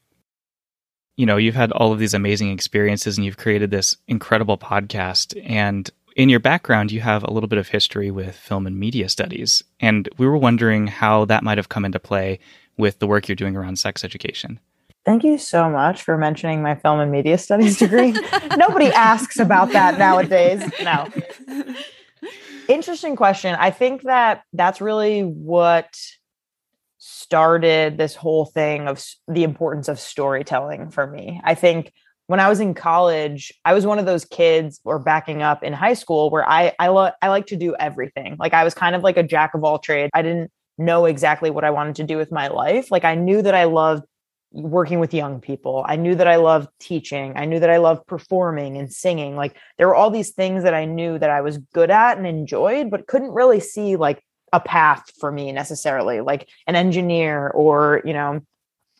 You 1.16 1.26
know, 1.26 1.36
you've 1.36 1.54
had 1.54 1.70
all 1.72 1.92
of 1.92 1.98
these 1.98 2.14
amazing 2.14 2.50
experiences 2.50 3.18
and 3.18 3.24
you've 3.24 3.36
created 3.36 3.70
this 3.70 3.96
incredible 4.08 4.56
podcast. 4.56 5.38
And 5.44 5.90
in 6.16 6.28
your 6.28 6.40
background, 6.40 6.90
you 6.90 7.00
have 7.00 7.22
a 7.22 7.30
little 7.30 7.48
bit 7.48 7.58
of 7.58 7.68
history 7.68 8.10
with 8.10 8.34
film 8.34 8.66
and 8.66 8.78
media 8.78 9.08
studies. 9.08 9.62
And 9.80 10.08
we 10.16 10.26
were 10.26 10.36
wondering 10.36 10.86
how 10.86 11.26
that 11.26 11.44
might 11.44 11.58
have 11.58 11.68
come 11.68 11.84
into 11.84 12.00
play 12.00 12.38
with 12.78 12.98
the 12.98 13.06
work 13.06 13.28
you're 13.28 13.36
doing 13.36 13.56
around 13.56 13.76
sex 13.76 14.02
education. 14.02 14.58
Thank 15.04 15.24
you 15.24 15.36
so 15.36 15.68
much 15.68 16.02
for 16.02 16.16
mentioning 16.16 16.62
my 16.62 16.74
film 16.74 17.00
and 17.00 17.10
media 17.10 17.36
studies 17.38 17.76
degree. 17.78 18.12
Nobody 18.56 18.86
asks 18.86 19.38
about 19.38 19.72
that 19.72 19.98
nowadays. 19.98 20.62
No. 20.82 21.08
Interesting 22.70 23.16
question. 23.16 23.56
I 23.58 23.72
think 23.72 24.02
that 24.02 24.44
that's 24.52 24.80
really 24.80 25.22
what 25.22 25.92
started 26.98 27.98
this 27.98 28.14
whole 28.14 28.44
thing 28.44 28.86
of 28.86 29.04
the 29.26 29.42
importance 29.42 29.88
of 29.88 29.98
storytelling 29.98 30.90
for 30.90 31.04
me. 31.04 31.40
I 31.42 31.56
think 31.56 31.92
when 32.28 32.38
I 32.38 32.48
was 32.48 32.60
in 32.60 32.74
college, 32.74 33.52
I 33.64 33.74
was 33.74 33.86
one 33.86 33.98
of 33.98 34.06
those 34.06 34.24
kids 34.24 34.80
or 34.84 35.00
backing 35.00 35.42
up 35.42 35.64
in 35.64 35.72
high 35.72 35.94
school 35.94 36.30
where 36.30 36.48
I 36.48 36.72
I, 36.78 36.88
lo- 36.88 37.10
I 37.20 37.26
like 37.26 37.46
to 37.46 37.56
do 37.56 37.74
everything. 37.74 38.36
Like 38.38 38.54
I 38.54 38.62
was 38.62 38.72
kind 38.72 38.94
of 38.94 39.02
like 39.02 39.16
a 39.16 39.24
jack 39.24 39.54
of 39.54 39.64
all 39.64 39.80
trades. 39.80 40.10
I 40.14 40.22
didn't 40.22 40.52
know 40.78 41.06
exactly 41.06 41.50
what 41.50 41.64
I 41.64 41.70
wanted 41.70 41.96
to 41.96 42.04
do 42.04 42.18
with 42.18 42.30
my 42.30 42.46
life. 42.46 42.92
Like 42.92 43.04
I 43.04 43.16
knew 43.16 43.42
that 43.42 43.54
I 43.56 43.64
loved 43.64 44.04
working 44.52 44.98
with 44.98 45.14
young 45.14 45.40
people. 45.40 45.84
I 45.86 45.96
knew 45.96 46.14
that 46.14 46.26
I 46.26 46.36
loved 46.36 46.68
teaching. 46.80 47.32
I 47.36 47.44
knew 47.44 47.60
that 47.60 47.70
I 47.70 47.76
loved 47.76 48.06
performing 48.06 48.76
and 48.76 48.92
singing. 48.92 49.36
Like 49.36 49.56
there 49.78 49.86
were 49.86 49.94
all 49.94 50.10
these 50.10 50.30
things 50.30 50.64
that 50.64 50.74
I 50.74 50.84
knew 50.84 51.18
that 51.18 51.30
I 51.30 51.40
was 51.40 51.58
good 51.58 51.90
at 51.90 52.18
and 52.18 52.26
enjoyed, 52.26 52.90
but 52.90 53.06
couldn't 53.06 53.30
really 53.30 53.60
see 53.60 53.96
like 53.96 54.22
a 54.52 54.60
path 54.60 55.04
for 55.20 55.30
me 55.30 55.52
necessarily, 55.52 56.20
like 56.20 56.48
an 56.66 56.74
engineer 56.74 57.48
or, 57.48 58.02
you 58.04 58.12
know, 58.12 58.40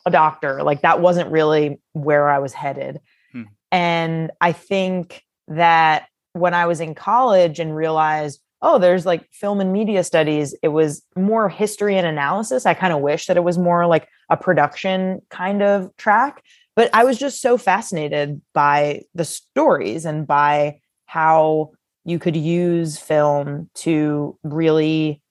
a 0.05 0.11
doctor. 0.11 0.63
Like 0.63 0.81
that 0.81 1.01
wasn't 1.01 1.31
really 1.31 1.79
where 1.93 2.29
I 2.29 2.39
was 2.39 2.53
headed. 2.53 3.01
Hmm. 3.33 3.43
And 3.71 4.31
I 4.39 4.53
think 4.53 5.23
that 5.49 6.07
when 6.33 6.53
I 6.53 6.65
was 6.65 6.79
in 6.79 6.95
college 6.95 7.59
and 7.59 7.75
realized, 7.75 8.41
oh, 8.61 8.77
there's 8.77 9.05
like 9.05 9.27
film 9.31 9.59
and 9.59 9.73
media 9.73 10.03
studies. 10.03 10.55
It 10.61 10.69
was 10.69 11.03
more 11.15 11.49
history 11.49 11.97
and 11.97 12.05
analysis. 12.05 12.65
I 12.65 12.73
kind 12.73 12.93
of 12.93 13.01
wish 13.01 13.25
that 13.25 13.37
it 13.37 13.43
was 13.43 13.57
more 13.57 13.87
like 13.87 14.07
a 14.29 14.37
production 14.37 15.21
kind 15.29 15.63
of 15.63 15.95
track. 15.97 16.43
But 16.75 16.89
I 16.93 17.03
was 17.03 17.17
just 17.17 17.41
so 17.41 17.57
fascinated 17.57 18.41
by 18.53 19.01
the 19.13 19.25
stories 19.25 20.05
and 20.05 20.25
by 20.25 20.79
how 21.05 21.71
you 22.05 22.19
could 22.19 22.37
use 22.37 22.97
film 22.97 23.69
to 23.75 24.37
really 24.43 25.21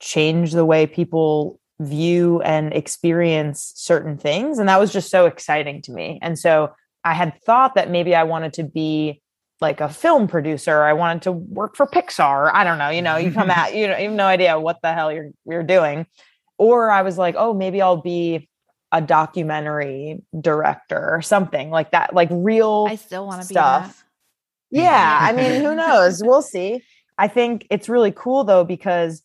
change 0.00 0.52
the 0.52 0.64
way 0.64 0.86
people 0.86 1.58
view 1.80 2.42
and 2.42 2.72
experience 2.74 3.72
certain 3.74 4.18
things. 4.18 4.58
And 4.58 4.68
that 4.68 4.80
was 4.80 4.92
just 4.92 5.10
so 5.10 5.26
exciting 5.26 5.82
to 5.82 5.92
me. 5.92 6.18
And 6.20 6.38
so 6.38 6.72
I 7.04 7.14
had 7.14 7.40
thought 7.42 7.74
that 7.74 7.90
maybe 7.90 8.14
I 8.14 8.24
wanted 8.24 8.52
to 8.54 8.64
be 8.64 9.21
like 9.62 9.80
a 9.80 9.88
film 9.88 10.28
producer. 10.28 10.82
I 10.82 10.92
wanted 10.92 11.22
to 11.22 11.32
work 11.32 11.76
for 11.76 11.86
Pixar. 11.86 12.50
I 12.52 12.64
don't 12.64 12.76
know. 12.76 12.90
You 12.90 13.00
know, 13.00 13.16
you 13.16 13.32
come 13.32 13.50
out, 13.58 13.74
you 13.74 13.86
know, 13.86 13.96
you 13.96 14.08
have 14.08 14.16
no 14.16 14.26
idea 14.26 14.60
what 14.60 14.82
the 14.82 14.92
hell 14.92 15.10
you're 15.10 15.30
you're 15.46 15.62
doing. 15.62 16.06
Or 16.58 16.90
I 16.90 17.02
was 17.02 17.16
like, 17.16 17.34
oh, 17.38 17.54
maybe 17.54 17.80
I'll 17.80 18.02
be 18.02 18.48
a 18.92 19.00
documentary 19.00 20.22
director 20.38 21.10
or 21.10 21.22
something 21.22 21.70
like 21.70 21.92
that, 21.92 22.14
like 22.14 22.28
real. 22.30 22.86
I 22.90 22.96
still 22.96 23.26
want 23.26 23.42
to 23.42 23.48
be 23.48 23.54
that. 23.54 23.94
Yeah, 24.70 25.18
I 25.22 25.32
mean, 25.36 25.62
who 25.62 25.74
knows? 25.74 26.22
We'll 26.22 26.42
see. 26.42 26.82
I 27.16 27.28
think 27.28 27.66
it's 27.70 27.88
really 27.88 28.12
cool 28.12 28.44
though 28.44 28.64
because 28.64 29.22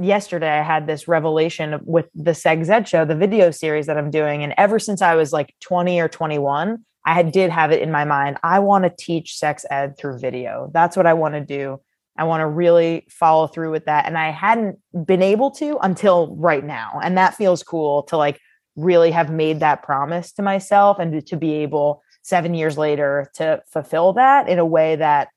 yesterday 0.00 0.58
I 0.58 0.62
had 0.62 0.86
this 0.86 1.06
revelation 1.06 1.80
with 1.84 2.06
the 2.14 2.34
Sex 2.34 2.68
Ed 2.68 2.88
show, 2.88 3.04
the 3.04 3.14
video 3.14 3.50
series 3.50 3.86
that 3.86 3.98
I'm 3.98 4.10
doing, 4.10 4.42
and 4.42 4.54
ever 4.56 4.78
since 4.78 5.02
I 5.02 5.14
was 5.14 5.32
like 5.32 5.54
20 5.60 6.00
or 6.00 6.08
21, 6.08 6.84
I 7.04 7.22
did 7.22 7.50
have 7.50 7.70
it 7.70 7.82
in 7.82 7.90
my 7.90 8.04
mind. 8.04 8.38
I 8.42 8.60
want 8.60 8.84
to 8.84 8.90
teach 8.96 9.36
sex 9.36 9.66
ed 9.70 9.96
through 9.98 10.18
video. 10.18 10.70
That's 10.72 10.96
what 10.96 11.06
I 11.06 11.14
want 11.14 11.34
to 11.34 11.40
do. 11.40 11.80
I 12.16 12.24
want 12.24 12.40
to 12.40 12.46
really 12.46 13.06
follow 13.10 13.46
through 13.46 13.72
with 13.72 13.86
that. 13.86 14.06
And 14.06 14.16
I 14.16 14.30
hadn't 14.30 14.78
been 15.04 15.22
able 15.22 15.50
to 15.52 15.78
until 15.82 16.34
right 16.36 16.64
now. 16.64 17.00
And 17.02 17.18
that 17.18 17.34
feels 17.34 17.62
cool 17.62 18.04
to 18.04 18.16
like 18.16 18.40
really 18.76 19.10
have 19.10 19.30
made 19.30 19.60
that 19.60 19.82
promise 19.82 20.32
to 20.32 20.42
myself 20.42 20.98
and 20.98 21.26
to, 21.26 21.36
be 21.36 21.54
able 21.54 22.02
seven 22.22 22.54
years 22.54 22.78
later 22.78 23.30
to 23.34 23.62
fulfill 23.68 24.12
that 24.14 24.48
in 24.48 24.58
a 24.58 24.66
way 24.66 24.96
that 24.96 25.28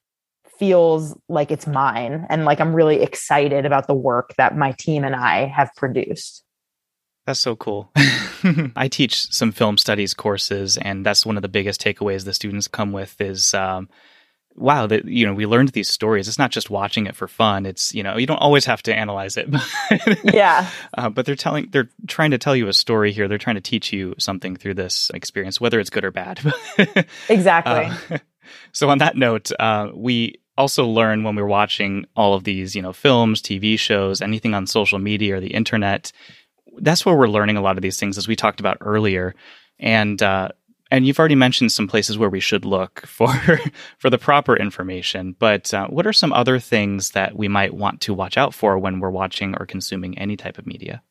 feels 0.58 1.16
like 1.28 1.52
it's 1.52 1.68
mine 1.68 2.26
and 2.30 2.46
like 2.46 2.60
I'm 2.60 2.74
really 2.74 3.02
excited 3.02 3.66
about 3.66 3.88
the 3.88 3.94
work 3.94 4.34
that 4.38 4.58
my 4.58 4.72
team 4.72 5.04
and 5.04 5.16
I 5.16 5.46
have 5.46 5.70
produced. 5.76 6.44
That's 7.28 7.42
so 7.42 7.58
cool. 7.58 7.92
I 8.78 8.88
teach 8.88 9.34
some 9.34 9.52
film 9.52 9.78
studies 9.78 10.14
courses, 10.14 10.78
and 10.78 11.06
that's 11.06 11.26
one 11.26 11.36
of 11.36 11.42
the 11.42 11.50
biggest 11.50 11.82
takeaways 11.82 12.24
the 12.24 12.34
students 12.34 12.70
come 12.70 12.94
with 12.94 13.20
is, 13.20 13.54
um, 13.54 13.90
wow, 14.56 14.88
that 14.88 15.04
you 15.04 15.26
know, 15.26 15.34
we 15.34 15.46
learned 15.46 15.70
these 15.70 15.90
stories. 15.90 16.30
It's 16.30 16.40
not 16.40 16.52
just 16.52 16.70
watching 16.70 17.06
it 17.06 17.18
for 17.18 17.28
fun. 17.28 17.66
It's 17.66 17.94
you 17.94 18.02
know, 18.02 18.16
you 18.16 18.28
don't 18.28 18.38
always 18.38 18.64
have 18.64 18.82
to 18.84 18.96
analyze 18.96 19.36
it. 19.36 19.50
yeah. 20.24 20.70
Uh, 20.98 21.10
but 21.10 21.26
they're 21.26 21.36
telling, 21.36 21.68
they're 21.70 21.90
trying 22.08 22.32
to 22.32 22.38
tell 22.38 22.56
you 22.56 22.70
a 22.70 22.74
story 22.74 23.12
here. 23.12 23.28
They're 23.28 23.38
trying 23.38 23.58
to 23.58 23.62
teach 23.62 23.92
you 23.92 24.16
something 24.18 24.56
through 24.56 24.76
this 24.76 25.12
experience, 25.14 25.60
whether 25.60 25.82
it's 25.82 25.90
good 25.90 26.06
or 26.06 26.12
bad. 26.12 26.40
exactly. 27.28 27.92
Uh, 28.10 28.20
so 28.72 28.90
on 28.90 29.00
that 29.00 29.18
note, 29.18 29.52
uh, 29.60 29.90
we 29.94 30.36
also 30.58 30.86
learn 30.86 31.26
when 31.26 31.36
we're 31.36 31.46
watching 31.46 32.06
all 32.16 32.36
of 32.36 32.46
these, 32.46 32.74
you 32.74 32.82
know, 32.82 32.94
films, 32.94 33.42
TV 33.42 33.78
shows, 33.78 34.22
anything 34.22 34.54
on 34.54 34.66
social 34.66 34.98
media 34.98 35.36
or 35.36 35.40
the 35.42 35.54
internet 35.54 36.14
that's 36.80 37.06
where 37.06 37.16
we're 37.16 37.28
learning 37.28 37.58
a 37.58 37.62
lot 37.62 37.78
of 37.78 37.82
these 37.82 38.00
things, 38.00 38.18
as 38.18 38.28
we 38.28 38.36
talked 38.36 38.60
about 38.60 38.78
earlier. 38.82 39.36
And 39.80 40.22
uh, 40.22 40.50
and 40.90 41.06
you've 41.06 41.20
already 41.20 41.36
mentioned 41.36 41.72
some 41.72 41.88
places 41.88 42.18
where 42.18 42.30
we 42.30 42.40
should 42.40 42.66
look 42.66 43.02
for 43.06 43.34
for 43.98 44.10
the 44.10 44.18
proper 44.18 44.56
information. 44.56 45.36
But 45.38 45.74
uh, 45.74 45.88
what 45.88 46.08
are 46.08 46.14
some 46.14 46.34
other 46.34 46.60
things 46.60 47.12
that 47.12 47.36
we 47.36 47.48
might 47.48 47.74
want 47.74 48.02
to 48.02 48.14
watch 48.14 48.38
out 48.38 48.54
for 48.54 48.78
when 48.78 49.00
we're 49.00 49.10
watching 49.10 49.56
or 49.60 49.66
consuming 49.66 50.18
any 50.18 50.38
type 50.38 50.58
of 50.58 50.66
media? 50.66 51.02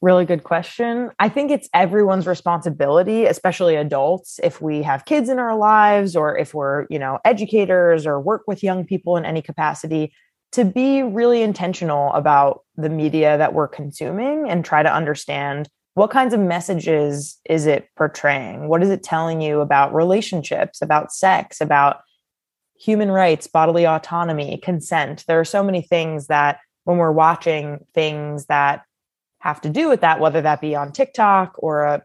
Really 0.00 0.24
good 0.24 0.44
question. 0.44 1.10
I 1.18 1.28
think 1.28 1.50
it's 1.50 1.68
everyone's 1.74 2.28
responsibility, 2.28 3.24
especially 3.24 3.74
adults, 3.74 4.38
if 4.44 4.62
we 4.62 4.82
have 4.82 5.06
kids 5.06 5.28
in 5.28 5.40
our 5.40 5.56
lives 5.56 6.14
or 6.14 6.38
if 6.38 6.54
we're, 6.54 6.86
you 6.88 7.00
know, 7.00 7.18
educators 7.24 8.06
or 8.06 8.20
work 8.20 8.42
with 8.46 8.62
young 8.62 8.84
people 8.84 9.16
in 9.16 9.24
any 9.24 9.42
capacity 9.42 10.12
to 10.52 10.64
be 10.64 11.02
really 11.02 11.42
intentional 11.42 12.12
about 12.12 12.62
the 12.76 12.88
media 12.88 13.36
that 13.38 13.54
we're 13.54 13.68
consuming 13.68 14.48
and 14.48 14.64
try 14.64 14.82
to 14.82 14.92
understand 14.92 15.68
what 15.94 16.10
kinds 16.10 16.32
of 16.32 16.38
messages 16.38 17.38
is 17.44 17.66
it 17.66 17.88
portraying? 17.96 18.68
What 18.68 18.84
is 18.84 18.90
it 18.90 19.02
telling 19.02 19.40
you 19.40 19.60
about 19.60 19.92
relationships, 19.92 20.80
about 20.80 21.12
sex, 21.12 21.60
about 21.60 22.02
human 22.78 23.10
rights, 23.10 23.48
bodily 23.48 23.84
autonomy, 23.84 24.58
consent? 24.58 25.24
There 25.26 25.40
are 25.40 25.44
so 25.44 25.62
many 25.62 25.82
things 25.82 26.28
that 26.28 26.60
when 26.84 26.98
we're 26.98 27.10
watching 27.10 27.84
things 27.94 28.46
that 28.46 28.84
have 29.40 29.60
to 29.62 29.68
do 29.68 29.88
with 29.88 30.00
that, 30.02 30.20
whether 30.20 30.40
that 30.40 30.60
be 30.60 30.76
on 30.76 30.92
TikTok 30.92 31.54
or 31.58 31.82
a 31.82 32.02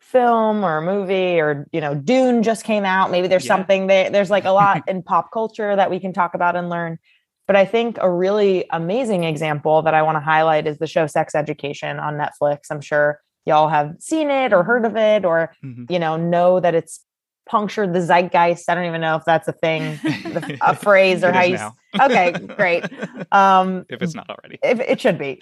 film 0.00 0.64
or 0.64 0.78
a 0.78 0.82
movie 0.82 1.40
or 1.40 1.66
you 1.72 1.80
know 1.80 1.96
Dune 1.96 2.44
just 2.44 2.62
came 2.62 2.84
out, 2.84 3.10
maybe 3.10 3.26
there's 3.26 3.44
yeah. 3.44 3.56
something 3.56 3.88
there. 3.88 4.08
There's 4.08 4.30
like 4.30 4.44
a 4.44 4.50
lot 4.50 4.84
in 4.88 5.02
pop 5.02 5.32
culture 5.32 5.74
that 5.74 5.90
we 5.90 5.98
can 5.98 6.12
talk 6.12 6.34
about 6.34 6.54
and 6.54 6.70
learn. 6.70 6.98
But 7.46 7.56
I 7.56 7.64
think 7.64 7.98
a 8.00 8.10
really 8.10 8.66
amazing 8.70 9.24
example 9.24 9.82
that 9.82 9.94
I 9.94 10.02
want 10.02 10.16
to 10.16 10.20
highlight 10.20 10.66
is 10.66 10.78
the 10.78 10.86
show 10.86 11.06
Sex 11.06 11.34
Education 11.34 11.98
on 11.98 12.14
Netflix. 12.14 12.66
I'm 12.70 12.80
sure 12.80 13.20
y'all 13.44 13.68
have 13.68 13.94
seen 14.00 14.30
it 14.30 14.52
or 14.52 14.64
heard 14.64 14.84
of 14.84 14.96
it 14.96 15.24
or 15.24 15.54
mm-hmm. 15.64 15.84
you 15.88 15.98
know 15.98 16.16
know 16.16 16.60
that 16.60 16.74
it's 16.74 17.00
punctured 17.48 17.94
the 17.94 18.00
zeitgeist. 18.00 18.68
I 18.68 18.74
don't 18.74 18.86
even 18.86 19.00
know 19.00 19.16
if 19.16 19.24
that's 19.24 19.48
a 19.48 19.52
thing, 19.52 19.98
a 20.60 20.74
phrase 20.76 21.22
or 21.22 21.32
how 21.32 21.42
you. 21.42 21.54
Now. 21.54 21.74
Okay, 22.00 22.32
great. 22.32 22.84
Um, 23.32 23.86
if 23.88 24.02
it's 24.02 24.14
not 24.14 24.28
already, 24.28 24.58
if 24.62 24.80
it 24.80 25.00
should 25.00 25.18
be, 25.18 25.40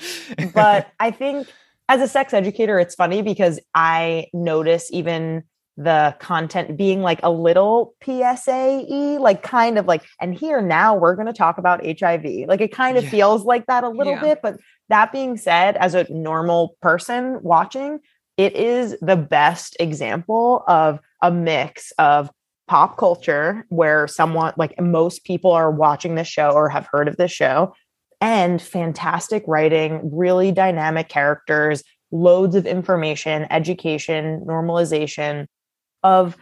but 0.54 0.92
I 1.00 1.10
think 1.10 1.48
as 1.88 2.00
a 2.00 2.08
sex 2.08 2.32
educator, 2.32 2.78
it's 2.78 2.94
funny 2.94 3.22
because 3.22 3.58
I 3.74 4.26
notice 4.32 4.90
even 4.92 5.44
the 5.76 6.14
content 6.20 6.76
being 6.76 7.02
like 7.02 7.20
a 7.22 7.30
little 7.30 7.94
PSA 8.04 8.86
like 9.18 9.42
kind 9.42 9.78
of 9.78 9.86
like, 9.86 10.04
and 10.20 10.34
here 10.34 10.60
now 10.60 10.94
we're 10.94 11.16
going 11.16 11.26
to 11.26 11.32
talk 11.32 11.58
about 11.58 11.84
HIV. 11.84 12.24
Like 12.46 12.60
it 12.60 12.72
kind 12.72 12.96
of 12.96 13.04
yeah. 13.04 13.10
feels 13.10 13.44
like 13.44 13.66
that 13.66 13.82
a 13.84 13.88
little 13.88 14.12
yeah. 14.14 14.20
bit. 14.20 14.40
But 14.42 14.60
that 14.88 15.12
being 15.12 15.36
said, 15.36 15.76
as 15.76 15.94
a 15.94 16.10
normal 16.12 16.76
person 16.80 17.40
watching, 17.42 17.98
it 18.36 18.54
is 18.54 18.96
the 19.00 19.16
best 19.16 19.76
example 19.80 20.64
of 20.68 21.00
a 21.22 21.30
mix 21.30 21.92
of 21.98 22.30
pop 22.66 22.96
culture 22.96 23.66
where 23.68 24.06
someone 24.06 24.52
like 24.56 24.80
most 24.80 25.24
people 25.24 25.52
are 25.52 25.70
watching 25.70 26.14
this 26.14 26.28
show 26.28 26.50
or 26.50 26.68
have 26.68 26.88
heard 26.90 27.08
of 27.08 27.16
this 27.16 27.32
show 27.32 27.74
and 28.20 28.62
fantastic 28.62 29.44
writing, 29.46 30.00
really 30.12 30.50
dynamic 30.50 31.08
characters, 31.08 31.82
loads 32.10 32.54
of 32.54 32.64
information, 32.64 33.46
education, 33.50 34.44
normalization 34.46 35.46
of 36.04 36.36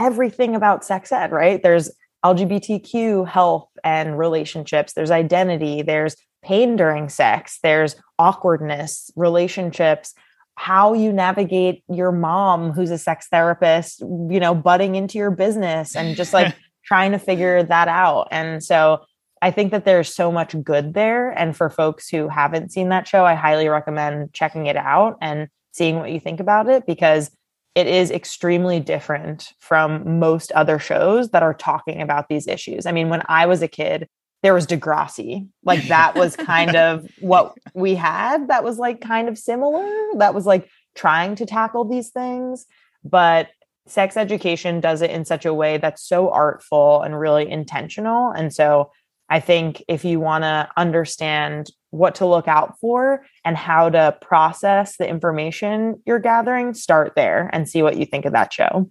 everything 0.00 0.56
about 0.56 0.84
sex 0.84 1.12
ed, 1.12 1.30
right? 1.30 1.62
There's 1.62 1.90
LGBTQ 2.24 3.28
health 3.28 3.68
and 3.84 4.18
relationships, 4.18 4.94
there's 4.94 5.12
identity, 5.12 5.82
there's 5.82 6.16
pain 6.42 6.74
during 6.76 7.08
sex, 7.08 7.58
there's 7.62 7.94
awkwardness, 8.18 9.10
relationships, 9.14 10.14
how 10.56 10.92
you 10.92 11.12
navigate 11.12 11.84
your 11.88 12.10
mom 12.10 12.72
who's 12.72 12.90
a 12.90 12.98
sex 12.98 13.28
therapist, 13.28 14.00
you 14.00 14.40
know, 14.40 14.54
butting 14.54 14.96
into 14.96 15.16
your 15.16 15.30
business 15.30 15.94
and 15.94 16.16
just 16.16 16.32
like 16.32 16.52
trying 16.84 17.12
to 17.12 17.18
figure 17.18 17.62
that 17.62 17.86
out. 17.86 18.26
And 18.32 18.62
so 18.64 19.04
I 19.40 19.52
think 19.52 19.70
that 19.70 19.84
there's 19.84 20.12
so 20.12 20.32
much 20.32 20.60
good 20.64 20.94
there. 20.94 21.30
And 21.30 21.56
for 21.56 21.70
folks 21.70 22.08
who 22.08 22.28
haven't 22.28 22.72
seen 22.72 22.88
that 22.88 23.06
show, 23.06 23.24
I 23.24 23.34
highly 23.34 23.68
recommend 23.68 24.32
checking 24.32 24.66
it 24.66 24.76
out 24.76 25.16
and 25.20 25.48
seeing 25.72 25.96
what 25.96 26.10
you 26.10 26.18
think 26.18 26.40
about 26.40 26.68
it 26.68 26.86
because 26.86 27.30
it 27.78 27.86
is 27.86 28.10
extremely 28.10 28.80
different 28.80 29.52
from 29.60 30.18
most 30.18 30.50
other 30.50 30.80
shows 30.80 31.30
that 31.30 31.44
are 31.44 31.54
talking 31.54 32.02
about 32.02 32.28
these 32.28 32.48
issues. 32.48 32.86
I 32.86 32.90
mean, 32.90 33.08
when 33.08 33.22
I 33.28 33.46
was 33.46 33.62
a 33.62 33.68
kid, 33.68 34.08
there 34.42 34.52
was 34.52 34.66
Degrassi. 34.66 35.46
Like 35.62 35.86
that 35.86 36.16
was 36.16 36.34
kind 36.34 36.74
of 36.74 37.08
what 37.20 37.54
we 37.74 37.94
had 37.94 38.48
that 38.48 38.64
was 38.64 38.78
like 38.78 39.00
kind 39.00 39.28
of 39.28 39.38
similar. 39.38 39.88
That 40.16 40.34
was 40.34 40.44
like 40.44 40.68
trying 40.96 41.36
to 41.36 41.46
tackle 41.46 41.84
these 41.84 42.10
things. 42.10 42.66
But 43.04 43.46
sex 43.86 44.16
education 44.16 44.80
does 44.80 45.00
it 45.00 45.12
in 45.12 45.24
such 45.24 45.46
a 45.46 45.54
way 45.54 45.78
that's 45.78 46.02
so 46.02 46.30
artful 46.30 47.02
and 47.02 47.16
really 47.16 47.48
intentional. 47.48 48.32
And 48.32 48.52
so 48.52 48.90
I 49.28 49.38
think 49.38 49.84
if 49.86 50.04
you 50.04 50.18
want 50.18 50.42
to 50.42 50.68
understand 50.76 51.70
what 51.90 52.16
to 52.16 52.26
look 52.26 52.48
out 52.48 52.78
for 52.80 53.24
and 53.44 53.56
how 53.56 53.88
to 53.88 54.16
process 54.20 54.96
the 54.96 55.08
information 55.08 56.02
you're 56.06 56.18
gathering, 56.18 56.74
start 56.74 57.14
there 57.16 57.48
and 57.52 57.68
see 57.68 57.82
what 57.82 57.96
you 57.96 58.04
think 58.04 58.24
of 58.24 58.32
that 58.32 58.52
show. 58.52 58.90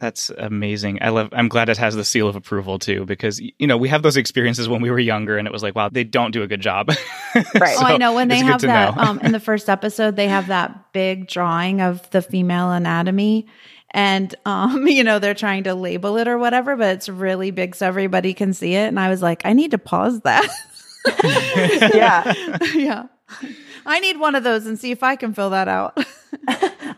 That's 0.00 0.28
amazing. 0.30 0.98
I 1.02 1.10
love 1.10 1.28
I'm 1.32 1.48
glad 1.48 1.68
it 1.68 1.78
has 1.78 1.94
the 1.94 2.04
seal 2.04 2.26
of 2.28 2.34
approval 2.34 2.78
too 2.78 3.06
because 3.06 3.40
you 3.40 3.66
know, 3.66 3.76
we 3.76 3.88
have 3.88 4.02
those 4.02 4.16
experiences 4.16 4.68
when 4.68 4.82
we 4.82 4.90
were 4.90 4.98
younger 4.98 5.38
and 5.38 5.46
it 5.46 5.52
was 5.52 5.62
like, 5.62 5.74
wow, 5.74 5.88
they 5.88 6.04
don't 6.04 6.32
do 6.32 6.42
a 6.42 6.46
good 6.46 6.60
job. 6.60 6.90
Right. 7.58 7.76
so 7.76 7.82
oh, 7.82 7.86
I 7.86 7.96
know 7.96 8.12
when 8.12 8.28
they 8.28 8.38
have 8.38 8.60
that 8.60 8.96
um, 8.96 9.18
in 9.18 9.32
the 9.32 9.40
first 9.40 9.68
episode 9.68 10.14
they 10.14 10.28
have 10.28 10.46
that 10.46 10.92
big 10.92 11.26
drawing 11.26 11.80
of 11.80 12.08
the 12.10 12.22
female 12.22 12.70
anatomy 12.70 13.48
and 13.90 14.34
um 14.44 14.86
you 14.86 15.02
know 15.02 15.18
they're 15.18 15.34
trying 15.34 15.64
to 15.64 15.74
label 15.74 16.16
it 16.18 16.28
or 16.28 16.36
whatever 16.36 16.76
but 16.76 16.94
it's 16.94 17.08
really 17.08 17.50
big 17.50 17.74
so 17.74 17.86
everybody 17.86 18.34
can 18.34 18.52
see 18.52 18.74
it 18.74 18.86
and 18.86 19.00
i 19.00 19.08
was 19.08 19.22
like 19.22 19.42
i 19.44 19.52
need 19.52 19.70
to 19.70 19.78
pause 19.78 20.20
that 20.20 20.46
yeah. 21.94 22.32
Yeah. 22.74 23.06
I 23.86 24.00
need 24.00 24.18
one 24.18 24.34
of 24.34 24.44
those 24.44 24.66
and 24.66 24.78
see 24.78 24.90
if 24.90 25.02
i 25.02 25.16
can 25.16 25.32
fill 25.34 25.50
that 25.50 25.68
out. 25.68 25.98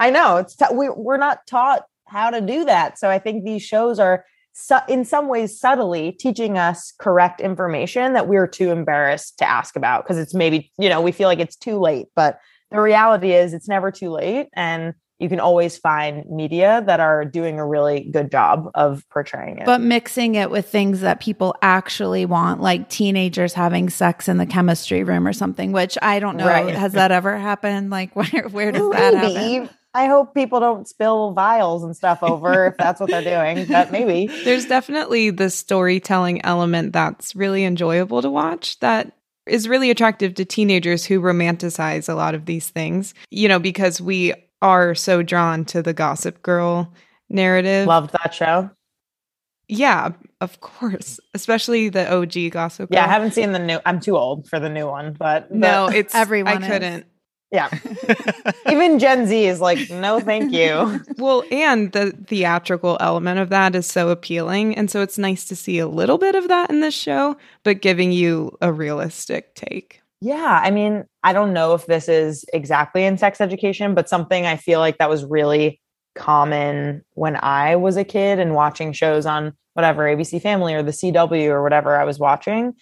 I 0.00 0.11
know. 0.11 0.36
It's 0.38 0.54
t- 0.54 0.64
we, 0.72 0.88
we're 0.88 1.16
not 1.16 1.46
taught 1.46 1.84
how 2.07 2.30
to 2.30 2.40
do 2.40 2.64
that. 2.64 2.98
So 2.98 3.11
i 3.11 3.18
think 3.18 3.44
these 3.44 3.62
shows 3.62 3.98
are 3.98 4.24
su- 4.52 4.86
in 4.88 5.04
some 5.04 5.28
ways 5.28 5.59
subtly 5.59 6.12
teaching 6.12 6.59
us 6.59 6.92
correct 6.98 7.40
information 7.40 8.12
that 8.14 8.28
we're 8.28 8.46
too 8.46 8.70
embarrassed 8.70 9.38
to 9.38 9.48
ask 9.48 9.76
about 9.76 10.04
because 10.04 10.18
it's 10.18 10.34
maybe 10.34 10.72
you 10.78 10.88
know 10.88 11.00
we 11.00 11.12
feel 11.12 11.28
like 11.28 11.40
it's 11.40 11.57
too 11.57 11.78
late 11.78 12.07
but 12.14 12.40
the 12.70 12.80
reality 12.80 13.32
is 13.32 13.54
it's 13.54 13.68
never 13.68 13.90
too 13.90 14.11
late. 14.11 14.48
And 14.54 14.94
you 15.19 15.29
can 15.29 15.41
always 15.41 15.79
find 15.79 16.25
media 16.29 16.83
that 16.87 17.01
are 17.01 17.25
doing 17.25 17.59
a 17.59 17.67
really 17.67 18.09
good 18.11 18.31
job 18.31 18.71
of 18.75 19.03
portraying 19.11 19.59
it. 19.59 19.67
But 19.67 19.81
mixing 19.81 20.35
it 20.35 20.51
with 20.51 20.69
things 20.69 21.01
that 21.01 21.21
people 21.21 21.55
actually 21.62 22.27
want, 22.27 22.61
like 22.61 22.89
teenagers 22.91 23.55
having 23.55 23.89
sex 23.89 24.29
in 24.29 24.37
the 24.37 24.47
chemistry 24.47 25.05
room 25.05 25.27
or 25.27 25.33
something, 25.33 25.73
which 25.73 25.97
I 26.03 26.21
don't 26.21 26.37
know. 26.37 26.47
Right. 26.47 26.75
Has 26.75 26.93
that 26.93 27.12
ever 27.12 27.39
happened? 27.39 27.91
Like, 27.91 28.14
where, 28.17 28.49
where 28.51 28.73
does 28.73 28.83
maybe. 28.83 28.97
that 28.97 29.14
happen? 29.14 29.71
I 29.95 30.09
hope 30.09 30.35
people 30.35 30.61
don't 30.61 30.87
spill 30.87 31.33
vials 31.33 31.83
and 31.83 31.97
stuff 31.97 32.23
over 32.23 32.67
if 32.67 32.77
that's 32.77 33.01
what 33.01 33.09
they're 33.09 33.23
doing, 33.23 33.67
but 33.67 33.91
maybe. 33.91 34.27
There's 34.45 34.67
definitely 34.67 35.31
the 35.31 35.49
storytelling 35.49 36.45
element 36.45 36.93
that's 36.93 37.35
really 37.35 37.64
enjoyable 37.64 38.21
to 38.21 38.31
watch 38.31 38.79
that 38.81 39.12
is 39.47 39.69
really 39.69 39.91
attractive 39.91 40.35
to 40.35 40.45
teenagers 40.45 41.07
who 41.07 41.21
romanticize 41.21 42.11
a 42.11 42.14
lot 42.14 42.35
of 42.35 42.45
these 42.45 42.69
things, 42.69 43.14
you 43.31 43.49
know, 43.49 43.59
because 43.59 43.99
we 43.99 44.35
are 44.62 44.94
so 44.94 45.22
drawn 45.22 45.64
to 45.66 45.82
the 45.82 45.92
Gossip 45.92 46.42
Girl 46.42 46.92
narrative. 47.28 47.86
Loved 47.86 48.12
that 48.22 48.34
show. 48.34 48.70
Yeah, 49.68 50.11
of 50.40 50.61
course, 50.61 51.18
especially 51.34 51.88
the 51.88 52.12
OG 52.12 52.52
Gossip 52.52 52.90
Girl. 52.90 52.98
Yeah, 52.98 53.07
I 53.07 53.09
haven't 53.09 53.32
seen 53.32 53.52
the 53.52 53.59
new. 53.59 53.80
I'm 53.84 54.00
too 54.00 54.16
old 54.16 54.48
for 54.48 54.61
the 54.61 54.68
new 54.68 54.86
one, 54.86 55.14
but 55.18 55.52
no, 55.52 55.86
it's 55.92 56.14
everyone. 56.14 56.62
I 56.62 56.68
couldn't. 56.68 57.07
Yeah. 57.52 57.70
Even 58.70 58.98
Gen 58.98 59.26
Z 59.26 59.46
is 59.46 59.61
like, 59.61 59.88
no, 59.88 60.18
thank 60.18 60.52
you. 60.52 61.00
well, 61.16 61.44
and 61.50 61.92
the 61.92 62.11
theatrical 62.26 62.96
element 63.00 63.38
of 63.38 63.50
that 63.50 63.74
is 63.76 63.86
so 63.86 64.09
appealing. 64.09 64.76
And 64.76 64.90
so 64.90 65.00
it's 65.00 65.16
nice 65.16 65.44
to 65.46 65.57
see 65.57 65.78
a 65.78 65.86
little 65.86 66.18
bit 66.18 66.34
of 66.34 66.48
that 66.48 66.70
in 66.70 66.80
this 66.80 66.94
show, 66.94 67.36
but 67.62 67.80
giving 67.80 68.11
you 68.11 68.57
a 68.61 68.72
realistic 68.72 69.54
take. 69.54 70.02
Yeah. 70.21 70.61
I 70.62 70.71
mean, 70.71 71.05
I 71.23 71.33
don't 71.33 71.53
know 71.53 71.75
if 71.75 71.87
this 71.87 72.09
is 72.09 72.45
exactly 72.53 73.05
in 73.05 73.19
sex 73.19 73.41
education, 73.41 73.95
but 73.95 74.09
something 74.09 74.47
I 74.47 74.57
feel 74.57 74.81
like 74.81 74.99
that 74.99 75.11
was 75.11 75.25
really 75.25 75.81
common 76.14 77.03
when 77.14 77.37
I 77.37 77.77
was 77.77 77.97
a 77.97 78.05
kid 78.05 78.39
and 78.39 78.55
watching 78.55 78.93
shows 78.93 79.27
on 79.27 79.53
whatever 79.75 80.05
ABC 80.05 80.41
Family 80.41 80.75
or 80.75 80.83
the 80.83 80.91
CW 80.91 81.49
or 81.49 81.62
whatever 81.62 81.97
I 81.97 82.05
was 82.05 82.19
watching. 82.19 82.75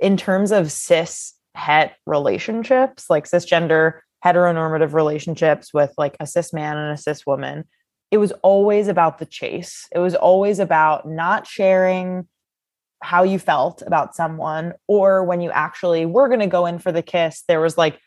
In 0.00 0.16
terms 0.16 0.50
of 0.50 0.72
cis 0.72 1.34
het 1.54 1.92
relationships, 2.06 3.10
like 3.10 3.26
cisgender 3.28 4.00
heteronormative 4.24 4.94
relationships 4.94 5.74
with 5.74 5.92
like 5.98 6.16
a 6.20 6.26
cis 6.26 6.52
man 6.52 6.78
and 6.78 6.92
a 6.92 6.96
cis 6.96 7.26
woman, 7.26 7.64
it 8.10 8.18
was 8.18 8.32
always 8.42 8.88
about 8.88 9.18
the 9.18 9.26
chase. 9.26 9.86
It 9.92 9.98
was 9.98 10.14
always 10.14 10.58
about 10.58 11.06
not 11.06 11.46
sharing 11.46 12.26
how 13.02 13.22
you 13.22 13.38
felt 13.38 13.82
about 13.82 14.14
someone, 14.14 14.72
or 14.86 15.24
when 15.24 15.40
you 15.40 15.50
actually 15.50 16.06
were 16.06 16.28
going 16.28 16.40
to 16.40 16.46
go 16.46 16.66
in 16.66 16.78
for 16.78 16.92
the 16.92 17.02
kiss, 17.02 17.42
there 17.48 17.60
was 17.60 17.76
like 17.76 17.98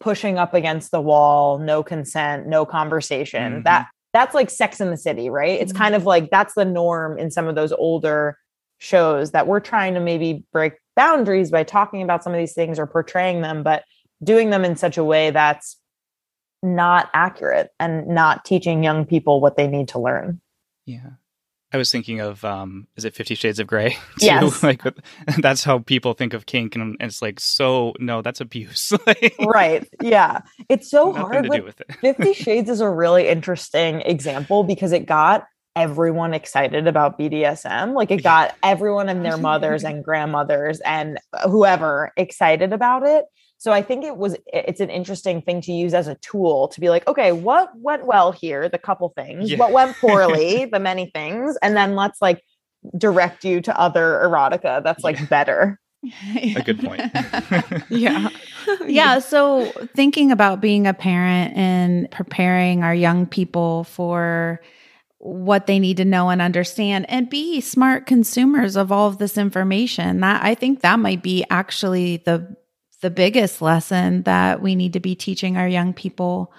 pushing 0.00 0.38
up 0.38 0.54
against 0.54 0.90
the 0.90 1.00
wall, 1.00 1.58
no 1.58 1.82
consent, 1.82 2.46
no 2.46 2.66
conversation. 2.66 3.52
Mm-hmm. 3.52 3.62
That 3.62 3.88
that's 4.12 4.34
like 4.34 4.50
Sex 4.50 4.80
in 4.80 4.90
the 4.90 4.96
City, 4.96 5.30
right? 5.30 5.54
Mm-hmm. 5.54 5.62
It's 5.62 5.72
kind 5.72 5.94
of 5.94 6.04
like 6.04 6.30
that's 6.30 6.54
the 6.54 6.64
norm 6.64 7.18
in 7.18 7.30
some 7.30 7.48
of 7.48 7.54
those 7.54 7.72
older 7.72 8.36
shows 8.78 9.30
that 9.30 9.46
we're 9.46 9.60
trying 9.60 9.94
to 9.94 10.00
maybe 10.00 10.44
break 10.52 10.74
boundaries 10.96 11.50
by 11.50 11.62
talking 11.62 12.02
about 12.02 12.22
some 12.22 12.34
of 12.34 12.38
these 12.38 12.52
things 12.52 12.78
or 12.78 12.86
portraying 12.86 13.40
them, 13.40 13.62
but 13.62 13.84
doing 14.22 14.50
them 14.50 14.64
in 14.64 14.76
such 14.76 14.98
a 14.98 15.04
way 15.04 15.30
that's 15.30 15.78
not 16.62 17.08
accurate 17.14 17.70
and 17.80 18.06
not 18.06 18.44
teaching 18.44 18.84
young 18.84 19.04
people 19.04 19.40
what 19.40 19.56
they 19.56 19.66
need 19.66 19.88
to 19.88 19.98
learn. 19.98 20.40
Yeah. 20.84 21.10
I 21.72 21.76
was 21.76 21.90
thinking 21.90 22.20
of 22.20 22.44
um 22.44 22.86
is 22.96 23.04
it 23.04 23.14
50 23.14 23.34
shades 23.34 23.58
of 23.58 23.66
gray? 23.66 23.90
Too? 24.20 24.26
Yes. 24.26 24.62
like 24.62 24.82
that's 25.38 25.64
how 25.64 25.78
people 25.80 26.12
think 26.12 26.34
of 26.34 26.46
kink 26.46 26.76
and 26.76 26.96
it's 27.00 27.22
like 27.22 27.40
so 27.40 27.94
no, 27.98 28.22
that's 28.22 28.40
abuse. 28.40 28.92
right. 29.40 29.88
Yeah. 30.00 30.40
It's 30.68 30.90
so 30.90 31.12
hard 31.12 31.44
to 31.44 31.48
do 31.48 31.64
with 31.64 31.80
it. 31.80 31.94
50 32.00 32.34
shades 32.34 32.70
is 32.70 32.80
a 32.80 32.90
really 32.90 33.28
interesting 33.28 34.02
example 34.02 34.64
because 34.64 34.92
it 34.92 35.06
got 35.06 35.46
everyone 35.74 36.34
excited 36.34 36.86
about 36.86 37.18
BDSM. 37.18 37.94
Like 37.94 38.10
it 38.10 38.22
got 38.22 38.54
everyone 38.62 39.08
and 39.08 39.24
their 39.24 39.38
mothers 39.38 39.84
and 39.84 40.04
grandmothers 40.04 40.80
and 40.80 41.18
whoever 41.44 42.12
excited 42.16 42.72
about 42.72 43.04
it. 43.04 43.24
So 43.62 43.70
I 43.70 43.80
think 43.80 44.04
it 44.04 44.16
was 44.16 44.36
it's 44.52 44.80
an 44.80 44.90
interesting 44.90 45.40
thing 45.40 45.60
to 45.60 45.72
use 45.72 45.94
as 45.94 46.08
a 46.08 46.16
tool 46.16 46.66
to 46.66 46.80
be 46.80 46.90
like, 46.90 47.06
okay, 47.06 47.30
what 47.30 47.70
went 47.76 48.06
well 48.06 48.32
here? 48.32 48.68
The 48.68 48.76
couple 48.76 49.10
things. 49.10 49.52
Yeah. 49.52 49.58
What 49.58 49.70
went 49.70 49.96
poorly? 49.98 50.64
the 50.72 50.80
many 50.80 51.12
things. 51.14 51.56
And 51.62 51.76
then 51.76 51.94
let's 51.94 52.20
like 52.20 52.42
direct 52.98 53.44
you 53.44 53.60
to 53.60 53.80
other 53.80 54.20
erotica 54.24 54.82
that's 54.82 55.04
like 55.04 55.20
yeah. 55.20 55.26
better. 55.26 55.80
A 56.56 56.62
good 56.64 56.80
point. 56.80 57.02
yeah. 57.88 58.30
yeah. 58.84 59.20
So, 59.20 59.66
thinking 59.94 60.32
about 60.32 60.60
being 60.60 60.88
a 60.88 60.92
parent 60.92 61.56
and 61.56 62.10
preparing 62.10 62.82
our 62.82 62.92
young 62.92 63.26
people 63.26 63.84
for 63.84 64.60
what 65.18 65.68
they 65.68 65.78
need 65.78 65.98
to 65.98 66.04
know 66.04 66.30
and 66.30 66.42
understand 66.42 67.08
and 67.08 67.30
be 67.30 67.60
smart 67.60 68.06
consumers 68.06 68.74
of 68.74 68.90
all 68.90 69.06
of 69.06 69.18
this 69.18 69.38
information. 69.38 70.18
That 70.18 70.42
I 70.42 70.56
think 70.56 70.80
that 70.80 70.98
might 70.98 71.22
be 71.22 71.44
actually 71.48 72.16
the 72.16 72.56
the 73.02 73.10
biggest 73.10 73.60
lesson 73.60 74.22
that 74.22 74.62
we 74.62 74.74
need 74.74 74.94
to 74.94 75.00
be 75.00 75.14
teaching 75.14 75.56
our 75.56 75.68
young 75.68 75.92
people. 75.92 76.52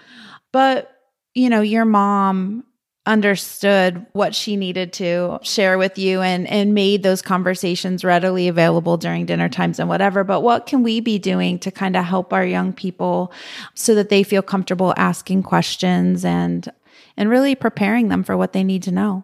But, 0.52 0.92
you 1.34 1.50
know, 1.50 1.62
your 1.62 1.86
mom 1.86 2.64
understood 3.06 4.06
what 4.14 4.34
she 4.34 4.56
needed 4.56 4.94
to 4.94 5.38
share 5.42 5.78
with 5.78 5.98
you 5.98 6.22
and 6.22 6.48
and 6.48 6.74
made 6.74 7.04
those 7.04 7.22
conversations 7.22 8.06
readily 8.06 8.48
available 8.48 8.96
during 8.96 9.26
dinner 9.26 9.50
times 9.50 9.78
and 9.78 9.90
whatever 9.90 10.24
but 10.24 10.40
what 10.40 10.66
can 10.66 10.84
we 10.84 11.02
be 11.02 11.20
doing 11.20 11.60
to 11.60 11.70
kind 11.70 11.98
of 11.98 12.06
help 12.06 12.32
our 12.32 12.46
young 12.46 12.72
people 12.72 13.30
so 13.74 13.94
that 13.94 14.08
they 14.08 14.24
feel 14.24 14.42
comfortable 14.42 14.94
asking 14.96 15.44
questions 15.44 16.24
and 16.24 16.72
and 17.18 17.30
really 17.30 17.56
preparing 17.56 18.08
them 18.08 18.24
for 18.24 18.36
what 18.38 18.54
they 18.54 18.64
need 18.64 18.84
to 18.84 18.92
know. 18.92 19.24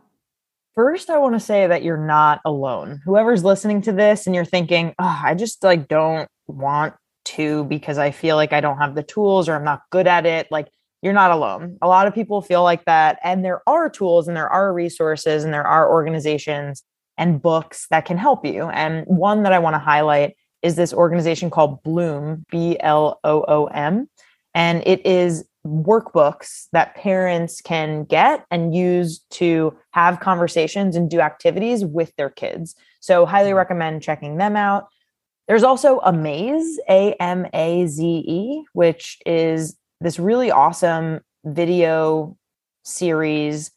First, 0.76 1.10
I 1.10 1.18
want 1.18 1.36
to 1.36 1.40
say 1.40 1.68
that 1.68 1.84
you're 1.84 1.98
not 1.98 2.40
alone. 2.46 3.02
Whoever's 3.04 3.44
listening 3.44 3.82
to 3.84 3.92
this 3.92 4.26
and 4.26 4.36
you're 4.36 4.46
thinking, 4.46 4.94
oh, 5.00 5.22
I 5.24 5.36
just 5.36 5.64
like 5.64 5.88
don't 5.88 6.30
want 6.48 6.94
to 7.26 7.64
because 7.66 7.98
I 7.98 8.12
feel 8.12 8.36
like 8.36 8.54
I 8.54 8.62
don't 8.62 8.78
have 8.78 8.96
the 8.96 9.04
tools 9.04 9.48
or 9.48 9.56
I'm 9.56 9.64
not 9.64 9.82
good 9.92 10.08
at 10.08 10.26
it. 10.26 10.48
Like 10.52 10.68
you're 11.02 11.14
not 11.14 11.32
alone. 11.32 11.78
A 11.82 11.88
lot 11.88 12.08
of 12.08 12.14
people 12.14 12.42
feel 12.42 12.64
like 12.64 12.86
that. 12.86 13.20
And 13.24 13.44
there 13.44 13.62
are 13.68 13.90
tools 13.90 14.28
and 14.28 14.36
there 14.36 14.50
are 14.50 14.74
resources 14.74 15.44
and 15.44 15.54
there 15.54 15.68
are 15.68 15.90
organizations 15.90 16.84
and 17.18 17.42
books 17.42 17.88
that 17.92 18.06
can 18.06 18.18
help 18.18 18.46
you. 18.46 18.70
And 18.70 19.06
one 19.06 19.44
that 19.44 19.54
I 19.54 19.60
want 19.60 19.76
to 19.76 19.80
highlight 19.80 20.36
is 20.62 20.76
this 20.76 20.94
organization 20.94 21.50
called 21.50 21.84
Bloom, 21.84 22.46
B 22.50 22.78
L 22.80 23.20
O 23.24 23.46
O 23.48 23.66
M. 23.68 24.10
And 24.54 24.84
it 24.86 25.06
is 25.06 25.46
workbooks 25.66 26.68
that 26.72 26.96
parents 26.96 27.62
can 27.62 28.06
get 28.06 28.46
and 28.50 28.74
use 28.74 29.20
to 29.32 29.78
have 29.92 30.20
conversations 30.20 30.96
and 30.96 31.10
do 31.10 31.20
activities 31.20 31.86
with 31.86 32.16
their 32.16 32.30
kids. 32.30 32.76
So, 33.00 33.26
highly 33.26 33.50
mm-hmm. 33.50 33.58
recommend 33.58 34.02
checking 34.02 34.38
them 34.38 34.56
out. 34.56 34.88
There's 35.50 35.64
also 35.64 36.00
Amaze, 36.02 36.80
A 36.88 37.14
M 37.14 37.48
A 37.56 37.88
Z 37.88 38.06
E, 38.06 38.64
which 38.74 39.18
is 39.26 39.76
this 40.00 40.20
really 40.20 40.52
awesome 40.52 41.22
video 41.44 42.38
series 42.86 43.72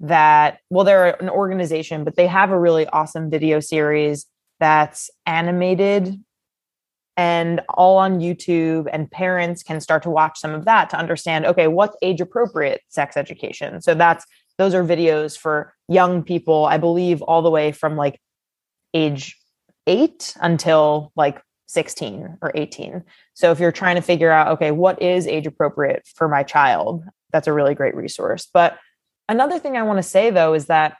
that, 0.00 0.58
well, 0.68 0.84
they're 0.84 1.20
an 1.22 1.30
organization, 1.30 2.04
but 2.04 2.16
they 2.16 2.26
have 2.26 2.50
a 2.50 2.60
really 2.60 2.86
awesome 2.88 3.30
video 3.30 3.60
series 3.60 4.26
that's 4.60 5.08
animated 5.24 6.22
and 7.16 7.62
all 7.70 7.96
on 7.96 8.20
YouTube, 8.20 8.86
and 8.92 9.10
parents 9.10 9.62
can 9.62 9.80
start 9.80 10.02
to 10.02 10.10
watch 10.10 10.38
some 10.38 10.52
of 10.52 10.66
that 10.66 10.90
to 10.90 10.98
understand 10.98 11.46
okay, 11.46 11.66
what's 11.66 11.96
age 12.02 12.20
appropriate 12.20 12.82
sex 12.88 13.16
education? 13.16 13.80
So 13.80 13.94
that's 13.94 14.26
those 14.58 14.74
are 14.74 14.84
videos 14.84 15.38
for 15.38 15.74
young 15.88 16.22
people, 16.22 16.66
I 16.66 16.76
believe, 16.76 17.22
all 17.22 17.40
the 17.40 17.50
way 17.50 17.72
from 17.72 17.96
like 17.96 18.20
age 18.92 19.34
eight 19.86 20.34
until 20.40 21.12
like 21.16 21.42
16 21.66 22.38
or 22.40 22.52
18. 22.54 23.02
So 23.34 23.50
if 23.50 23.60
you're 23.60 23.72
trying 23.72 23.96
to 23.96 24.02
figure 24.02 24.30
out, 24.30 24.48
okay, 24.52 24.70
what 24.70 25.00
is 25.02 25.26
age 25.26 25.46
appropriate 25.46 26.06
for 26.14 26.28
my 26.28 26.42
child, 26.42 27.04
that's 27.32 27.46
a 27.46 27.52
really 27.52 27.74
great 27.74 27.94
resource. 27.94 28.48
But 28.52 28.78
another 29.28 29.58
thing 29.58 29.76
I 29.76 29.82
want 29.82 29.98
to 29.98 30.02
say 30.02 30.30
though 30.30 30.54
is 30.54 30.66
that 30.66 30.96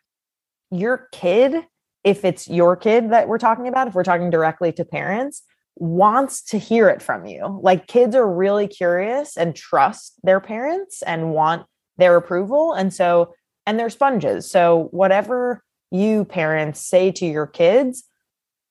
your 0.70 1.08
kid, 1.12 1.64
if 2.04 2.24
it's 2.24 2.48
your 2.48 2.76
kid 2.76 3.10
that 3.10 3.28
we're 3.28 3.38
talking 3.38 3.68
about, 3.68 3.88
if 3.88 3.94
we're 3.94 4.04
talking 4.04 4.30
directly 4.30 4.72
to 4.72 4.84
parents, 4.84 5.42
wants 5.76 6.42
to 6.42 6.58
hear 6.58 6.88
it 6.88 7.02
from 7.02 7.26
you. 7.26 7.60
Like 7.62 7.86
kids 7.86 8.16
are 8.16 8.30
really 8.30 8.66
curious 8.66 9.36
and 9.36 9.54
trust 9.54 10.14
their 10.22 10.40
parents 10.40 11.02
and 11.02 11.32
want 11.32 11.66
their 11.98 12.16
approval. 12.16 12.72
And 12.72 12.92
so, 12.92 13.34
and 13.66 13.78
they're 13.78 13.90
sponges. 13.90 14.50
So, 14.50 14.88
whatever 14.90 15.62
you 15.90 16.24
parents 16.24 16.80
say 16.80 17.12
to 17.12 17.26
your 17.26 17.46
kids, 17.46 18.04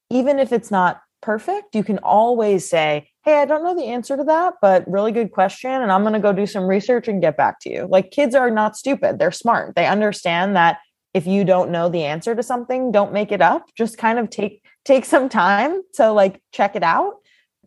even 0.09 0.39
if 0.39 0.51
it's 0.51 0.71
not 0.71 1.01
perfect, 1.21 1.75
you 1.75 1.83
can 1.83 1.97
always 1.99 2.69
say, 2.69 3.09
Hey, 3.23 3.41
I 3.41 3.45
don't 3.45 3.63
know 3.63 3.75
the 3.75 3.85
answer 3.85 4.15
to 4.15 4.23
that, 4.25 4.53
but 4.61 4.87
really 4.87 5.11
good 5.11 5.31
question. 5.31 5.71
And 5.71 5.91
I'm 5.91 6.03
going 6.03 6.13
to 6.13 6.19
go 6.19 6.31
do 6.31 6.45
some 6.45 6.65
research 6.65 7.07
and 7.07 7.21
get 7.21 7.37
back 7.37 7.59
to 7.61 7.71
you. 7.71 7.87
Like 7.89 8.11
kids 8.11 8.35
are 8.35 8.51
not 8.51 8.77
stupid, 8.77 9.17
they're 9.17 9.31
smart. 9.31 9.75
They 9.75 9.87
understand 9.87 10.55
that 10.55 10.77
if 11.15 11.25
you 11.25 11.43
don't 11.43 11.71
know 11.71 11.89
the 11.89 12.03
answer 12.03 12.35
to 12.35 12.43
something, 12.43 12.91
don't 12.91 13.13
make 13.13 13.31
it 13.31 13.41
up. 13.41 13.69
Just 13.75 13.97
kind 13.97 14.19
of 14.19 14.29
take 14.29 14.61
take 14.83 15.05
some 15.05 15.29
time 15.29 15.81
to 15.93 16.11
like 16.11 16.41
check 16.51 16.75
it 16.75 16.83
out 16.83 17.15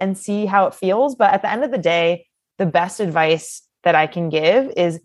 and 0.00 0.16
see 0.16 0.46
how 0.46 0.66
it 0.66 0.74
feels. 0.74 1.16
But 1.16 1.32
at 1.32 1.42
the 1.42 1.50
end 1.50 1.64
of 1.64 1.72
the 1.72 1.78
day, 1.78 2.26
the 2.58 2.66
best 2.66 3.00
advice 3.00 3.62
that 3.82 3.94
I 3.94 4.06
can 4.06 4.28
give 4.28 4.70
is 4.76 5.00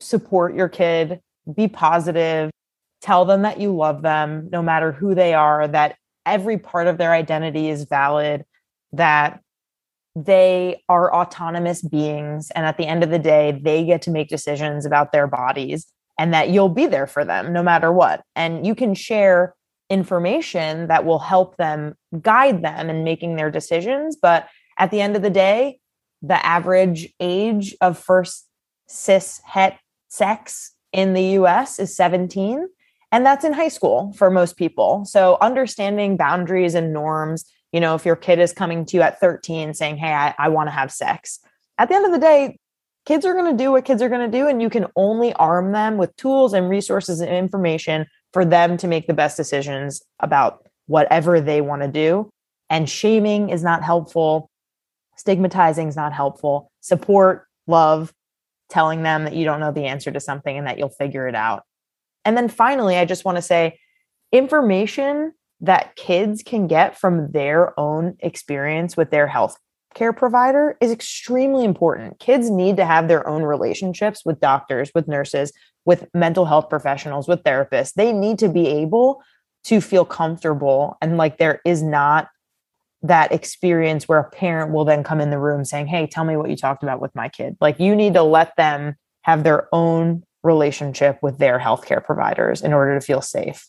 support 0.00 0.54
your 0.54 0.68
kid, 0.68 1.20
be 1.52 1.66
positive, 1.66 2.50
tell 3.00 3.24
them 3.24 3.42
that 3.42 3.58
you 3.58 3.74
love 3.74 4.02
them 4.02 4.48
no 4.52 4.62
matter 4.62 4.92
who 4.92 5.14
they 5.14 5.34
are, 5.34 5.66
that 5.66 5.96
every 6.32 6.58
part 6.58 6.86
of 6.86 6.98
their 6.98 7.12
identity 7.12 7.68
is 7.68 7.84
valid, 7.84 8.44
that 8.92 9.40
they 10.14 10.82
are 10.88 11.14
autonomous 11.14 11.82
beings. 11.82 12.50
And 12.54 12.66
at 12.66 12.76
the 12.76 12.86
end 12.86 13.04
of 13.04 13.10
the 13.10 13.18
day, 13.18 13.60
they 13.62 13.84
get 13.84 14.02
to 14.02 14.10
make 14.10 14.28
decisions 14.28 14.84
about 14.84 15.12
their 15.12 15.26
bodies 15.26 15.86
and 16.18 16.34
that 16.34 16.50
you'll 16.50 16.68
be 16.68 16.86
there 16.86 17.06
for 17.06 17.24
them 17.24 17.52
no 17.52 17.62
matter 17.62 17.92
what. 17.92 18.22
And 18.34 18.66
you 18.66 18.74
can 18.74 18.94
share 18.94 19.54
information 19.90 20.88
that 20.88 21.04
will 21.04 21.18
help 21.18 21.56
them 21.56 21.94
guide 22.20 22.62
them 22.62 22.90
in 22.90 23.04
making 23.04 23.36
their 23.36 23.50
decisions. 23.50 24.16
But 24.20 24.48
at 24.78 24.90
the 24.90 25.00
end 25.00 25.16
of 25.16 25.22
the 25.22 25.30
day, 25.30 25.80
the 26.20 26.44
average 26.44 27.08
age 27.20 27.76
of 27.80 27.98
first 27.98 28.48
cis 28.88 29.40
het 29.44 29.78
sex 30.08 30.72
in 30.92 31.14
the 31.14 31.22
US 31.38 31.78
is 31.78 31.94
17. 31.94 32.68
And 33.10 33.24
that's 33.24 33.44
in 33.44 33.52
high 33.52 33.68
school 33.68 34.12
for 34.16 34.30
most 34.30 34.56
people. 34.56 35.04
So 35.06 35.38
understanding 35.40 36.16
boundaries 36.16 36.74
and 36.74 36.92
norms, 36.92 37.44
you 37.72 37.80
know, 37.80 37.94
if 37.94 38.04
your 38.04 38.16
kid 38.16 38.38
is 38.38 38.52
coming 38.52 38.84
to 38.86 38.96
you 38.96 39.02
at 39.02 39.18
13 39.18 39.74
saying, 39.74 39.96
Hey, 39.96 40.12
I, 40.12 40.34
I 40.38 40.48
want 40.48 40.68
to 40.68 40.72
have 40.72 40.92
sex, 40.92 41.40
at 41.78 41.88
the 41.88 41.94
end 41.94 42.06
of 42.06 42.12
the 42.12 42.18
day, 42.18 42.58
kids 43.06 43.24
are 43.24 43.32
going 43.32 43.56
to 43.56 43.64
do 43.64 43.70
what 43.70 43.84
kids 43.84 44.02
are 44.02 44.08
going 44.08 44.30
to 44.30 44.38
do, 44.38 44.48
and 44.48 44.60
you 44.60 44.68
can 44.68 44.86
only 44.96 45.32
arm 45.34 45.72
them 45.72 45.96
with 45.96 46.14
tools 46.16 46.52
and 46.52 46.68
resources 46.68 47.20
and 47.20 47.30
information 47.30 48.06
for 48.32 48.44
them 48.44 48.76
to 48.76 48.88
make 48.88 49.06
the 49.06 49.14
best 49.14 49.36
decisions 49.36 50.02
about 50.20 50.66
whatever 50.86 51.40
they 51.40 51.60
want 51.60 51.82
to 51.82 51.88
do. 51.88 52.28
And 52.68 52.88
shaming 52.88 53.48
is 53.48 53.62
not 53.62 53.82
helpful. 53.82 54.50
Stigmatizing 55.16 55.88
is 55.88 55.96
not 55.96 56.12
helpful. 56.12 56.70
Support, 56.80 57.46
love, 57.66 58.12
telling 58.68 59.02
them 59.02 59.24
that 59.24 59.34
you 59.34 59.44
don't 59.44 59.60
know 59.60 59.72
the 59.72 59.86
answer 59.86 60.10
to 60.10 60.20
something 60.20 60.58
and 60.58 60.66
that 60.66 60.78
you'll 60.78 60.88
figure 60.88 61.26
it 61.28 61.34
out. 61.34 61.62
And 62.28 62.36
then 62.36 62.50
finally, 62.50 62.98
I 62.98 63.06
just 63.06 63.24
want 63.24 63.36
to 63.36 63.42
say 63.42 63.80
information 64.32 65.32
that 65.62 65.96
kids 65.96 66.42
can 66.42 66.66
get 66.66 66.94
from 66.94 67.32
their 67.32 67.72
own 67.80 68.18
experience 68.20 68.98
with 68.98 69.10
their 69.10 69.26
health 69.26 69.56
care 69.94 70.12
provider 70.12 70.76
is 70.82 70.90
extremely 70.90 71.64
important. 71.64 72.20
Kids 72.20 72.50
need 72.50 72.76
to 72.76 72.84
have 72.84 73.08
their 73.08 73.26
own 73.26 73.44
relationships 73.44 74.26
with 74.26 74.40
doctors, 74.40 74.90
with 74.94 75.08
nurses, 75.08 75.54
with 75.86 76.06
mental 76.12 76.44
health 76.44 76.68
professionals, 76.68 77.26
with 77.26 77.42
therapists. 77.44 77.94
They 77.94 78.12
need 78.12 78.38
to 78.40 78.50
be 78.50 78.66
able 78.66 79.22
to 79.64 79.80
feel 79.80 80.04
comfortable 80.04 80.98
and 81.00 81.16
like 81.16 81.38
there 81.38 81.62
is 81.64 81.82
not 81.82 82.28
that 83.00 83.32
experience 83.32 84.06
where 84.06 84.18
a 84.18 84.28
parent 84.28 84.70
will 84.70 84.84
then 84.84 85.02
come 85.02 85.22
in 85.22 85.30
the 85.30 85.38
room 85.38 85.64
saying, 85.64 85.86
Hey, 85.86 86.06
tell 86.06 86.24
me 86.24 86.36
what 86.36 86.50
you 86.50 86.56
talked 86.56 86.82
about 86.82 87.00
with 87.00 87.14
my 87.14 87.30
kid. 87.30 87.56
Like 87.58 87.80
you 87.80 87.96
need 87.96 88.12
to 88.12 88.22
let 88.22 88.54
them 88.58 88.96
have 89.22 89.44
their 89.44 89.66
own 89.72 90.24
relationship 90.48 91.18
with 91.22 91.38
their 91.38 91.58
healthcare 91.60 92.04
providers 92.04 92.62
in 92.62 92.72
order 92.72 92.98
to 92.98 93.04
feel 93.04 93.20
safe. 93.20 93.68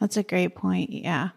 That's 0.00 0.16
a 0.16 0.22
great 0.22 0.54
point. 0.54 0.90
Yeah. 0.90 1.30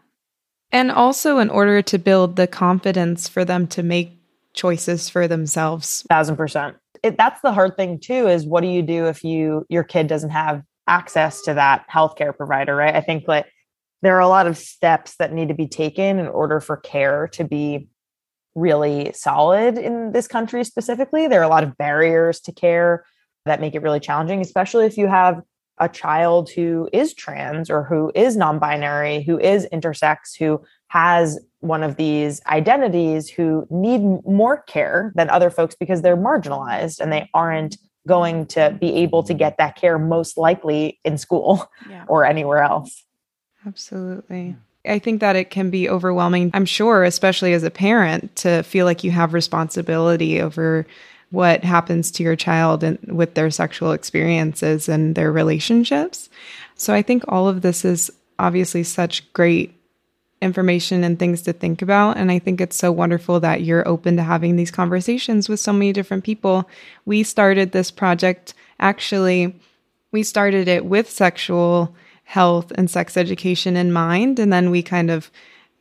And 0.72 0.92
also, 0.92 1.38
in 1.38 1.50
order 1.50 1.82
to 1.82 1.98
build 1.98 2.36
the 2.36 2.48
confidence 2.48 3.28
for 3.28 3.46
them 3.46 3.68
to 3.68 3.84
make 3.84 4.20
choices 4.54 5.10
for 5.10 5.28
themselves. 5.28 6.04
Thousand 6.10 6.36
percent. 6.36 6.76
It, 7.04 7.18
that's 7.18 7.42
the 7.42 7.54
hard 7.54 7.78
thing 7.78 8.00
too. 8.00 8.28
Is 8.28 8.46
what 8.46 8.62
do 8.62 8.68
you 8.68 8.82
do 8.82 9.08
if 9.08 9.24
you 9.24 9.66
your 9.70 9.84
kid 9.84 10.08
doesn't 10.08 10.32
have 10.32 10.64
access 10.88 11.42
to 11.44 11.54
that 11.54 11.86
healthcare 11.92 12.36
provider? 12.36 12.76
Right. 12.76 12.96
I 12.96 13.02
think 13.02 13.26
that 13.28 13.48
there 14.02 14.16
are 14.16 14.22
a 14.22 14.28
lot 14.28 14.48
of 14.48 14.58
steps 14.58 15.16
that 15.20 15.34
need 15.34 15.50
to 15.50 15.54
be 15.54 15.68
taken 15.68 16.20
in 16.20 16.28
order 16.28 16.60
for 16.60 16.78
care 16.78 17.28
to 17.30 17.44
be 17.44 17.90
really 18.56 19.12
solid 19.14 19.78
in 19.78 20.12
this 20.12 20.28
country 20.28 20.64
specifically. 20.64 21.28
There 21.28 21.40
are 21.40 21.50
a 21.50 21.56
lot 21.56 21.64
of 21.64 21.78
barriers 21.78 22.40
to 22.42 22.52
care 22.52 23.06
that 23.50 23.62
make 23.62 23.76
it 23.76 23.82
really 23.82 24.00
challenging, 24.00 24.42
especially 24.42 24.86
if 24.86 24.98
you 24.98 25.08
have 25.08 25.42
a 25.80 25.90
child 25.90 26.50
who 26.50 26.90
is 26.92 27.14
trans 27.14 27.70
or 27.70 27.84
who 27.84 28.12
is 28.16 28.36
non 28.36 28.60
binary, 28.60 29.24
who 29.24 29.40
is 29.40 29.68
intersex, 29.74 30.38
who 30.38 30.62
has 30.88 31.40
one 31.60 31.84
of 31.84 31.96
these 31.96 32.42
identities 32.48 33.30
who 33.30 33.68
need 33.70 34.02
more 34.26 34.62
care 34.64 35.12
than 35.16 35.30
other 35.30 35.50
folks 35.50 35.76
because 35.76 36.02
they're 36.02 36.18
marginalized 36.18 37.00
and 37.00 37.12
they 37.12 37.30
aren't 37.34 37.78
going 38.08 38.46
to 38.48 38.76
be 38.80 38.96
able 38.96 39.24
to 39.24 39.34
get 39.34 39.58
that 39.58 39.76
care 39.76 40.00
most 40.00 40.38
likely 40.38 41.00
in 41.04 41.18
school 41.18 41.70
yeah. 41.90 42.06
or 42.08 42.26
anywhere 42.26 42.64
else. 42.64 43.04
Absolutely. 43.68 44.56
I 44.86 45.00
think 45.00 45.20
that 45.20 45.36
it 45.36 45.50
can 45.50 45.70
be 45.70 45.90
overwhelming, 45.90 46.52
I'm 46.54 46.66
sure, 46.66 47.04
especially 47.04 47.54
as 47.54 47.64
a 47.64 47.70
parent, 47.70 48.36
to 48.38 48.64
feel 48.64 48.86
like 48.86 49.04
you 49.04 49.12
have 49.12 49.34
responsibility 49.34 50.42
over 50.42 50.88
what 51.32 51.64
happens 51.64 52.12
to 52.12 52.24
your 52.24 52.36
child 52.36 52.84
and 52.84 52.98
with 53.08 53.36
their 53.36 53.52
sexual 53.52 53.92
experiences 53.92 54.90
and 54.90 55.16
their 55.16 55.32
relationships. 55.32 56.30
So 56.76 56.94
I 56.94 57.02
think 57.02 57.24
all 57.28 57.48
of 57.48 57.62
this 57.62 57.86
is 57.86 58.12
obviously 58.40 58.84
such 58.84 59.32
great 59.34 59.76
information 60.42 61.04
and 61.04 61.20
things 61.20 61.42
to 61.44 61.54
think 61.54 61.82
about. 61.82 62.18
And 62.18 62.32
I 62.32 62.40
think 62.40 62.62
it's 62.62 62.78
so 62.78 62.92
wonderful 62.92 63.40
that 63.42 63.62
you're 63.62 63.88
open 63.88 64.16
to 64.16 64.24
having 64.24 64.56
these 64.56 64.72
conversations 64.72 65.50
with 65.50 65.60
so 65.60 65.74
many 65.74 65.92
different 65.92 66.24
people. 66.24 66.70
We 67.06 67.24
started 67.24 67.72
this 67.72 67.92
project 67.92 68.54
actually, 68.80 69.60
we 70.12 70.24
started 70.24 70.68
it 70.68 70.86
with 70.86 71.10
sexual 71.10 71.96
health 72.24 72.72
and 72.76 72.90
sex 72.90 73.18
education 73.18 73.76
in 73.76 73.92
mind. 73.92 74.40
And 74.40 74.54
then 74.54 74.72
we 74.72 74.82
kind 74.82 75.12
of 75.12 75.30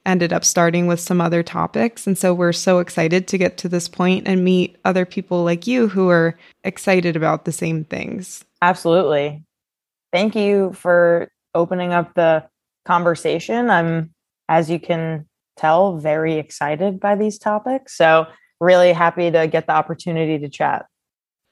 ended 0.09 0.33
up 0.33 0.45
starting 0.45 0.87
with 0.87 0.99
some 0.99 1.21
other 1.21 1.43
topics. 1.43 2.07
And 2.07 2.17
so 2.17 2.33
we're 2.33 2.53
so 2.53 2.79
excited 2.79 3.29
to 3.29 3.39
get 3.39 3.59
to 3.59 3.69
this 3.69 3.89
point 3.89 4.27
and 4.27 4.43
meet 4.43 4.77
other 4.85 5.05
people 5.05 5.45
like 5.45 5.67
you 5.67 5.87
who 5.87 6.09
are 6.09 6.37
excited 6.65 7.15
about 7.15 7.45
the 7.45 7.53
same 7.53 7.85
things. 7.85 8.45
Absolutely. 8.63 9.45
Thank 10.11 10.35
you 10.35 10.73
for 10.73 11.31
opening 11.55 11.93
up 11.93 12.15
the 12.15 12.45
conversation. 12.87 13.69
I'm 13.69 14.11
as 14.49 14.71
you 14.71 14.81
can 14.81 15.27
tell, 15.59 15.99
very 15.99 16.35
excited 16.35 16.99
by 16.99 17.15
these 17.15 17.39
topics. 17.39 17.95
So, 17.95 18.27
really 18.61 18.93
happy 18.93 19.31
to 19.31 19.47
get 19.47 19.67
the 19.67 19.73
opportunity 19.73 20.39
to 20.39 20.49
chat. 20.49 20.87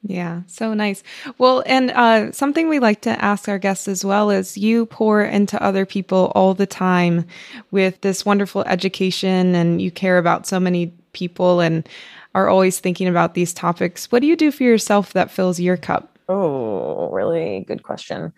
Yeah, 0.09 0.43
so 0.47 0.73
nice. 0.73 1.03
Well, 1.39 1.65
and 1.67 1.91
uh, 1.91 2.31
something 2.31 2.69
we 2.69 2.79
like 2.79 3.01
to 3.03 3.25
ask 3.25 3.49
our 3.49 3.59
guests 3.59 3.89
as 3.89 4.05
well 4.05 4.31
is 4.31 4.57
you 4.57 4.87
pour 4.87 5.23
into 5.23 5.61
other 5.61 5.85
people 5.85 6.31
all 6.35 6.55
the 6.55 6.67
time 6.67 7.27
with 7.73 8.01
this 8.03 8.25
wonderful 8.25 8.63
education, 8.65 9.55
and 9.55 9.83
you 9.83 9.91
care 9.91 10.19
about 10.19 10.47
so 10.47 10.61
many 10.61 10.93
people 11.13 11.61
and 11.61 11.89
are 12.35 12.49
always 12.49 12.79
thinking 12.79 13.09
about 13.09 13.35
these 13.35 13.53
topics. 13.53 14.13
What 14.13 14.21
do 14.21 14.29
you 14.29 14.37
do 14.37 14.53
for 14.53 14.63
yourself 14.63 15.13
that 15.15 15.31
fills 15.31 15.59
your 15.59 15.77
cup? 15.77 16.17
Oh, 16.29 17.11
really 17.11 17.65
good 17.67 17.83
question. 17.83 18.33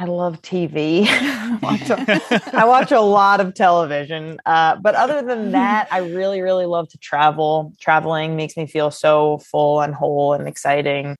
I 0.00 0.04
love 0.04 0.40
TV. 0.42 1.06
I, 1.08 1.58
watch 1.60 1.90
a, 1.90 2.56
I 2.56 2.64
watch 2.66 2.92
a 2.92 3.00
lot 3.00 3.40
of 3.40 3.54
television. 3.54 4.38
Uh, 4.46 4.76
but 4.76 4.94
other 4.94 5.22
than 5.22 5.50
that, 5.52 5.88
I 5.90 5.98
really, 5.98 6.40
really 6.40 6.66
love 6.66 6.88
to 6.90 6.98
travel. 6.98 7.72
Traveling 7.80 8.36
makes 8.36 8.56
me 8.56 8.66
feel 8.66 8.92
so 8.92 9.38
full 9.38 9.80
and 9.80 9.92
whole 9.92 10.34
and 10.34 10.46
exciting 10.46 11.16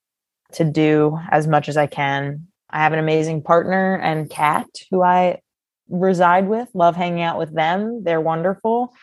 to 0.53 0.65
do 0.65 1.19
as 1.31 1.49
much 1.49 1.69
as 1.69 1.77
I 1.77 1.89
can. 1.89 2.47
I 2.71 2.79
have 2.79 2.93
an 2.93 3.01
amazing 3.01 3.43
partner 3.43 3.97
and 3.97 4.31
cat 4.31 4.69
who 4.93 5.03
I 5.03 5.41
reside 5.89 6.47
with, 6.47 6.69
love 6.73 6.95
hanging 6.95 7.23
out 7.23 7.39
with 7.39 7.53
them. 7.53 8.05
They're 8.05 8.21
wonderful. 8.21 8.95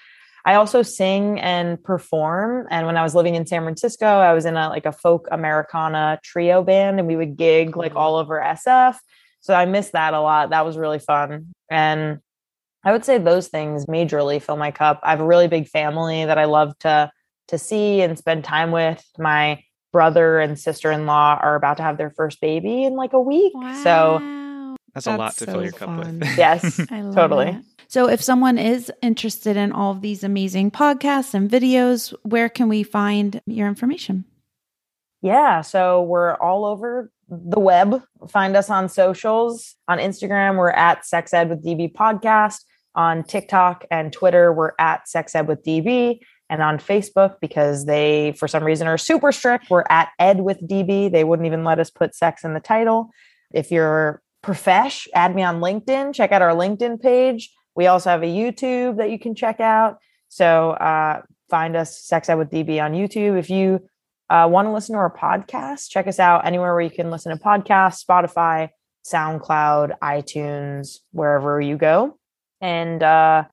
I 0.46 0.56
also 0.56 0.84
sing 0.84 1.40
and 1.40 1.84
perform. 1.84 2.68
And 2.70 2.86
when 2.86 2.96
I 2.96 3.04
was 3.04 3.16
living 3.16 3.36
in 3.36 3.46
San 3.46 3.64
Francisco, 3.64 4.06
I 4.06 4.34
was 4.34 4.46
in 4.46 4.56
a 4.56 4.70
like 4.70 4.86
a 4.86 4.92
folk 4.94 5.28
Americana 5.32 6.20
trio 6.24 6.64
band 6.64 7.00
and 7.00 7.08
we 7.08 7.18
would 7.18 7.36
gig 7.36 7.76
like 7.76 7.96
all 7.96 8.16
over 8.16 8.40
SF 8.40 8.96
so 9.46 9.54
I 9.54 9.66
miss 9.66 9.92
that 9.92 10.16
a 10.16 10.22
lot. 10.22 10.50
That 10.50 10.66
was 10.66 10.76
really 10.76 10.98
fun. 10.98 11.54
And 11.70 12.18
I 12.84 12.92
would 12.92 13.06
say 13.06 13.20
those 13.20 13.48
things 13.48 13.86
majorly 13.86 14.42
fill 14.42 14.58
my 14.58 14.72
cup. 14.72 15.00
I 15.04 15.12
have 15.12 15.20
a 15.20 15.26
really 15.26 15.48
big 15.48 15.68
family 15.68 16.26
that 16.26 16.40
I 16.40 16.46
love 16.46 16.76
to 16.80 17.12
to 17.50 17.58
see 17.60 18.02
and 18.02 18.18
spend 18.18 18.44
time 18.44 18.72
with. 18.72 19.06
My 19.20 19.64
brother 19.94 20.40
and 20.40 20.58
sister-in-law 20.58 21.38
are 21.44 21.54
about 21.54 21.78
to 21.78 21.84
have 21.84 22.00
their 22.00 22.10
first 22.10 22.42
baby 22.42 22.86
in 22.86 22.96
like 22.96 23.14
a 23.14 23.22
week. 23.22 23.54
Wow. 23.54 23.84
So 23.84 24.76
that's, 24.96 25.06
that's 25.06 25.08
a 25.16 25.16
lot 25.16 25.34
to 25.34 25.46
so 25.46 25.52
fill 25.52 25.64
your 25.64 25.72
cup 25.74 25.96
with. 25.96 26.24
yes, 26.38 26.82
totally. 26.90 27.50
It. 27.50 27.66
So, 27.88 28.10
if 28.10 28.24
someone 28.24 28.58
is 28.58 28.92
interested 29.04 29.58
in 29.58 29.72
all 29.72 29.92
of 29.92 30.02
these 30.02 30.24
amazing 30.24 30.72
podcasts 30.72 31.36
and 31.36 31.48
videos, 31.48 32.16
where 32.24 32.50
can 32.50 32.68
we 32.68 32.82
find 32.82 33.44
your 33.46 33.68
information? 33.68 34.26
Yeah, 35.22 35.62
so 35.62 36.02
we're 36.02 36.34
all 36.34 36.66
over 36.66 37.12
the 37.30 37.60
web. 37.60 38.02
Find 38.30 38.56
us 38.56 38.70
on 38.70 38.90
socials. 38.90 39.76
On 39.88 39.98
Instagram, 39.98 40.58
we're 40.58 40.70
at 40.70 41.06
Sex 41.06 41.34
Ed 41.34 41.50
with 41.50 41.64
DB 41.64 41.92
Podcast. 41.92 42.62
On 42.96 43.24
TikTok 43.24 43.86
and 43.92 44.14
Twitter, 44.14 44.54
we're 44.54 44.72
at 44.80 45.08
Sex 45.08 45.36
Ed 45.36 45.48
with 45.48 45.64
DB. 45.64 46.20
And 46.50 46.62
on 46.62 46.78
Facebook, 46.78 47.38
because 47.42 47.86
they, 47.86 48.34
for 48.38 48.48
some 48.48 48.64
reason, 48.64 48.88
are 48.88 48.98
super 48.98 49.32
strict, 49.32 49.70
we're 49.70 49.84
at 49.90 50.10
Ed 50.20 50.42
with 50.42 50.62
DB. 50.68 51.12
They 51.12 51.24
wouldn't 51.24 51.48
even 51.48 51.64
let 51.64 51.80
us 51.80 51.90
put 51.90 52.14
sex 52.14 52.44
in 52.44 52.54
the 52.54 52.60
title. 52.60 53.10
If 53.52 53.72
you're 53.72 54.22
profesh, 54.44 55.08
add 55.16 55.36
me 55.36 55.42
on 55.42 55.60
LinkedIn. 55.60 56.14
Check 56.14 56.32
out 56.32 56.44
our 56.44 56.54
LinkedIn 56.54 57.02
page. 57.02 57.52
We 57.76 57.88
also 57.88 58.12
have 58.12 58.22
a 58.22 58.28
YouTube 58.28 58.98
that 58.98 59.10
you 59.10 59.18
can 59.18 59.34
check 59.34 59.60
out. 59.60 59.98
So 60.30 60.72
uh, 60.72 61.24
find 61.50 61.76
us 61.76 62.00
Sex 62.00 62.30
Ed 62.30 62.36
with 62.36 62.52
DB 62.52 62.82
on 62.82 62.94
YouTube. 62.94 63.40
If 63.40 63.50
you 63.50 63.82
uh, 64.30 64.48
want 64.50 64.68
to 64.68 64.72
listen 64.72 64.94
to 64.94 65.00
our 65.00 65.16
podcast, 65.16 65.90
check 65.90 66.08
us 66.08 66.20
out 66.20 66.46
anywhere 66.46 66.74
where 66.74 66.82
you 66.82 66.90
can 66.90 67.12
listen 67.12 67.36
to 67.36 67.44
podcasts, 67.44 68.04
Spotify, 68.04 68.70
SoundCloud, 69.06 69.98
iTunes, 70.02 71.00
wherever 71.12 71.62
you 71.62 71.78
go. 71.78 72.18
And 72.60 73.04
uh, 73.04 73.44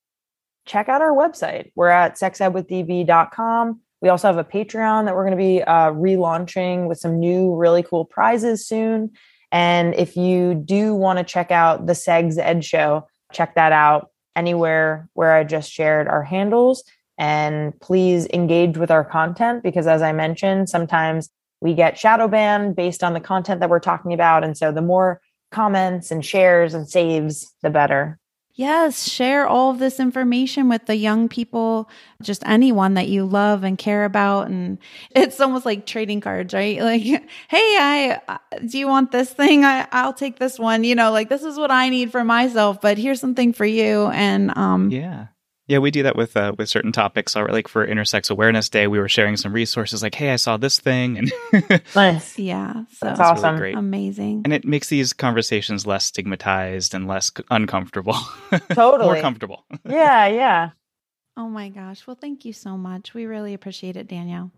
check 0.67 0.89
out 0.89 1.03
our 1.03 1.13
website. 1.13 1.73
We're 1.75 1.89
at 1.89 2.15
sexedwithdb.com. 2.15 3.81
We 4.01 4.09
also 4.09 4.29
have 4.29 4.39
a 4.39 4.45
Patreon 4.45 5.05
that 5.05 5.15
we're 5.15 5.25
going 5.25 5.37
to 5.37 5.45
be 5.45 5.63
uh, 5.63 5.93
relaunching 5.93 6.89
with 6.89 6.99
some 6.99 7.21
new, 7.21 7.55
really 7.55 7.83
cool 7.83 8.05
prizes 8.05 8.67
soon. 8.67 9.11
And 9.53 9.95
if 9.95 10.17
you 10.17 10.55
do 10.55 10.95
want 10.95 11.19
to 11.19 11.25
check 11.25 11.51
out 11.51 11.87
the 11.87 11.95
Sex 11.95 12.39
Ed 12.39 12.65
Show, 12.65 13.07
check 13.33 13.55
that 13.55 13.73
out 13.73 14.11
anywhere 14.35 15.09
where 15.13 15.35
I 15.35 15.45
just 15.45 15.71
shared 15.71 16.09
our 16.09 16.23
handles 16.23 16.85
and 17.23 17.79
please 17.79 18.27
engage 18.33 18.77
with 18.77 18.91
our 18.91 19.05
content 19.05 19.63
because 19.63 19.87
as 19.87 20.03
i 20.03 20.13
mentioned 20.13 20.69
sometimes 20.69 21.31
we 21.61 21.73
get 21.73 21.97
shadow 21.97 22.27
banned 22.27 22.75
based 22.75 23.05
on 23.05 23.13
the 23.13 23.21
content 23.21 23.61
that 23.61 23.71
we're 23.71 23.79
talking 23.79 24.13
about 24.13 24.43
and 24.43 24.59
so 24.59 24.73
the 24.73 24.83
more 24.83 25.21
comments 25.53 26.11
and 26.11 26.25
shares 26.27 26.75
and 26.75 26.89
saves 26.89 27.55
the 27.63 27.71
better 27.71 28.19
Yes, 28.55 29.11
share 29.11 29.47
all 29.47 29.71
of 29.71 29.79
this 29.79 29.99
information 29.99 30.69
with 30.69 30.85
the 30.85 30.95
young 30.95 31.27
people, 31.27 31.89
just 32.21 32.43
anyone 32.45 32.93
that 32.95 33.09
you 33.09 33.25
love 33.25 33.65
and 33.65 33.79
care 33.79 34.05
about. 34.05 34.49
And 34.49 34.77
it's 35.13 35.41
almost 35.41 35.65
like 35.65 35.87
trading 35.87 36.21
cards, 36.21 36.53
right? 36.53 36.79
Like, 36.83 37.01
hey, 37.01 37.23
I 37.49 38.21
uh, 38.29 38.39
do 38.67 38.79
you 38.79 38.89
want 38.89 39.11
this 39.11 39.33
thing? 39.33 39.65
I, 39.65 39.89
I'll 39.91 40.13
take 40.13 40.39
this 40.39 40.59
one. 40.59 40.85
You 40.85 40.95
know, 40.95 41.13
like 41.13 41.31
this 41.31 41.45
is 41.45 41.57
what 41.57 41.71
I 41.71 41.89
need 41.89 42.13
for 42.13 42.25
myself, 42.25 42.79
but 42.83 42.99
here's 42.99 43.21
something 43.21 43.55
for 43.55 43.65
you. 43.65 44.09
And 44.09 44.55
um, 44.55 44.91
yeah, 44.91 45.29
yeah, 45.73 45.79
we 45.79 45.91
do 45.91 46.03
that 46.03 46.17
with 46.17 46.37
uh, 46.37 46.53
with 46.59 46.69
certain 46.69 46.93
topics. 46.93 47.35
Already. 47.35 47.55
Like 47.55 47.67
for 47.67 47.87
Intersex 47.87 48.31
Awareness 48.31 48.69
Day, 48.69 48.89
we 48.89 48.99
were 48.99 49.09
sharing 49.09 49.39
some 49.39 49.55
resources. 49.55 50.03
Like, 50.03 50.15
hey, 50.15 50.31
I 50.31 50.37
saw 50.37 50.59
this 50.59 50.79
thing, 50.79 51.17
and 51.17 51.33
nice. 51.95 52.39
Yeah, 52.39 52.85
so 52.91 53.07
that's 53.07 53.19
awesome. 53.19 53.55
Really 53.55 53.73
great. 53.73 53.77
amazing, 53.77 54.43
and 54.45 54.53
it 54.53 54.67
makes 54.67 54.89
these 54.89 55.15
conversations 55.15 55.87
less 55.87 56.05
stigmatized 56.05 56.93
and 56.93 57.09
less 57.09 57.31
uncomfortable. 57.51 58.19
Totally 58.73 59.15
more 59.15 59.21
comfortable. 59.23 59.65
yeah, 59.89 60.27
yeah. 60.27 60.71
Oh 61.39 61.49
my 61.49 61.71
gosh! 61.71 62.07
Well, 62.07 62.19
thank 62.21 62.45
you 62.45 62.53
so 62.53 62.77
much. 62.77 63.15
We 63.15 63.25
really 63.25 63.55
appreciate 63.55 63.97
it, 63.97 64.09
Danielle. 64.09 64.51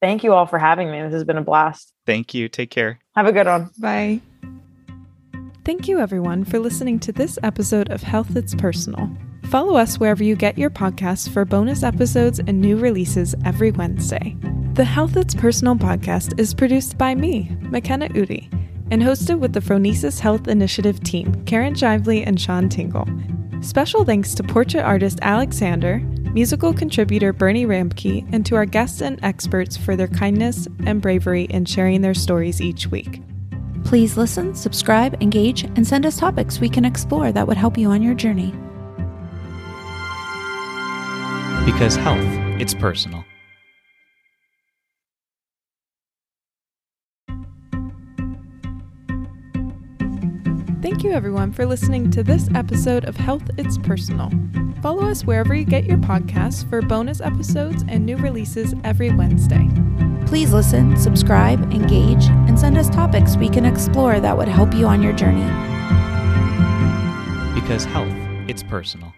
Thank 0.00 0.24
you 0.24 0.32
all 0.32 0.46
for 0.46 0.58
having 0.58 0.90
me. 0.90 1.00
This 1.02 1.12
has 1.12 1.22
been 1.22 1.38
a 1.38 1.42
blast. 1.42 1.92
Thank 2.04 2.34
you. 2.34 2.48
Take 2.48 2.70
care. 2.70 2.98
Have 3.14 3.26
a 3.26 3.32
good 3.32 3.46
one. 3.46 3.70
Bye. 3.78 4.20
Thank 5.64 5.86
you, 5.86 6.00
everyone, 6.00 6.42
for 6.44 6.58
listening 6.58 6.98
to 6.98 7.12
this 7.12 7.38
episode 7.44 7.92
of 7.92 8.02
Health 8.02 8.26
That's 8.30 8.56
Personal. 8.56 9.08
Follow 9.52 9.76
us 9.76 10.00
wherever 10.00 10.24
you 10.24 10.34
get 10.34 10.56
your 10.56 10.70
podcasts 10.70 11.28
for 11.28 11.44
bonus 11.44 11.82
episodes 11.82 12.38
and 12.38 12.58
new 12.58 12.78
releases 12.78 13.34
every 13.44 13.70
Wednesday. 13.70 14.34
The 14.72 14.84
Health 14.86 15.14
It's 15.14 15.34
Personal 15.34 15.74
podcast 15.74 16.40
is 16.40 16.54
produced 16.54 16.96
by 16.96 17.14
me, 17.14 17.54
McKenna 17.60 18.08
Udi, 18.08 18.50
and 18.90 19.02
hosted 19.02 19.40
with 19.40 19.52
the 19.52 19.60
Phronesis 19.60 20.18
Health 20.20 20.48
Initiative 20.48 21.04
team, 21.04 21.44
Karen 21.44 21.74
Jively 21.74 22.26
and 22.26 22.40
Sean 22.40 22.70
Tingle. 22.70 23.06
Special 23.60 24.06
thanks 24.06 24.32
to 24.36 24.42
portrait 24.42 24.84
artist 24.84 25.18
Alexander, 25.20 25.98
musical 26.32 26.72
contributor 26.72 27.34
Bernie 27.34 27.66
Ramke, 27.66 28.26
and 28.32 28.46
to 28.46 28.56
our 28.56 28.64
guests 28.64 29.02
and 29.02 29.22
experts 29.22 29.76
for 29.76 29.96
their 29.96 30.08
kindness 30.08 30.66
and 30.86 31.02
bravery 31.02 31.42
in 31.50 31.66
sharing 31.66 32.00
their 32.00 32.14
stories 32.14 32.62
each 32.62 32.86
week. 32.86 33.20
Please 33.84 34.16
listen, 34.16 34.54
subscribe, 34.54 35.22
engage, 35.22 35.64
and 35.64 35.86
send 35.86 36.06
us 36.06 36.16
topics 36.16 36.58
we 36.58 36.70
can 36.70 36.86
explore 36.86 37.32
that 37.32 37.46
would 37.46 37.58
help 37.58 37.76
you 37.76 37.90
on 37.90 38.00
your 38.00 38.14
journey. 38.14 38.54
Because 41.64 41.94
health, 41.94 42.18
it's 42.60 42.74
personal. 42.74 43.24
Thank 50.82 51.04
you, 51.04 51.12
everyone, 51.12 51.52
for 51.52 51.64
listening 51.64 52.10
to 52.10 52.24
this 52.24 52.48
episode 52.56 53.04
of 53.04 53.16
Health 53.16 53.48
It's 53.56 53.78
Personal. 53.78 54.30
Follow 54.82 55.08
us 55.08 55.24
wherever 55.24 55.54
you 55.54 55.64
get 55.64 55.84
your 55.84 55.98
podcasts 55.98 56.68
for 56.68 56.82
bonus 56.82 57.20
episodes 57.20 57.84
and 57.86 58.04
new 58.04 58.16
releases 58.16 58.74
every 58.82 59.12
Wednesday. 59.12 59.68
Please 60.26 60.52
listen, 60.52 60.96
subscribe, 60.96 61.72
engage, 61.72 62.24
and 62.48 62.58
send 62.58 62.76
us 62.76 62.88
topics 62.90 63.36
we 63.36 63.48
can 63.48 63.64
explore 63.64 64.18
that 64.18 64.36
would 64.36 64.48
help 64.48 64.74
you 64.74 64.86
on 64.86 65.00
your 65.00 65.12
journey. 65.12 65.46
Because 67.54 67.84
health, 67.84 68.12
it's 68.48 68.64
personal. 68.64 69.14